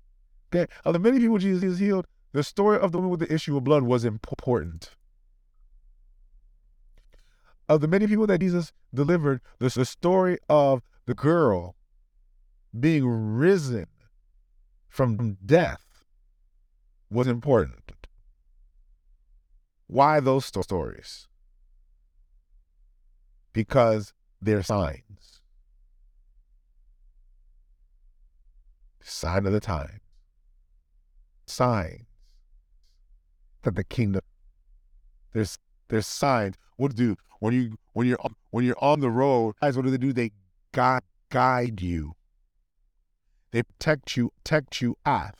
Okay? 0.53 0.71
Of 0.85 0.93
the 0.93 0.99
many 0.99 1.19
people 1.19 1.39
Jesus 1.39 1.79
healed, 1.79 2.07
the 2.33 2.45
story 2.45 2.79
of 2.79 2.93
the 2.93 2.99
woman 2.99 3.11
with 3.11 3.21
the 3.21 3.33
issue 3.33 3.57
of 3.57 3.65
blood 3.65 3.85
was 3.85 4.05
important. 4.05 4.91
Of 7.69 7.81
the 7.81 7.89
many 7.89 8.07
people 8.07 8.27
that 8.29 8.41
Jesus 8.41 8.73
delivered, 8.95 9.41
the, 9.59 9.85
story 9.85 10.39
of 10.49 10.83
the 11.07 11.15
girl 11.15 11.75
being 12.79 13.07
risen 13.07 13.87
from 14.89 15.37
death 15.45 16.05
was 17.11 17.27
important. 17.27 18.07
Why 19.87 20.21
those 20.21 20.47
stories? 20.63 21.29
Because 23.53 24.13
they're 24.41 24.63
signs. 24.63 25.41
Sign 29.01 29.47
of 29.47 29.53
the 29.53 29.61
times. 29.61 30.01
Signs 31.47 32.07
that 33.63 33.75
the 33.75 33.85
kingdom. 33.85 34.23
There's 35.33 35.59
there's 35.89 36.07
signs. 36.07 36.57
What 36.77 36.95
do 36.95 37.17
when 37.41 37.55
you 37.55 37.77
when 37.93 38.07
you're 38.07 38.19
when 38.51 38.65
you're 38.65 38.83
on 38.83 39.01
the 39.01 39.11
road? 39.11 39.55
Guys, 39.61 39.77
what 39.77 39.85
do 39.85 39.91
they 39.91 39.99
do? 39.99 40.13
They 40.13 40.33
guide 40.73 41.03
guide 41.31 41.81
you. 41.81 42.15
They 43.53 43.63
protect 43.63 44.17
you, 44.17 44.33
protect 44.45 44.81
you 44.81 44.97
at 45.05 45.35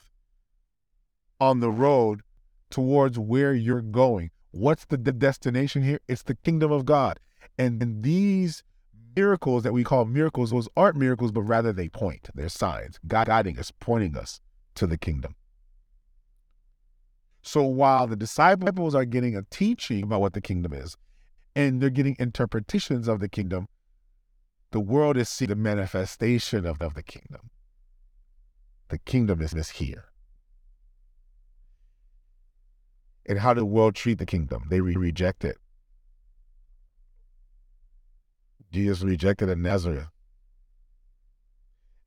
on 1.39 1.59
the 1.59 1.69
road 1.69 2.21
towards 2.69 3.19
where 3.19 3.53
you're 3.53 3.81
going. 3.81 4.31
What's 4.51 4.85
the, 4.85 4.97
the 4.97 5.11
destination 5.11 5.83
here? 5.83 5.99
It's 6.07 6.23
the 6.23 6.35
kingdom 6.35 6.71
of 6.71 6.85
God. 6.85 7.19
And, 7.57 7.81
and 7.81 8.03
these 8.03 8.63
miracles 9.15 9.63
that 9.63 9.73
we 9.73 9.83
call 9.83 10.05
miracles, 10.05 10.51
those 10.51 10.69
aren't 10.75 10.95
miracles, 10.95 11.31
but 11.31 11.41
rather 11.41 11.73
they 11.73 11.89
point. 11.89 12.29
They're 12.33 12.49
signs, 12.49 12.99
God 13.07 13.27
guiding 13.27 13.59
us, 13.59 13.71
pointing 13.79 14.17
us 14.17 14.39
to 14.75 14.87
the 14.87 14.97
kingdom. 14.97 15.35
So 17.41 17.63
while 17.63 18.07
the 18.07 18.15
disciples 18.15 18.93
are 18.93 19.05
getting 19.05 19.35
a 19.35 19.43
teaching 19.43 20.03
about 20.03 20.21
what 20.21 20.33
the 20.33 20.41
kingdom 20.41 20.73
is, 20.73 20.97
and 21.57 21.81
they're 21.81 21.89
getting 21.89 22.15
interpretations 22.19 23.07
of 23.07 23.19
the 23.19 23.27
kingdom, 23.27 23.67
the 24.69 24.79
world 24.79 25.17
is 25.17 25.27
seeing 25.27 25.49
the 25.49 25.55
manifestation 25.55 26.67
of, 26.67 26.79
of 26.83 26.93
the 26.93 27.01
kingdom. 27.01 27.49
The 28.89 28.99
kingdom 28.99 29.41
is, 29.41 29.55
is 29.55 29.71
here. 29.71 30.05
And 33.25 33.39
how 33.39 33.55
did 33.55 33.61
the 33.61 33.65
world 33.65 33.95
treat 33.95 34.19
the 34.19 34.25
kingdom? 34.25 34.65
They 34.69 34.81
re- 34.81 34.95
reject 34.95 35.43
it. 35.43 35.57
Jesus 38.71 39.01
rejected 39.01 39.49
in 39.49 39.63
Nazareth. 39.63 40.09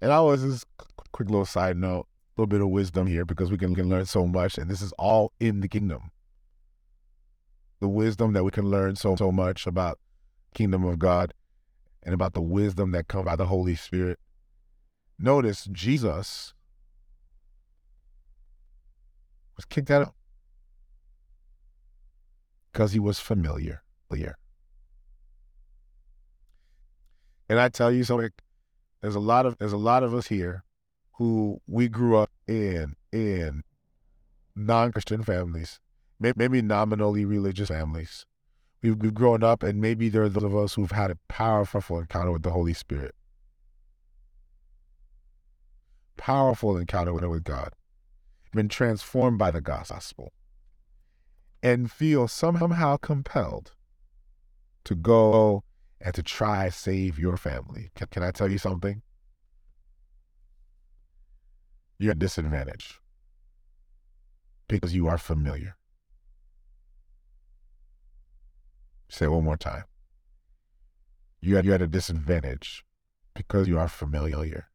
And 0.01 0.12
I 0.12 0.20
was 0.20 0.42
just 0.42 0.64
quick 1.11 1.28
little 1.28 1.44
side 1.44 1.76
note, 1.76 2.07
a 2.07 2.40
little 2.40 2.46
bit 2.46 2.61
of 2.61 2.68
wisdom 2.68 3.09
here 3.09 3.24
because 3.24 3.51
we 3.51 3.59
can, 3.59 3.74
can 3.74 3.88
learn 3.88 4.07
so 4.07 4.28
much, 4.28 4.59
and 4.59 4.70
this 4.70 4.80
is 4.80 4.92
all 4.92 5.32
in 5.40 5.59
the 5.59 5.68
kingdom. 5.68 6.12
The 7.80 7.88
wisdom 7.88 8.32
that 8.34 8.44
we 8.44 8.50
can 8.50 8.66
learn 8.66 8.96
so 8.96 9.16
so 9.16 9.32
much 9.32 9.66
about 9.66 9.98
kingdom 10.54 10.84
of 10.84 10.98
God 10.98 11.34
and 12.02 12.14
about 12.14 12.34
the 12.34 12.42
wisdom 12.42 12.92
that 12.92 13.08
comes 13.08 13.24
by 13.26 13.36
the 13.36 13.46
Holy 13.46 13.74
Spirit. 13.74 14.18
Notice 15.18 15.66
Jesus 15.70 16.54
was 19.56 19.64
kicked 19.64 19.90
out 19.90 20.14
because 22.72 22.92
he 22.92 22.98
was 22.98 23.18
familiar. 23.18 23.82
And 27.50 27.58
I 27.58 27.68
tell 27.68 27.90
you 27.90 28.04
something, 28.04 28.30
there's 29.00 29.16
a 29.16 29.20
lot 29.20 29.44
of 29.44 29.58
there's 29.58 29.72
a 29.72 29.76
lot 29.76 30.04
of 30.04 30.14
us 30.14 30.28
here 30.28 30.62
who 31.14 31.60
we 31.66 31.88
grew 31.88 32.16
up 32.16 32.30
in 32.46 32.94
in 33.12 33.64
non-Christian 34.54 35.24
families, 35.24 35.80
maybe 36.20 36.62
nominally 36.62 37.24
religious 37.24 37.68
families. 37.68 38.26
We've, 38.82 38.96
we've 38.96 39.14
grown 39.14 39.42
up, 39.42 39.62
and 39.62 39.80
maybe 39.80 40.08
there 40.08 40.22
are 40.22 40.28
those 40.28 40.44
of 40.44 40.56
us 40.56 40.74
who've 40.74 40.90
had 40.90 41.10
a 41.10 41.18
powerful 41.28 41.98
encounter 41.98 42.32
with 42.32 42.42
the 42.42 42.50
Holy 42.50 42.74
Spirit, 42.74 43.14
powerful 46.16 46.76
encounter 46.76 47.28
with 47.28 47.44
God, 47.44 47.72
been 48.52 48.68
transformed 48.68 49.38
by 49.38 49.50
the 49.50 49.60
gospel 49.60 50.32
and 51.62 51.90
feel 51.90 52.26
somehow 52.26 52.96
compelled 52.96 53.72
to 54.84 54.94
go 54.94 55.62
and 56.00 56.14
to 56.14 56.22
try 56.22 56.68
save 56.68 57.18
your 57.18 57.36
family. 57.36 57.90
Can, 57.94 58.08
can 58.10 58.22
I 58.22 58.30
tell 58.30 58.50
you 58.50 58.58
something? 58.58 59.02
You're 61.98 62.12
at 62.12 62.18
disadvantage 62.18 62.98
because 64.68 64.94
you 64.94 65.06
are 65.06 65.18
familiar. 65.18 65.76
Say 69.11 69.26
one 69.26 69.44
more 69.44 69.56
time. 69.56 69.84
You're 71.40 71.58
at, 71.58 71.64
you're 71.64 71.74
at 71.74 71.82
a 71.82 71.86
disadvantage 71.86 72.84
because 73.34 73.68
you 73.68 73.78
are 73.78 73.88
familiar. 73.88 74.68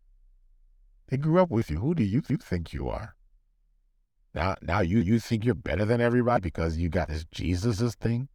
They 1.08 1.18
grew 1.18 1.40
up 1.40 1.50
with 1.50 1.70
you. 1.70 1.80
Who 1.80 1.96
do 1.96 2.04
you, 2.04 2.22
you 2.28 2.38
think 2.38 2.74
you 2.74 2.90
are? 2.90 3.16
Now, 4.34 4.56
now 4.62 4.82
you 4.82 5.00
you 5.00 5.20
think 5.20 5.46
you're 5.46 5.56
better 5.56 5.86
than 5.86 6.02
everybody 6.02 6.42
because 6.42 6.78
you 6.78 6.90
got 6.90 7.08
this 7.08 7.26
Jesus 7.32 7.96
thing. 7.96 8.28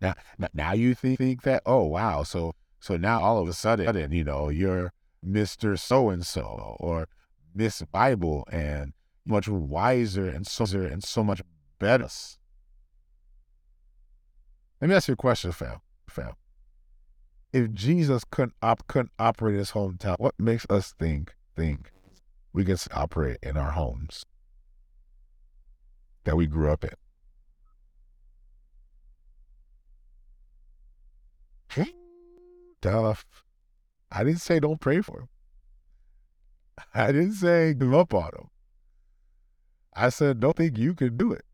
Now, 0.00 0.14
now 0.52 0.72
you 0.72 0.96
think, 0.96 1.18
think 1.18 1.42
that 1.42 1.62
oh 1.64 1.84
wow, 1.84 2.24
so 2.24 2.54
so 2.80 2.96
now 2.96 3.20
all 3.20 3.40
of 3.40 3.48
a 3.48 3.52
sudden 3.52 4.10
you 4.10 4.24
know 4.24 4.48
you're 4.48 4.92
Mister 5.22 5.76
So 5.76 6.10
and 6.10 6.26
So 6.26 6.76
or 6.80 7.06
Miss 7.54 7.82
Bible 7.92 8.48
and 8.50 8.94
much 9.24 9.46
wiser 9.46 10.28
and 10.28 10.44
so 10.44 10.64
and 10.64 11.04
so 11.04 11.22
much 11.22 11.40
better. 11.78 12.08
Let 14.80 14.90
me 14.90 14.94
ask 14.94 15.08
you 15.08 15.14
a 15.14 15.16
question, 15.16 15.52
fam. 15.52 15.80
Fam. 16.08 16.32
If 17.52 17.72
Jesus 17.72 18.24
couldn't 18.30 18.54
op- 18.62 18.86
couldn't 18.86 19.12
operate 19.18 19.54
in 19.54 19.60
his 19.60 19.70
hometown, 19.70 20.18
what 20.18 20.34
makes 20.38 20.66
us 20.68 20.92
think 20.98 21.34
think 21.56 21.90
we 22.52 22.64
can 22.64 22.76
operate 22.92 23.38
in 23.42 23.56
our 23.56 23.70
homes 23.70 24.26
that 26.24 26.36
we 26.36 26.46
grew 26.46 26.70
up 26.70 26.84
in? 26.84 26.90
Duff. 32.82 33.24
I 34.12 34.24
didn't 34.24 34.40
say 34.40 34.60
don't 34.60 34.80
pray 34.80 35.00
for 35.00 35.20
him. 35.20 35.28
I 36.92 37.12
didn't 37.12 37.32
say 37.32 37.72
give 37.72 37.94
up 37.94 38.12
on 38.12 38.26
him. 38.26 38.48
I 39.94 40.10
said 40.10 40.40
don't 40.40 40.56
think 40.56 40.76
you 40.76 40.94
can 40.94 41.16
do 41.16 41.32
it. 41.32 41.45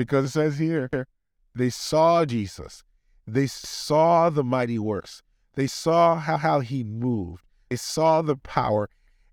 Because 0.00 0.24
it 0.24 0.28
says 0.30 0.58
here, 0.58 0.88
they 1.54 1.68
saw 1.68 2.24
Jesus. 2.24 2.82
They 3.26 3.46
saw 3.46 4.30
the 4.30 4.42
mighty 4.42 4.78
works. 4.78 5.22
They 5.56 5.66
saw 5.66 6.16
how, 6.16 6.38
how 6.38 6.60
he 6.60 6.82
moved. 6.82 7.44
They 7.68 7.76
saw 7.76 8.22
the 8.22 8.36
power 8.36 8.88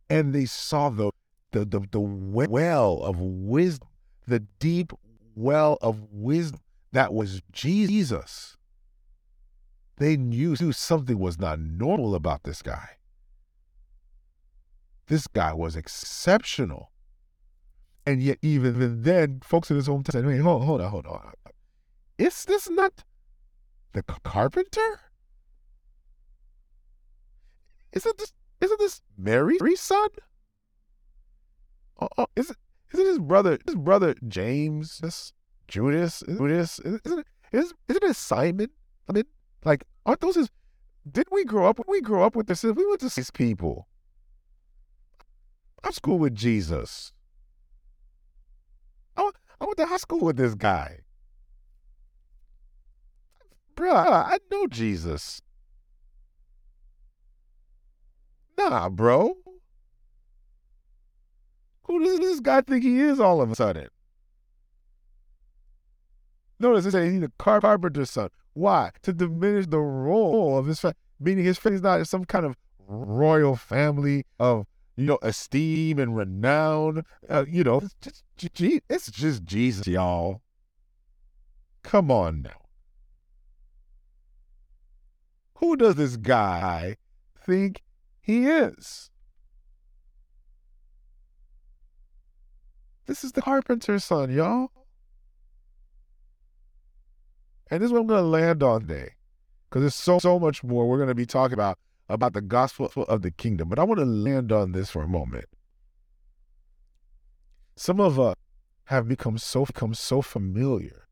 and 0.09 0.36
they 0.36 0.43
saw 0.43 0.89
the, 0.89 1.11
the, 1.53 1.63
the, 1.63 1.88
the 1.89 2.01
well 2.01 3.01
of 3.01 3.18
wisdom, 3.22 3.88
the 4.28 4.41
deep 4.59 4.91
well 5.36 5.78
of 5.82 6.03
wisdom 6.11 6.59
that 6.91 7.13
was 7.13 7.41
Jesus. 7.53 8.57
They 9.95 10.18
knew 10.18 10.57
something 10.74 11.18
was 11.18 11.39
not 11.39 11.61
normal 11.61 12.13
about 12.13 12.43
this 12.43 12.61
guy. 12.61 12.89
This 15.07 15.28
guy 15.28 15.53
was 15.53 15.78
exceptional. 15.78 16.91
And 18.08 18.24
yet, 18.24 18.38
even 18.41 19.01
then, 19.03 19.41
folks 19.43 19.70
in 19.70 19.76
his 19.76 19.89
hometown 19.89 20.14
said, 20.14 20.26
"Wait, 20.26 20.39
hold, 20.39 20.64
hold 20.64 20.80
on, 20.80 20.89
hold 20.89 21.05
on. 21.08 21.34
Is 22.18 22.45
this 22.45 22.70
not 22.70 23.03
the 23.91 24.01
carpenter? 24.01 25.01
Isn't 27.91 28.18
this 28.18 28.32
isn't 28.62 28.80
this 28.80 29.01
Mary's 29.18 29.82
son? 29.82 30.08
Oh, 31.99 32.28
is 32.38 32.49
it 32.49 32.58
isn't 32.93 33.05
his 33.05 33.20
brother 33.20 33.60
his 33.66 33.76
brother 33.76 34.16
James? 34.26 34.99
This 34.99 35.34
Judas? 35.68 36.24
Judas? 36.26 36.80
Isn't 36.80 37.01
it, 37.20 37.28
is, 37.51 37.74
isn't 37.89 38.03
it 38.03 38.16
Simon? 38.16 38.70
I 39.10 39.12
mean, 39.12 39.26
like, 39.66 39.84
aren't 40.05 40.22
those 40.22 40.36
his? 40.36 40.49
Didn't 41.12 41.34
we 41.34 41.43
grow 41.43 41.68
up? 41.68 41.82
We 41.86 41.99
grew 41.99 42.24
up 42.24 42.38
with 42.38 42.47
this. 42.47 42.64
We 42.64 42.72
went 42.72 43.01
to 43.01 43.10
these 43.14 43.32
people. 43.32 43.89
I'm 45.84 45.91
school 45.91 46.20
with 46.20 46.36
Jesus. 46.36 47.12
To 49.78 49.86
high 49.86 49.97
school 49.97 50.19
with 50.19 50.38
this 50.38 50.55
guy. 50.55 50.99
Bruh, 53.75 53.93
I 53.95 54.39
know 54.51 54.65
Jesus. 54.67 55.41
Nah, 58.57 58.89
bro. 58.89 59.36
Who 61.84 62.03
does 62.03 62.19
this 62.19 62.39
guy 62.39 62.61
think 62.61 62.84
he 62.84 62.99
is 62.99 63.19
all 63.19 63.39
of 63.39 63.51
a 63.51 63.55
sudden? 63.55 63.88
Notice 66.59 66.88
it 66.88 66.91
says 66.91 67.13
he's 67.13 67.21
a 67.21 67.32
carpenter's 67.38 68.09
son. 68.09 68.30
Why? 68.53 68.89
To 69.03 69.13
diminish 69.13 69.67
the 69.67 69.80
role 69.80 70.57
of 70.57 70.65
his 70.65 70.80
family, 70.80 70.95
meaning 71.19 71.45
his 71.45 71.59
family 71.59 71.75
is 71.75 71.84
not 71.84 72.07
some 72.07 72.25
kind 72.25 72.47
of 72.47 72.55
royal 72.88 73.55
family 73.55 74.25
of 74.39 74.65
you 74.98 75.06
know 75.06 75.20
esteem 75.22 76.00
and 76.00 76.18
renown. 76.18 77.06
Uh, 77.30 77.45
you 77.48 77.64
know, 77.64 77.78
it's 77.78 77.95
just, 78.02 78.24
it's 78.89 79.12
just 79.12 79.43
Jesus, 79.45 79.88
y'all. 79.88 80.41
Come 81.84 82.12
on 82.12 82.41
now. 82.41 82.62
Who 85.56 85.78
does 85.78 85.95
this 85.95 86.18
guy 86.18 86.98
think 87.45 87.82
he 88.20 88.45
is? 88.45 89.10
This 93.06 93.24
is 93.24 93.32
the 93.32 93.41
carpenter's 93.41 94.04
son, 94.04 94.32
y'all. 94.32 94.72
And 97.72 97.82
this 97.82 97.88
is 97.88 97.93
what 97.93 98.02
I'm 98.02 98.08
going 98.08 98.24
to 98.24 98.28
land 98.28 98.64
on 98.64 98.82
today 98.82 99.12
because 99.70 99.82
there's 99.82 99.95
so, 99.95 100.20
so 100.20 100.39
much 100.39 100.64
more 100.64 100.88
we're 100.88 100.98
going 100.98 101.08
to 101.10 101.16
be 101.16 101.26
talking 101.26 101.54
about, 101.54 101.78
about 102.10 102.34
the 102.34 102.41
gospel 102.41 102.91
of 103.08 103.22
the 103.22 103.32
kingdom. 103.32 103.70
But 103.70 103.80
I 103.80 103.84
want 103.84 103.99
to 103.99 104.05
land 104.05 104.51
on 104.51 104.72
this 104.72 104.89
for 104.89 105.03
a 105.03 105.08
moment. 105.08 105.45
Some 107.76 107.99
of 107.99 108.20
us 108.20 108.36
have 108.86 109.08
become 109.08 109.38
so, 109.38 109.66
become 109.66 109.93
so 109.93 110.22
familiar 110.22 111.08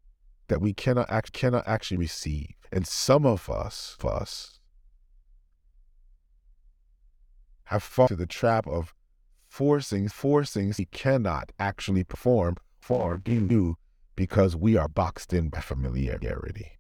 that 0.48 0.62
we 0.62 0.74
cannot, 0.74 1.10
act, 1.10 1.34
cannot 1.34 1.68
actually 1.68 1.98
receive. 1.98 2.48
And 2.72 2.88
some 2.88 3.26
of 3.26 3.50
us, 3.50 3.98
us 4.04 4.60
have 7.66 7.84
fallen 7.84 8.10
to 8.10 8.16
the 8.16 8.26
trap 8.26 8.68
of 8.68 8.94
forcing, 9.48 10.08
forcing 10.08 10.74
he 10.74 10.86
cannot 10.86 11.52
actually 11.60 12.04
perform 12.04 12.58
for 12.80 13.22
you 13.26 13.78
because 14.16 14.56
we 14.56 14.78
are 14.78 14.88
boxed 14.88 15.34
in 15.34 15.50
by 15.50 15.60
familiarity. 15.60 16.72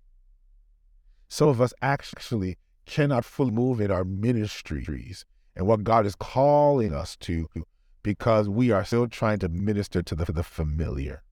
Some 1.28 1.49
of 1.49 1.59
us 1.59 1.74
actually 1.82 2.57
cannot 2.86 3.25
fully 3.25 3.51
move 3.51 3.81
in 3.81 3.91
our 3.91 4.03
ministries 4.03 5.25
and 5.55 5.67
what 5.67 5.83
God 5.83 6.05
is 6.05 6.15
calling 6.15 6.93
us 6.93 7.15
to 7.17 7.47
because 8.03 8.47
we 8.47 8.71
are 8.71 8.86
still 8.86 9.07
trying 9.07 9.39
to 9.39 9.49
minister 9.49 10.03
to 10.03 10.15
the, 10.15 10.31
the 10.31 10.43
familiar. 10.43 11.23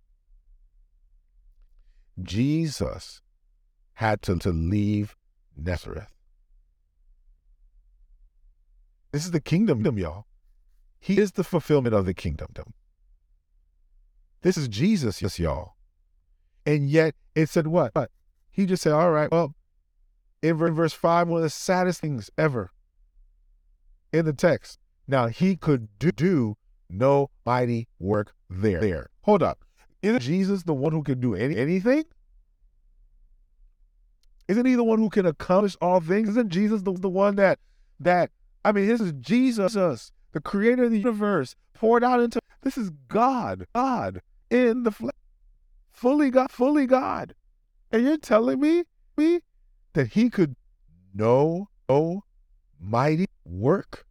Jesus 2.22 3.22
had 3.94 4.22
to, 4.24 4.38
to 4.38 4.50
leave 4.50 5.16
Nazareth. 5.56 6.14
This 9.12 9.26
is 9.26 9.32
the 9.32 9.42
kingdom, 9.42 9.86
y'all. 9.98 10.26
He 11.00 11.20
is 11.20 11.34
the 11.34 11.44
fulfillment 11.44 11.94
of 11.94 12.06
the 12.06 12.14
kingdom. 12.14 12.48
This 14.42 14.58
is 14.58 14.68
Jesus, 14.68 15.22
yes, 15.22 15.38
y'all. 15.38 15.74
And 16.66 16.90
yet 16.90 17.14
it 17.36 17.50
said 17.50 17.68
what? 17.68 17.94
But 17.94 18.10
he 18.50 18.66
just 18.66 18.84
said, 18.84 18.94
all 18.94 19.12
right, 19.12 19.32
well, 19.32 19.54
in 20.44 20.58
verse 20.58 20.94
5, 20.94 21.28
one 21.28 21.38
of 21.38 21.44
the 21.44 21.50
saddest 21.50 22.02
things 22.02 22.30
ever 22.38 22.72
in 24.12 24.26
the 24.26 24.34
text. 24.34 24.80
Now, 25.08 25.28
he 25.28 25.56
could 25.56 25.88
do, 26.00 26.58
no 26.90 27.30
mighty 27.46 27.88
work 28.00 28.34
there. 28.50 28.80
there. 28.80 29.10
Hold 29.22 29.42
up. 29.42 29.64
Isn't 30.02 30.20
Jesus 30.20 30.64
the 30.64 30.74
one 30.74 30.92
who 30.92 31.02
can 31.02 31.20
do 31.20 31.34
any, 31.34 31.56
anything? 31.56 32.04
Isn't 34.48 34.66
he 34.66 34.76
the 34.76 34.84
one 34.84 35.00
who 35.00 35.10
can 35.10 35.26
accomplish 35.26 35.78
all 35.82 36.02
things? 36.02 36.30
Isn't 36.30 36.50
Jesus 36.50 36.82
the, 36.82 36.92
the 36.94 37.10
one 37.10 37.36
that, 37.38 37.60
that, 38.00 38.30
I 38.66 38.74
mean, 38.74 38.88
this 38.88 39.02
is 39.02 39.14
Jesus, 39.14 40.12
the 40.34 40.42
creator 40.42 40.84
of 40.84 40.92
the 40.92 40.98
universe, 40.98 41.56
poured 41.74 42.04
out 42.04 42.20
into, 42.20 42.40
this 42.62 42.78
is 42.78 42.92
God, 43.08 43.66
God 43.74 44.22
in 44.50 44.84
the 44.84 44.92
flesh 44.92 45.14
fully 46.04 46.30
God, 46.32 46.52
fully 46.52 46.86
God. 46.86 47.34
And 47.92 48.04
you're 48.04 48.18
telling 48.18 48.60
me, 48.60 48.84
me 49.16 49.40
that 49.94 50.10
he 50.10 50.30
could 50.30 50.56
know 51.14 51.70
oh 51.88 52.24
mighty 52.80 53.28
work? 53.46 54.06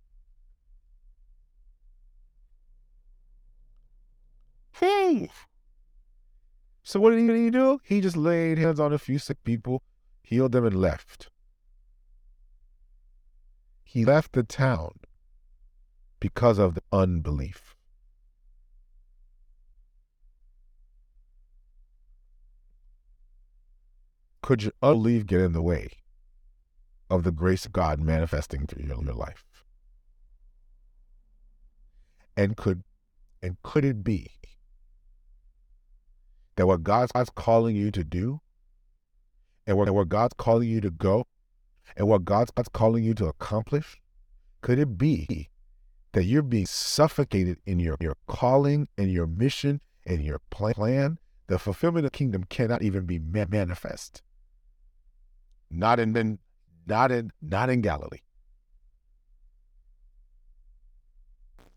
Hey. 4.72 5.30
So 6.82 6.98
what 6.98 7.10
did 7.10 7.28
he, 7.30 7.44
he 7.44 7.50
do? 7.50 7.80
He 7.84 8.00
just 8.00 8.16
laid 8.16 8.58
hands 8.58 8.80
on 8.80 8.92
a 8.92 8.98
few 8.98 9.18
sick 9.18 9.42
people, 9.44 9.82
healed 10.22 10.52
them, 10.52 10.66
and 10.66 10.80
left. 10.80 11.28
He 13.84 14.04
left 14.04 14.32
the 14.32 14.42
town 14.42 15.00
because 16.18 16.58
of 16.58 16.74
the 16.74 16.82
unbelief. 16.90 17.71
Could 24.42 24.64
your 24.64 24.72
unbelief 24.82 25.24
get 25.24 25.40
in 25.40 25.52
the 25.52 25.62
way 25.62 25.88
of 27.08 27.22
the 27.22 27.30
grace 27.30 27.64
of 27.64 27.72
God 27.72 28.00
manifesting 28.00 28.66
through 28.66 28.84
your, 28.84 29.02
your 29.02 29.14
life? 29.14 29.44
And 32.36 32.56
could 32.56 32.82
and 33.42 33.56
could 33.62 33.84
it 33.84 34.04
be 34.04 34.30
that 36.56 36.66
what 36.66 36.82
God's 36.82 37.12
calling 37.34 37.76
you 37.76 37.90
to 37.90 38.04
do 38.04 38.40
and 39.66 39.76
where, 39.76 39.92
where 39.92 40.04
God's 40.04 40.34
calling 40.36 40.68
you 40.68 40.80
to 40.80 40.90
go 40.90 41.26
and 41.96 42.08
what 42.08 42.24
God's, 42.24 42.50
God's 42.50 42.68
calling 42.68 43.04
you 43.04 43.14
to 43.14 43.26
accomplish, 43.26 44.00
could 44.60 44.78
it 44.78 44.96
be 44.98 45.50
that 46.12 46.24
you're 46.24 46.42
being 46.42 46.66
suffocated 46.66 47.58
in 47.66 47.80
your, 47.80 47.96
your 48.00 48.16
calling 48.26 48.88
and 48.96 49.10
your 49.10 49.26
mission 49.26 49.80
and 50.06 50.22
your 50.24 50.40
plan? 50.50 51.18
The 51.48 51.58
fulfillment 51.58 52.06
of 52.06 52.12
the 52.12 52.16
kingdom 52.16 52.44
cannot 52.44 52.82
even 52.82 53.06
be 53.06 53.18
manifest 53.18 54.22
not 55.72 55.98
in 55.98 56.12
not 56.86 57.10
in 57.10 57.32
not 57.40 57.70
in 57.70 57.80
Galilee. 57.80 58.18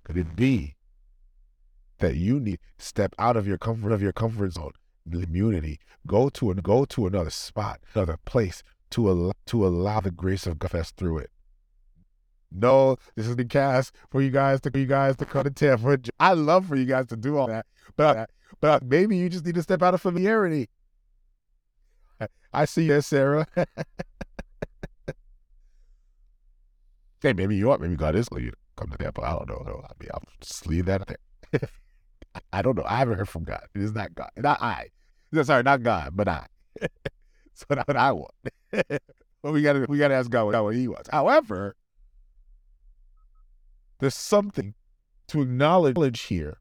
Could 0.04 0.18
it 0.18 0.36
be 0.36 0.76
that 2.00 2.16
you 2.16 2.39
need 2.39 2.60
step 2.78 3.16
out 3.18 3.38
of 3.38 3.48
your 3.48 3.58
comfort 3.58 3.91
of 3.91 4.02
your 4.02 4.12
comfort 4.12 4.54
zone, 4.54 4.74
immunity, 5.12 5.80
go 6.06 6.30
to 6.30 6.52
a, 6.52 6.56
go 6.56 6.86
to 6.86 7.08
another 7.08 7.30
spot, 7.30 7.80
another 7.96 8.18
place 8.26 8.62
to 8.91 9.10
allow, 9.10 9.34
to 9.48 9.66
allow 9.66 10.02
the 10.02 10.12
grace 10.12 10.46
of 10.46 10.60
God 10.60 10.72
to 10.72 10.84
through 10.84 11.20
it. 11.20 11.32
No, 12.52 12.98
this 13.16 13.28
is 13.28 13.36
the 13.36 13.46
cast 13.46 13.93
for 14.12 14.22
you 14.22 14.30
guys 14.30 14.62
to 14.62 14.72
you 14.78 14.86
guys 14.86 15.16
to 15.18 15.26
come 15.26 15.43
to 15.43 15.50
Tampa. 15.50 15.98
I 16.20 16.34
love 16.34 16.68
for 16.68 16.76
you 16.76 16.86
guys 16.86 17.08
to 17.08 17.18
do 17.18 17.38
all 17.38 17.48
that, 17.48 17.66
but 17.96 18.30
but 18.62 18.84
maybe 18.84 19.18
you 19.18 19.30
just 19.30 19.46
need 19.46 19.56
to 19.56 19.64
step 19.64 19.82
out 19.82 19.93
of 19.93 20.02
familiarity 20.02 20.70
I 22.53 22.66
see 22.66 22.86
you, 22.86 23.01
Sarah. 23.01 23.47
Okay, 27.24 27.34
maybe 27.34 27.55
you 27.55 27.72
are. 27.72 27.78
Maybe 27.80 27.95
God 27.95 28.16
is 28.16 28.30
leading 28.32 28.53
come 28.76 28.89
to 28.89 28.97
Tampa. 28.97 29.22
I 29.22 29.32
don't 29.32 29.49
know. 29.49 29.84
I 29.84 29.91
mean, 29.99 30.09
I'll 30.13 30.22
just 30.41 30.68
leave 30.68 30.86
that 30.86 31.07
there. 31.07 31.70
I 32.53 32.61
don't 32.61 32.78
know. 32.78 32.84
I 32.86 32.97
haven't 32.97 33.18
heard 33.18 33.30
from 33.30 33.43
God. 33.43 33.63
It 33.74 33.82
is 33.82 33.93
not 33.93 34.13
God. 34.16 34.30
Not 34.38 34.61
I. 34.61 34.89
No, 35.32 35.43
Sorry, 35.43 35.63
not 35.63 35.84
God, 35.84 36.11
but 36.13 36.28
I. 36.28 36.45
so 37.53 37.66
that's 37.70 37.88
what 37.88 37.97
I 37.97 38.11
want. 38.11 38.34
but 38.72 39.53
we 39.53 39.61
gotta 39.61 39.86
we 39.88 39.97
gotta 39.97 40.13
ask 40.13 40.30
God 40.30 40.45
what 40.45 40.76
he 40.76 40.88
wants. 40.88 41.09
However, 41.11 41.76
there's 43.99 44.16
something 44.16 44.74
to 45.28 45.41
acknowledge 45.41 46.22
here. 46.24 46.57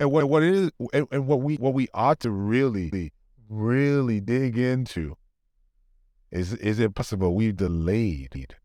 And 0.00 0.12
what 0.12 0.28
what 0.28 0.42
it 0.42 0.54
is 0.54 0.70
and, 0.92 1.06
and 1.10 1.26
what 1.26 1.40
we 1.40 1.56
what 1.56 1.74
we 1.74 1.88
ought 1.94 2.20
to 2.20 2.30
really 2.30 3.12
really 3.48 4.20
dig 4.20 4.58
into 4.58 5.16
is 6.30 6.52
is 6.54 6.78
it 6.78 6.94
possible 6.94 7.34
we've 7.34 7.56
delayed 7.56 8.56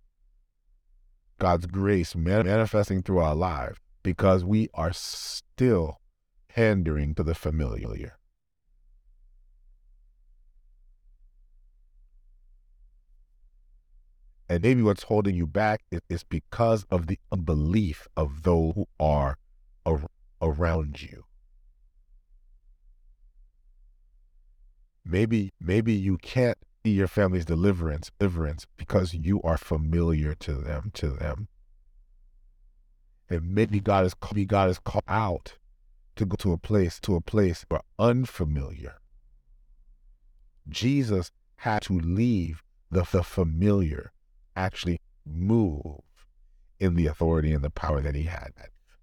God's 1.40 1.66
grace 1.66 2.16
manifesting 2.16 3.02
through 3.02 3.20
our 3.20 3.36
lives 3.36 3.78
because 4.02 4.44
we 4.44 4.70
are 4.74 4.94
still 4.94 6.00
pandering 6.50 7.16
to 7.16 7.24
the 7.24 7.36
familiar. 7.36 8.18
And 14.50 14.62
maybe 14.62 14.84
what's 14.84 15.04
holding 15.04 15.36
you 15.36 15.48
back 15.48 15.82
is, 16.10 16.24
because 16.24 16.86
of 16.92 17.08
the 17.08 17.18
unbelief 17.32 18.08
of 18.16 18.44
those 18.44 18.74
who 18.76 18.86
are 19.00 19.38
ar- 19.86 20.10
around 20.42 21.02
you. 21.02 21.24
Maybe, 25.06 25.52
maybe 25.60 25.94
you 25.94 26.18
can't 26.18 26.58
see 26.84 26.92
your 26.92 27.08
family's 27.08 27.46
deliverance, 27.46 28.12
deliverance 28.20 28.66
because 28.78 29.14
you 29.14 29.42
are 29.44 29.58
familiar 29.58 30.34
to 30.36 30.54
them, 30.54 30.92
to 30.96 31.10
them. 31.10 31.48
And 33.30 33.54
maybe 33.54 33.80
God 33.80 34.06
is 34.06 34.14
maybe 34.32 34.46
God 34.46 34.70
is 34.70 34.80
called 34.80 35.04
out 35.08 35.58
to 36.16 36.26
go 36.26 36.36
to 36.38 36.54
a 36.54 36.58
place, 36.58 37.00
to 37.02 37.16
a 37.16 37.22
place 37.22 37.66
where 37.70 37.82
unfamiliar. 37.98 38.96
Jesus 40.70 41.32
had 41.58 41.82
to 41.84 42.00
leave 42.00 42.62
the, 42.92 43.06
the 43.12 43.24
familiar 43.24 44.12
actually 44.56 45.00
move 45.26 46.02
in 46.80 46.96
the 46.96 47.08
authority 47.08 47.54
and 47.54 47.64
the 47.64 47.70
power 47.70 48.02
that 48.02 48.16
he 48.16 48.24
had. 48.24 48.52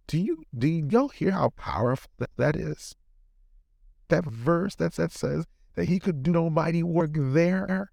Do 0.07 0.18
you 0.18 0.42
do 0.57 0.66
y'all 0.68 1.09
hear 1.09 1.30
how 1.30 1.51
powerful 1.51 2.11
that, 2.18 2.30
that 2.36 2.57
is? 2.57 2.94
That 4.09 4.24
verse 4.24 4.74
that, 4.76 4.94
that 4.94 5.12
says 5.12 5.46
that 5.75 5.89
he 5.89 5.99
could 5.99 6.23
do 6.23 6.33
no 6.33 6.51
mighty 6.51 6.83
work 6.83 7.11
there. 7.14 7.91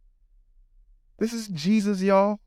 This 1.19 1.33
is 1.33 1.47
Jesus, 1.47 2.01
y'all. 2.01 2.39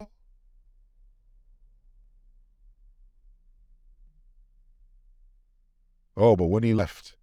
Oh, 6.16 6.36
but 6.36 6.46
when 6.46 6.62
he 6.62 6.74
left, 6.74 7.16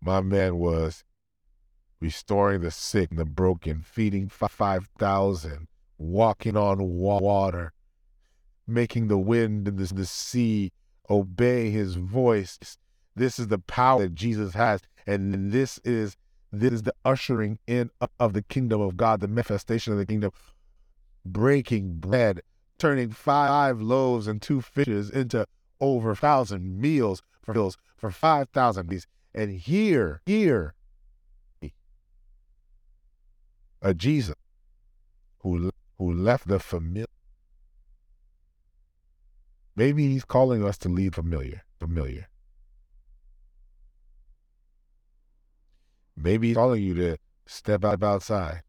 my 0.00 0.20
man 0.20 0.56
was 0.56 1.04
restoring 2.00 2.60
the 2.60 2.70
sick 2.70 3.10
and 3.10 3.18
the 3.18 3.24
broken, 3.24 3.82
feeding 3.82 4.28
5,000, 4.28 5.68
walking 5.98 6.56
on 6.56 6.78
water, 6.80 7.72
making 8.66 9.08
the 9.08 9.18
wind 9.18 9.68
and 9.68 9.78
the, 9.78 9.92
the 9.92 10.06
sea 10.06 10.72
obey 11.10 11.70
his 11.70 11.96
voice. 11.96 12.58
This 13.14 13.38
is 13.38 13.48
the 13.48 13.58
power 13.58 14.02
that 14.02 14.14
Jesus 14.14 14.54
has. 14.54 14.80
And 15.06 15.52
this 15.52 15.78
is 15.84 16.16
this 16.52 16.72
is 16.72 16.82
the 16.82 16.94
ushering 17.04 17.58
in 17.66 17.90
of 18.18 18.32
the 18.32 18.42
kingdom 18.42 18.80
of 18.80 18.96
God, 18.96 19.20
the 19.20 19.28
manifestation 19.28 19.92
of 19.92 19.98
the 19.98 20.06
kingdom, 20.06 20.32
breaking 21.24 21.98
bread, 21.98 22.40
turning 22.78 23.10
five 23.10 23.80
loaves 23.80 24.26
and 24.26 24.42
two 24.42 24.60
fishes 24.60 25.10
into 25.10 25.46
over 25.80 26.10
a 26.10 26.16
thousand 26.16 26.80
meals 26.80 27.22
for 27.42 27.54
meals 27.54 27.76
for 27.96 28.10
five 28.10 28.48
thousand. 28.50 29.04
And 29.34 29.52
here, 29.52 30.22
here, 30.26 30.74
a 33.82 33.94
Jesus 33.94 34.34
who 35.38 35.70
who 35.98 36.12
left 36.12 36.48
the 36.48 36.58
familiar. 36.58 37.06
Maybe 39.76 40.08
he's 40.08 40.24
calling 40.24 40.64
us 40.64 40.76
to 40.78 40.88
leave 40.88 41.14
familiar, 41.14 41.62
familiar. 41.78 42.29
Maybe 46.22 46.48
he's 46.48 46.56
calling 46.56 46.82
you 46.82 46.94
to 46.94 47.16
step 47.46 47.84
out 47.84 48.02
outside. 48.02 48.62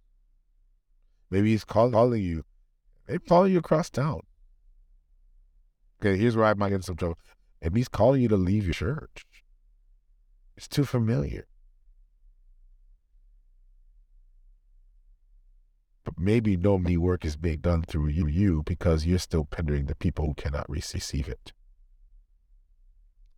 Maybe 1.30 1.52
he's 1.52 1.66
call, 1.66 1.92
calling 1.92 2.22
you, 2.22 2.44
maybe 3.08 3.24
calling 3.28 3.52
you 3.52 3.60
across 3.60 3.90
town. 3.90 4.22
Okay, 6.02 6.18
here's 6.18 6.36
where 6.36 6.46
I 6.46 6.54
might 6.54 6.70
get 6.70 6.76
in 6.76 6.82
some 6.82 6.96
trouble. 6.96 7.18
Maybe 7.62 7.80
he's 7.80 7.88
calling 7.88 8.22
you 8.22 8.28
to 8.30 8.38
leave 8.38 8.66
your 8.66 8.74
church. 8.74 9.26
It's 10.56 10.68
too 10.68 10.86
familiar. 10.86 11.46
But 16.04 16.16
maybe 16.18 16.58
no 16.58 16.78
me 16.78 16.98
work 16.98 17.24
is 17.26 17.38
being 17.38 17.60
done 17.60 17.84
through 17.84 18.08
you, 18.08 18.28
you 18.28 18.64
because 18.66 19.06
you're 19.06 19.20
still 19.20 19.46
pendering 19.46 19.88
the 19.88 19.96
people 19.96 20.26
who 20.26 20.34
cannot 20.34 20.70
receive 20.70 21.28
it. 21.28 21.54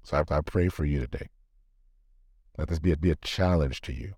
So 0.04 0.18
I, 0.18 0.36
I 0.36 0.42
pray 0.42 0.70
for 0.70 0.86
you 0.86 1.00
today. 1.00 1.30
Let 2.58 2.70
this 2.70 2.80
be 2.80 2.92
a, 2.92 2.98
be 2.98 3.12
a 3.12 3.16
challenge 3.16 3.82
to 3.82 3.94
you. 3.94 4.14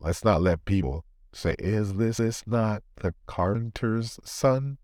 Let's 0.00 0.24
not 0.24 0.42
let 0.42 0.64
people 0.64 1.04
say, 1.32 1.56
Is 1.58 1.94
this, 1.94 2.18
this 2.18 2.46
not 2.46 2.82
the 2.96 3.14
carpenter's 3.26 4.20
son? 4.24 4.78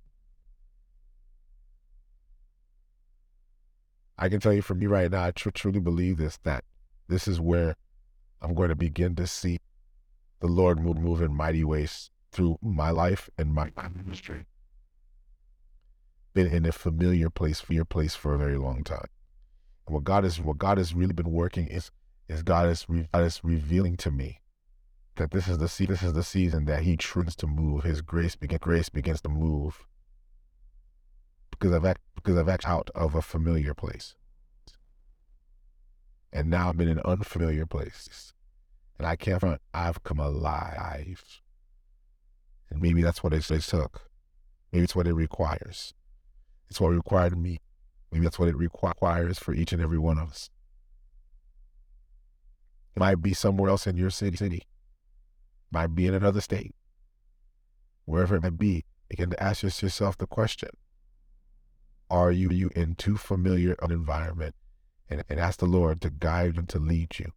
I 4.19 4.29
can 4.29 4.41
tell 4.41 4.53
you 4.53 4.63
from 4.63 4.79
me 4.79 4.87
right 4.87 5.11
now, 5.11 5.25
I 5.25 5.31
tr- 5.33 5.51
truly 5.51 5.81
believe 5.81 6.19
this 6.19 6.39
that 6.45 6.65
this 7.09 7.29
is 7.29 7.41
where 7.41 7.77
I'm 8.41 8.55
going 8.55 8.69
to 8.69 8.77
begin 8.77 9.15
to 9.17 9.27
see 9.27 9.59
the 10.41 10.47
Lord 10.47 10.81
move, 10.81 10.99
move 10.99 11.23
in 11.23 11.35
mighty 11.35 11.65
ways 11.65 12.11
through 12.31 12.59
my 12.61 12.91
life 12.91 13.31
and 13.39 13.55
my 13.55 13.71
ministry. 13.95 14.47
Been 16.35 16.49
in 16.49 16.67
a 16.67 16.73
familiar 16.73 17.31
place 17.31 17.61
for 17.61 17.73
your 17.73 17.85
place 17.85 18.15
for 18.15 18.35
a 18.35 18.39
very 18.39 18.57
long 18.57 18.85
time. 18.85 19.07
And 19.87 19.95
what 19.95 20.05
God 20.05 20.25
is, 20.25 20.41
what 20.41 20.59
God 20.59 20.79
has 20.79 20.95
really 20.95 21.13
been 21.13 21.31
working 21.31 21.67
is, 21.69 21.91
is 22.29 22.43
God 22.43 22.69
is, 22.69 22.87
God 23.13 23.25
is 23.25 23.41
revealing 23.45 23.97
to 23.99 24.11
me 24.11 24.41
that 25.17 25.31
this 25.31 25.47
is 25.47 25.59
the 25.59 25.69
se- 25.69 25.87
this 25.87 26.03
is 26.03 26.13
the 26.13 26.25
season 26.25 26.65
that 26.65 26.83
He 26.83 26.97
trusts 26.97 27.37
to 27.37 27.47
move. 27.47 27.85
His 27.85 28.01
grace 28.01 28.35
begin, 28.35 28.59
grace 28.61 28.89
begins 28.89 29.21
to 29.23 29.29
move 29.29 29.87
because 31.51 31.73
I've 31.73 31.85
act, 31.85 32.01
because 32.17 32.37
I've 32.37 32.49
acted 32.49 32.69
out 32.69 32.91
of 32.95 33.15
a 33.15 33.23
familiar 33.23 33.75
place, 33.75 34.17
and 36.33 36.51
now 36.51 36.71
I'm 36.71 36.81
in 36.81 36.89
an 36.89 37.01
unfamiliar 37.05 37.65
place 37.65 38.33
and 38.99 39.07
I 39.07 39.17
can't 39.17 39.41
front. 39.41 39.61
I've 39.73 40.03
come 40.03 40.19
alive. 40.19 41.41
And 42.71 42.81
maybe 42.81 43.03
that's 43.03 43.23
what 43.23 43.33
it, 43.33 43.49
it, 43.51 43.63
took. 43.63 44.09
Maybe 44.73 44.85
it's 44.85 44.97
what 44.97 45.07
it 45.07 45.15
requires. 45.15 45.95
It's 46.69 46.81
what 46.81 46.89
required 46.89 47.37
me. 47.39 47.61
Maybe 48.11 48.25
that's 48.25 48.39
what 48.39 48.49
it 48.49 48.57
requires 48.57 49.39
for 49.39 49.55
each 49.55 49.73
and 49.73 49.83
every 49.83 49.99
one 49.99 50.19
of 50.19 50.31
us. 50.31 50.51
It 52.95 53.01
might 53.01 53.21
be 53.21 53.35
somewhere 53.35 53.71
else 53.71 53.87
in 53.87 53.97
your 53.97 54.11
city, 54.11 54.37
city. 54.37 54.59
It 54.59 54.65
might 55.73 55.95
be 55.95 56.07
in 56.07 56.15
another 56.15 56.41
state. 56.41 56.75
Wherever 58.05 58.37
it 58.37 58.43
might 58.43 58.59
be, 58.59 58.85
you 59.11 59.17
can 59.17 59.35
ask 59.39 59.63
yourself 59.63 60.17
the 60.17 60.27
question. 60.27 60.71
Are 62.11 62.31
you, 62.31 62.51
you 62.51 62.71
in 62.77 62.95
too 62.95 63.17
familiar 63.17 63.75
an 63.83 63.91
environment? 63.91 64.55
And, 65.11 65.23
and 65.29 65.39
ask 65.39 65.59
the 65.59 65.67
Lord 65.67 66.01
to 66.01 66.11
guide 66.11 66.57
and 66.57 66.69
to 66.71 66.79
lead 66.79 67.19
you 67.19 67.33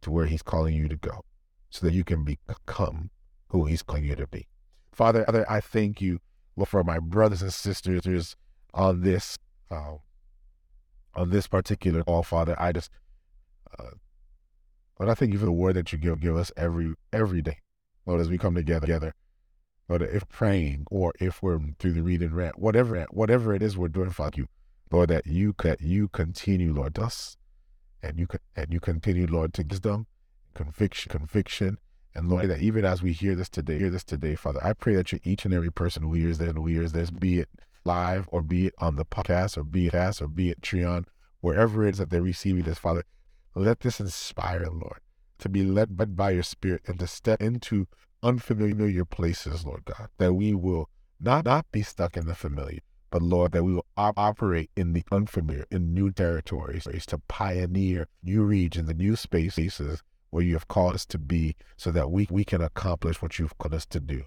to 0.00 0.10
where 0.10 0.26
He's 0.26 0.42
calling 0.42 0.74
you 0.74 0.88
to 0.88 0.96
go 0.96 1.24
so 1.68 1.84
that 1.84 1.92
you 1.92 2.04
can 2.04 2.24
become 2.24 3.10
who 3.48 3.66
He's 3.66 3.82
calling 3.82 4.04
you 4.04 4.16
to 4.16 4.26
be. 4.26 4.46
Father, 4.92 5.44
I 5.48 5.60
thank 5.60 6.00
you 6.00 6.20
for 6.64 6.82
my 6.82 6.98
brothers 6.98 7.42
and 7.42 7.52
sisters 7.52 8.36
on 8.76 9.00
this 9.00 9.38
uh, 9.70 9.94
on 11.14 11.30
this 11.30 11.48
particular 11.48 12.04
call, 12.04 12.22
Father. 12.22 12.54
I 12.58 12.72
just, 12.72 12.90
uh, 13.78 13.90
Lord, 15.00 15.10
I 15.10 15.14
thank 15.14 15.32
you 15.32 15.38
for 15.38 15.46
the 15.46 15.52
word 15.52 15.74
that 15.74 15.92
you 15.92 15.98
give 15.98 16.20
give 16.20 16.36
us 16.36 16.52
every 16.56 16.94
every 17.12 17.42
day, 17.42 17.58
Lord, 18.04 18.20
as 18.20 18.28
we 18.28 18.38
come 18.38 18.54
together, 18.54 18.86
together. 18.86 19.14
Lord, 19.88 20.02
if 20.02 20.28
praying 20.28 20.86
or 20.90 21.12
if 21.20 21.42
we're 21.42 21.60
through 21.78 21.92
the 21.92 22.02
read 22.02 22.20
and 22.20 22.32
rant, 22.32 22.58
whatever 22.58 23.04
whatever 23.10 23.54
it 23.54 23.62
is 23.62 23.76
we're 23.78 23.88
doing, 23.88 24.10
Father, 24.10 24.40
you, 24.40 24.48
Lord, 24.90 25.08
that 25.08 25.26
you 25.26 25.54
that 25.62 25.80
you 25.80 26.08
continue, 26.08 26.72
Lord, 26.72 26.98
us 26.98 27.36
and 28.02 28.18
you 28.18 28.26
and 28.54 28.72
you 28.72 28.80
continue, 28.80 29.26
Lord, 29.26 29.54
to 29.54 29.64
wisdom, 29.68 30.06
conviction, 30.54 31.10
conviction, 31.10 31.78
and 32.14 32.28
Lord, 32.28 32.48
that 32.50 32.60
even 32.60 32.84
as 32.84 33.02
we 33.02 33.12
hear 33.12 33.34
this 33.34 33.48
today, 33.48 33.78
hear 33.78 33.90
this 33.90 34.04
today, 34.04 34.34
Father, 34.34 34.60
I 34.62 34.74
pray 34.74 34.96
that 34.96 35.12
you 35.12 35.20
each 35.24 35.44
and 35.44 35.54
every 35.54 35.70
person 35.70 36.02
who 36.02 36.14
hears 36.14 36.38
this, 36.38 36.52
who 36.52 36.66
hears 36.66 36.92
this, 36.92 37.10
be 37.10 37.38
it 37.40 37.48
live 37.86 38.28
or 38.30 38.42
be 38.42 38.66
it 38.66 38.74
on 38.78 38.96
the 38.96 39.04
podcast 39.04 39.56
or 39.56 39.64
be 39.64 39.86
it 39.86 39.92
fast 39.92 40.20
or 40.20 40.28
be 40.28 40.50
it 40.50 40.60
Trion, 40.60 41.06
wherever 41.40 41.86
it 41.86 41.92
is 41.92 41.98
that 41.98 42.10
they're 42.10 42.20
receiving 42.20 42.64
this, 42.64 42.78
Father, 42.78 43.04
let 43.54 43.80
this 43.80 44.00
inspire, 44.00 44.66
Lord. 44.70 45.00
to 45.38 45.48
be 45.48 45.62
led 45.64 46.16
by 46.16 46.30
your 46.30 46.42
spirit 46.42 46.82
and 46.86 46.98
to 46.98 47.06
step 47.06 47.40
into 47.40 47.86
unfamiliar 48.22 49.04
places, 49.04 49.64
Lord 49.64 49.84
God, 49.84 50.08
that 50.18 50.34
we 50.34 50.54
will 50.54 50.88
not, 51.20 51.44
not 51.44 51.70
be 51.72 51.82
stuck 51.82 52.16
in 52.16 52.26
the 52.26 52.34
familiar, 52.34 52.80
but 53.10 53.22
Lord, 53.22 53.52
that 53.52 53.64
we 53.64 53.74
will 53.74 53.86
op- 53.96 54.18
operate 54.18 54.70
in 54.76 54.92
the 54.92 55.04
unfamiliar, 55.12 55.64
in 55.70 55.94
new 55.94 56.10
territories, 56.10 56.86
to 57.06 57.18
pioneer 57.28 58.08
new 58.22 58.42
regions 58.42 58.88
and 58.88 58.98
new 58.98 59.16
spaces 59.16 60.02
where 60.30 60.42
you 60.42 60.54
have 60.54 60.68
called 60.68 60.94
us 60.94 61.06
to 61.06 61.18
be 61.18 61.54
so 61.76 61.90
that 61.90 62.10
we, 62.10 62.26
we 62.30 62.44
can 62.44 62.60
accomplish 62.60 63.22
what 63.22 63.38
you've 63.38 63.56
called 63.58 63.74
us 63.74 63.86
to 63.86 64.00
do. 64.00 64.24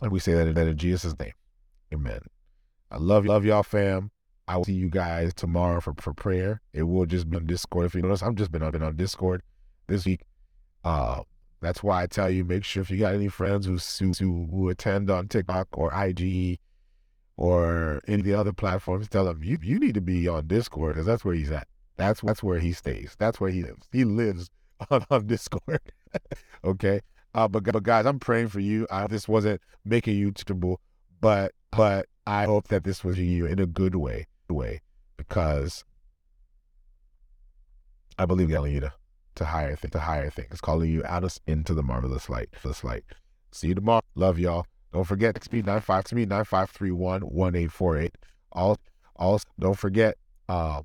And 0.00 0.10
we 0.10 0.20
say 0.20 0.34
that 0.34 0.48
in, 0.48 0.56
in 0.56 0.76
Jesus' 0.76 1.18
name. 1.18 1.32
Amen. 1.92 2.20
I 2.90 2.98
love 2.98 3.26
love 3.26 3.44
y'all, 3.44 3.62
fam. 3.62 4.10
I 4.48 4.56
will 4.56 4.64
see 4.64 4.72
you 4.72 4.88
guys 4.88 5.32
tomorrow 5.32 5.80
for, 5.80 5.94
for 5.98 6.12
prayer. 6.12 6.60
It 6.72 6.82
will 6.82 7.06
just 7.06 7.30
be 7.30 7.36
on 7.36 7.46
Discord. 7.46 7.86
If 7.86 7.94
you 7.94 8.02
notice, 8.02 8.22
I've 8.22 8.34
just 8.34 8.50
been 8.50 8.62
on, 8.62 8.72
been 8.72 8.82
on 8.82 8.96
Discord 8.96 9.42
this 9.86 10.04
week. 10.04 10.22
Uh, 10.82 11.22
that's 11.60 11.82
why 11.82 12.02
I 12.02 12.06
tell 12.06 12.30
you, 12.30 12.44
make 12.44 12.64
sure 12.64 12.82
if 12.82 12.90
you 12.90 12.98
got 12.98 13.14
any 13.14 13.28
friends 13.28 13.66
who 13.66 13.78
who, 14.18 14.48
who 14.50 14.68
attend 14.68 15.10
on 15.10 15.28
TikTok 15.28 15.68
or 15.72 15.92
IG 15.94 16.58
or 17.36 18.00
any 18.08 18.20
of 18.20 18.24
the 18.24 18.34
other 18.34 18.52
platforms, 18.52 19.08
tell 19.08 19.26
them 19.26 19.44
you, 19.44 19.58
you 19.62 19.78
need 19.78 19.94
to 19.94 20.00
be 20.00 20.26
on 20.26 20.46
Discord 20.46 20.94
because 20.94 21.06
that's 21.06 21.24
where 21.24 21.34
he's 21.34 21.50
at. 21.50 21.68
That's 21.96 22.20
that's 22.22 22.42
where 22.42 22.58
he 22.58 22.72
stays. 22.72 23.14
That's 23.18 23.40
where 23.40 23.50
he 23.50 23.62
lives. 23.62 23.88
He 23.92 24.04
lives 24.04 24.50
on, 24.90 25.04
on 25.10 25.26
Discord. 25.26 25.80
okay. 26.64 27.02
Uh, 27.34 27.48
but 27.48 27.64
but 27.64 27.82
guys, 27.82 28.06
I'm 28.06 28.18
praying 28.18 28.48
for 28.48 28.60
you. 28.60 28.86
I, 28.90 29.06
this 29.06 29.28
wasn't 29.28 29.60
making 29.84 30.16
you 30.16 30.32
comfortable, 30.32 30.80
but 31.20 31.52
but 31.70 32.06
I 32.26 32.44
hope 32.44 32.68
that 32.68 32.84
this 32.84 33.04
was 33.04 33.18
you 33.18 33.46
in 33.46 33.58
a 33.58 33.66
good 33.66 33.94
way 33.94 34.26
way 34.48 34.80
because 35.16 35.84
I 38.18 38.26
believe 38.26 38.48
Galina 38.48 38.92
to 39.36 39.44
higher 39.44 39.76
th- 39.76 39.92
to 39.92 40.00
higher 40.00 40.30
things, 40.30 40.60
calling 40.60 40.90
you 40.90 41.02
out 41.04 41.24
us 41.24 41.40
into 41.46 41.72
the 41.74 41.82
marvelous 41.82 42.28
light. 42.28 42.50
This 42.62 42.84
light. 42.84 43.04
See 43.52 43.68
you 43.68 43.74
tomorrow. 43.74 44.02
Love 44.14 44.38
y'all. 44.38 44.66
Don't 44.92 45.04
forget 45.04 45.34
to 45.36 45.42
speed 45.42 45.66
95 45.66 46.04
to 46.04 46.14
me, 46.16 46.26
9531 46.26 47.22
1848. 47.22 48.14
All 48.52 48.76
also 49.16 49.44
don't 49.58 49.78
forget 49.78 50.16
um 50.48 50.84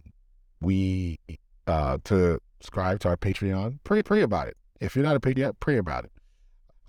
we 0.62 1.20
uh 1.68 1.98
to 2.06 2.40
subscribe 2.62 3.00
to 3.02 3.10
our 3.10 3.18
Patreon. 3.18 3.80
Pray 3.84 4.04
pray 4.04 4.22
about 4.22 4.48
it. 4.48 4.58
If 4.80 4.96
you're 4.96 5.06
not 5.06 5.16
a 5.16 5.20
Patreon, 5.20 5.54
pray 5.60 5.78
about 5.78 6.06
it. 6.06 6.12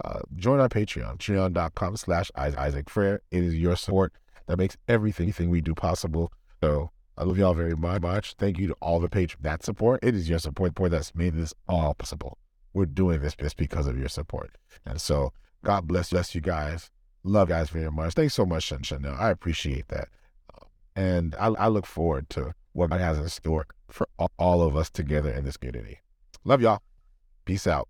Uh, 0.04 0.20
join 0.36 0.60
our 0.60 0.68
Patreon, 0.68 1.18
patreon.com 1.18 1.96
slash 1.96 2.30
Isaac 2.36 2.90
Frere. 2.90 3.22
It 3.30 3.42
is 3.42 3.54
your 3.54 3.76
support 3.76 4.12
that 4.46 4.58
makes 4.58 4.76
everything 4.88 5.50
we 5.50 5.60
do 5.60 5.74
possible. 5.74 6.32
So 6.62 6.90
I 7.18 7.24
love 7.24 7.38
y'all 7.38 7.54
very 7.54 7.74
much. 7.74 8.34
Thank 8.34 8.58
you 8.58 8.68
to 8.68 8.76
all 8.80 9.00
the 9.00 9.08
patrons 9.08 9.42
that 9.42 9.64
support. 9.64 10.00
It 10.02 10.14
is 10.14 10.28
your 10.28 10.38
support 10.38 10.74
that's 10.90 11.14
made 11.14 11.34
this 11.34 11.54
all 11.68 11.94
possible. 11.94 12.38
We're 12.74 12.86
doing 12.86 13.20
this 13.20 13.34
just 13.34 13.56
because 13.56 13.86
of 13.86 13.98
your 13.98 14.08
support. 14.08 14.50
And 14.84 15.00
so 15.00 15.32
God 15.64 15.86
bless, 15.86 16.10
bless 16.10 16.34
you 16.34 16.40
guys. 16.40 16.90
Love 17.24 17.48
you 17.48 17.54
guys 17.54 17.70
very 17.70 17.90
much. 17.90 18.14
Thanks 18.14 18.34
so 18.34 18.44
much, 18.44 18.64
Chanel. 18.64 19.16
I 19.18 19.30
appreciate 19.30 19.88
that. 19.88 20.08
And 20.94 21.34
I, 21.36 21.48
I, 21.48 21.68
look 21.68 21.84
forward 21.84 22.30
to 22.30 22.54
what 22.72 22.90
God 22.90 23.00
has 23.00 23.18
in 23.18 23.28
store 23.28 23.66
for 23.90 24.08
all 24.38 24.62
of 24.62 24.76
us 24.76 24.88
together 24.88 25.30
in 25.30 25.44
this 25.44 25.56
community. 25.56 26.00
Love 26.44 26.62
y'all. 26.62 26.82
Peace 27.44 27.66
out. 27.66 27.88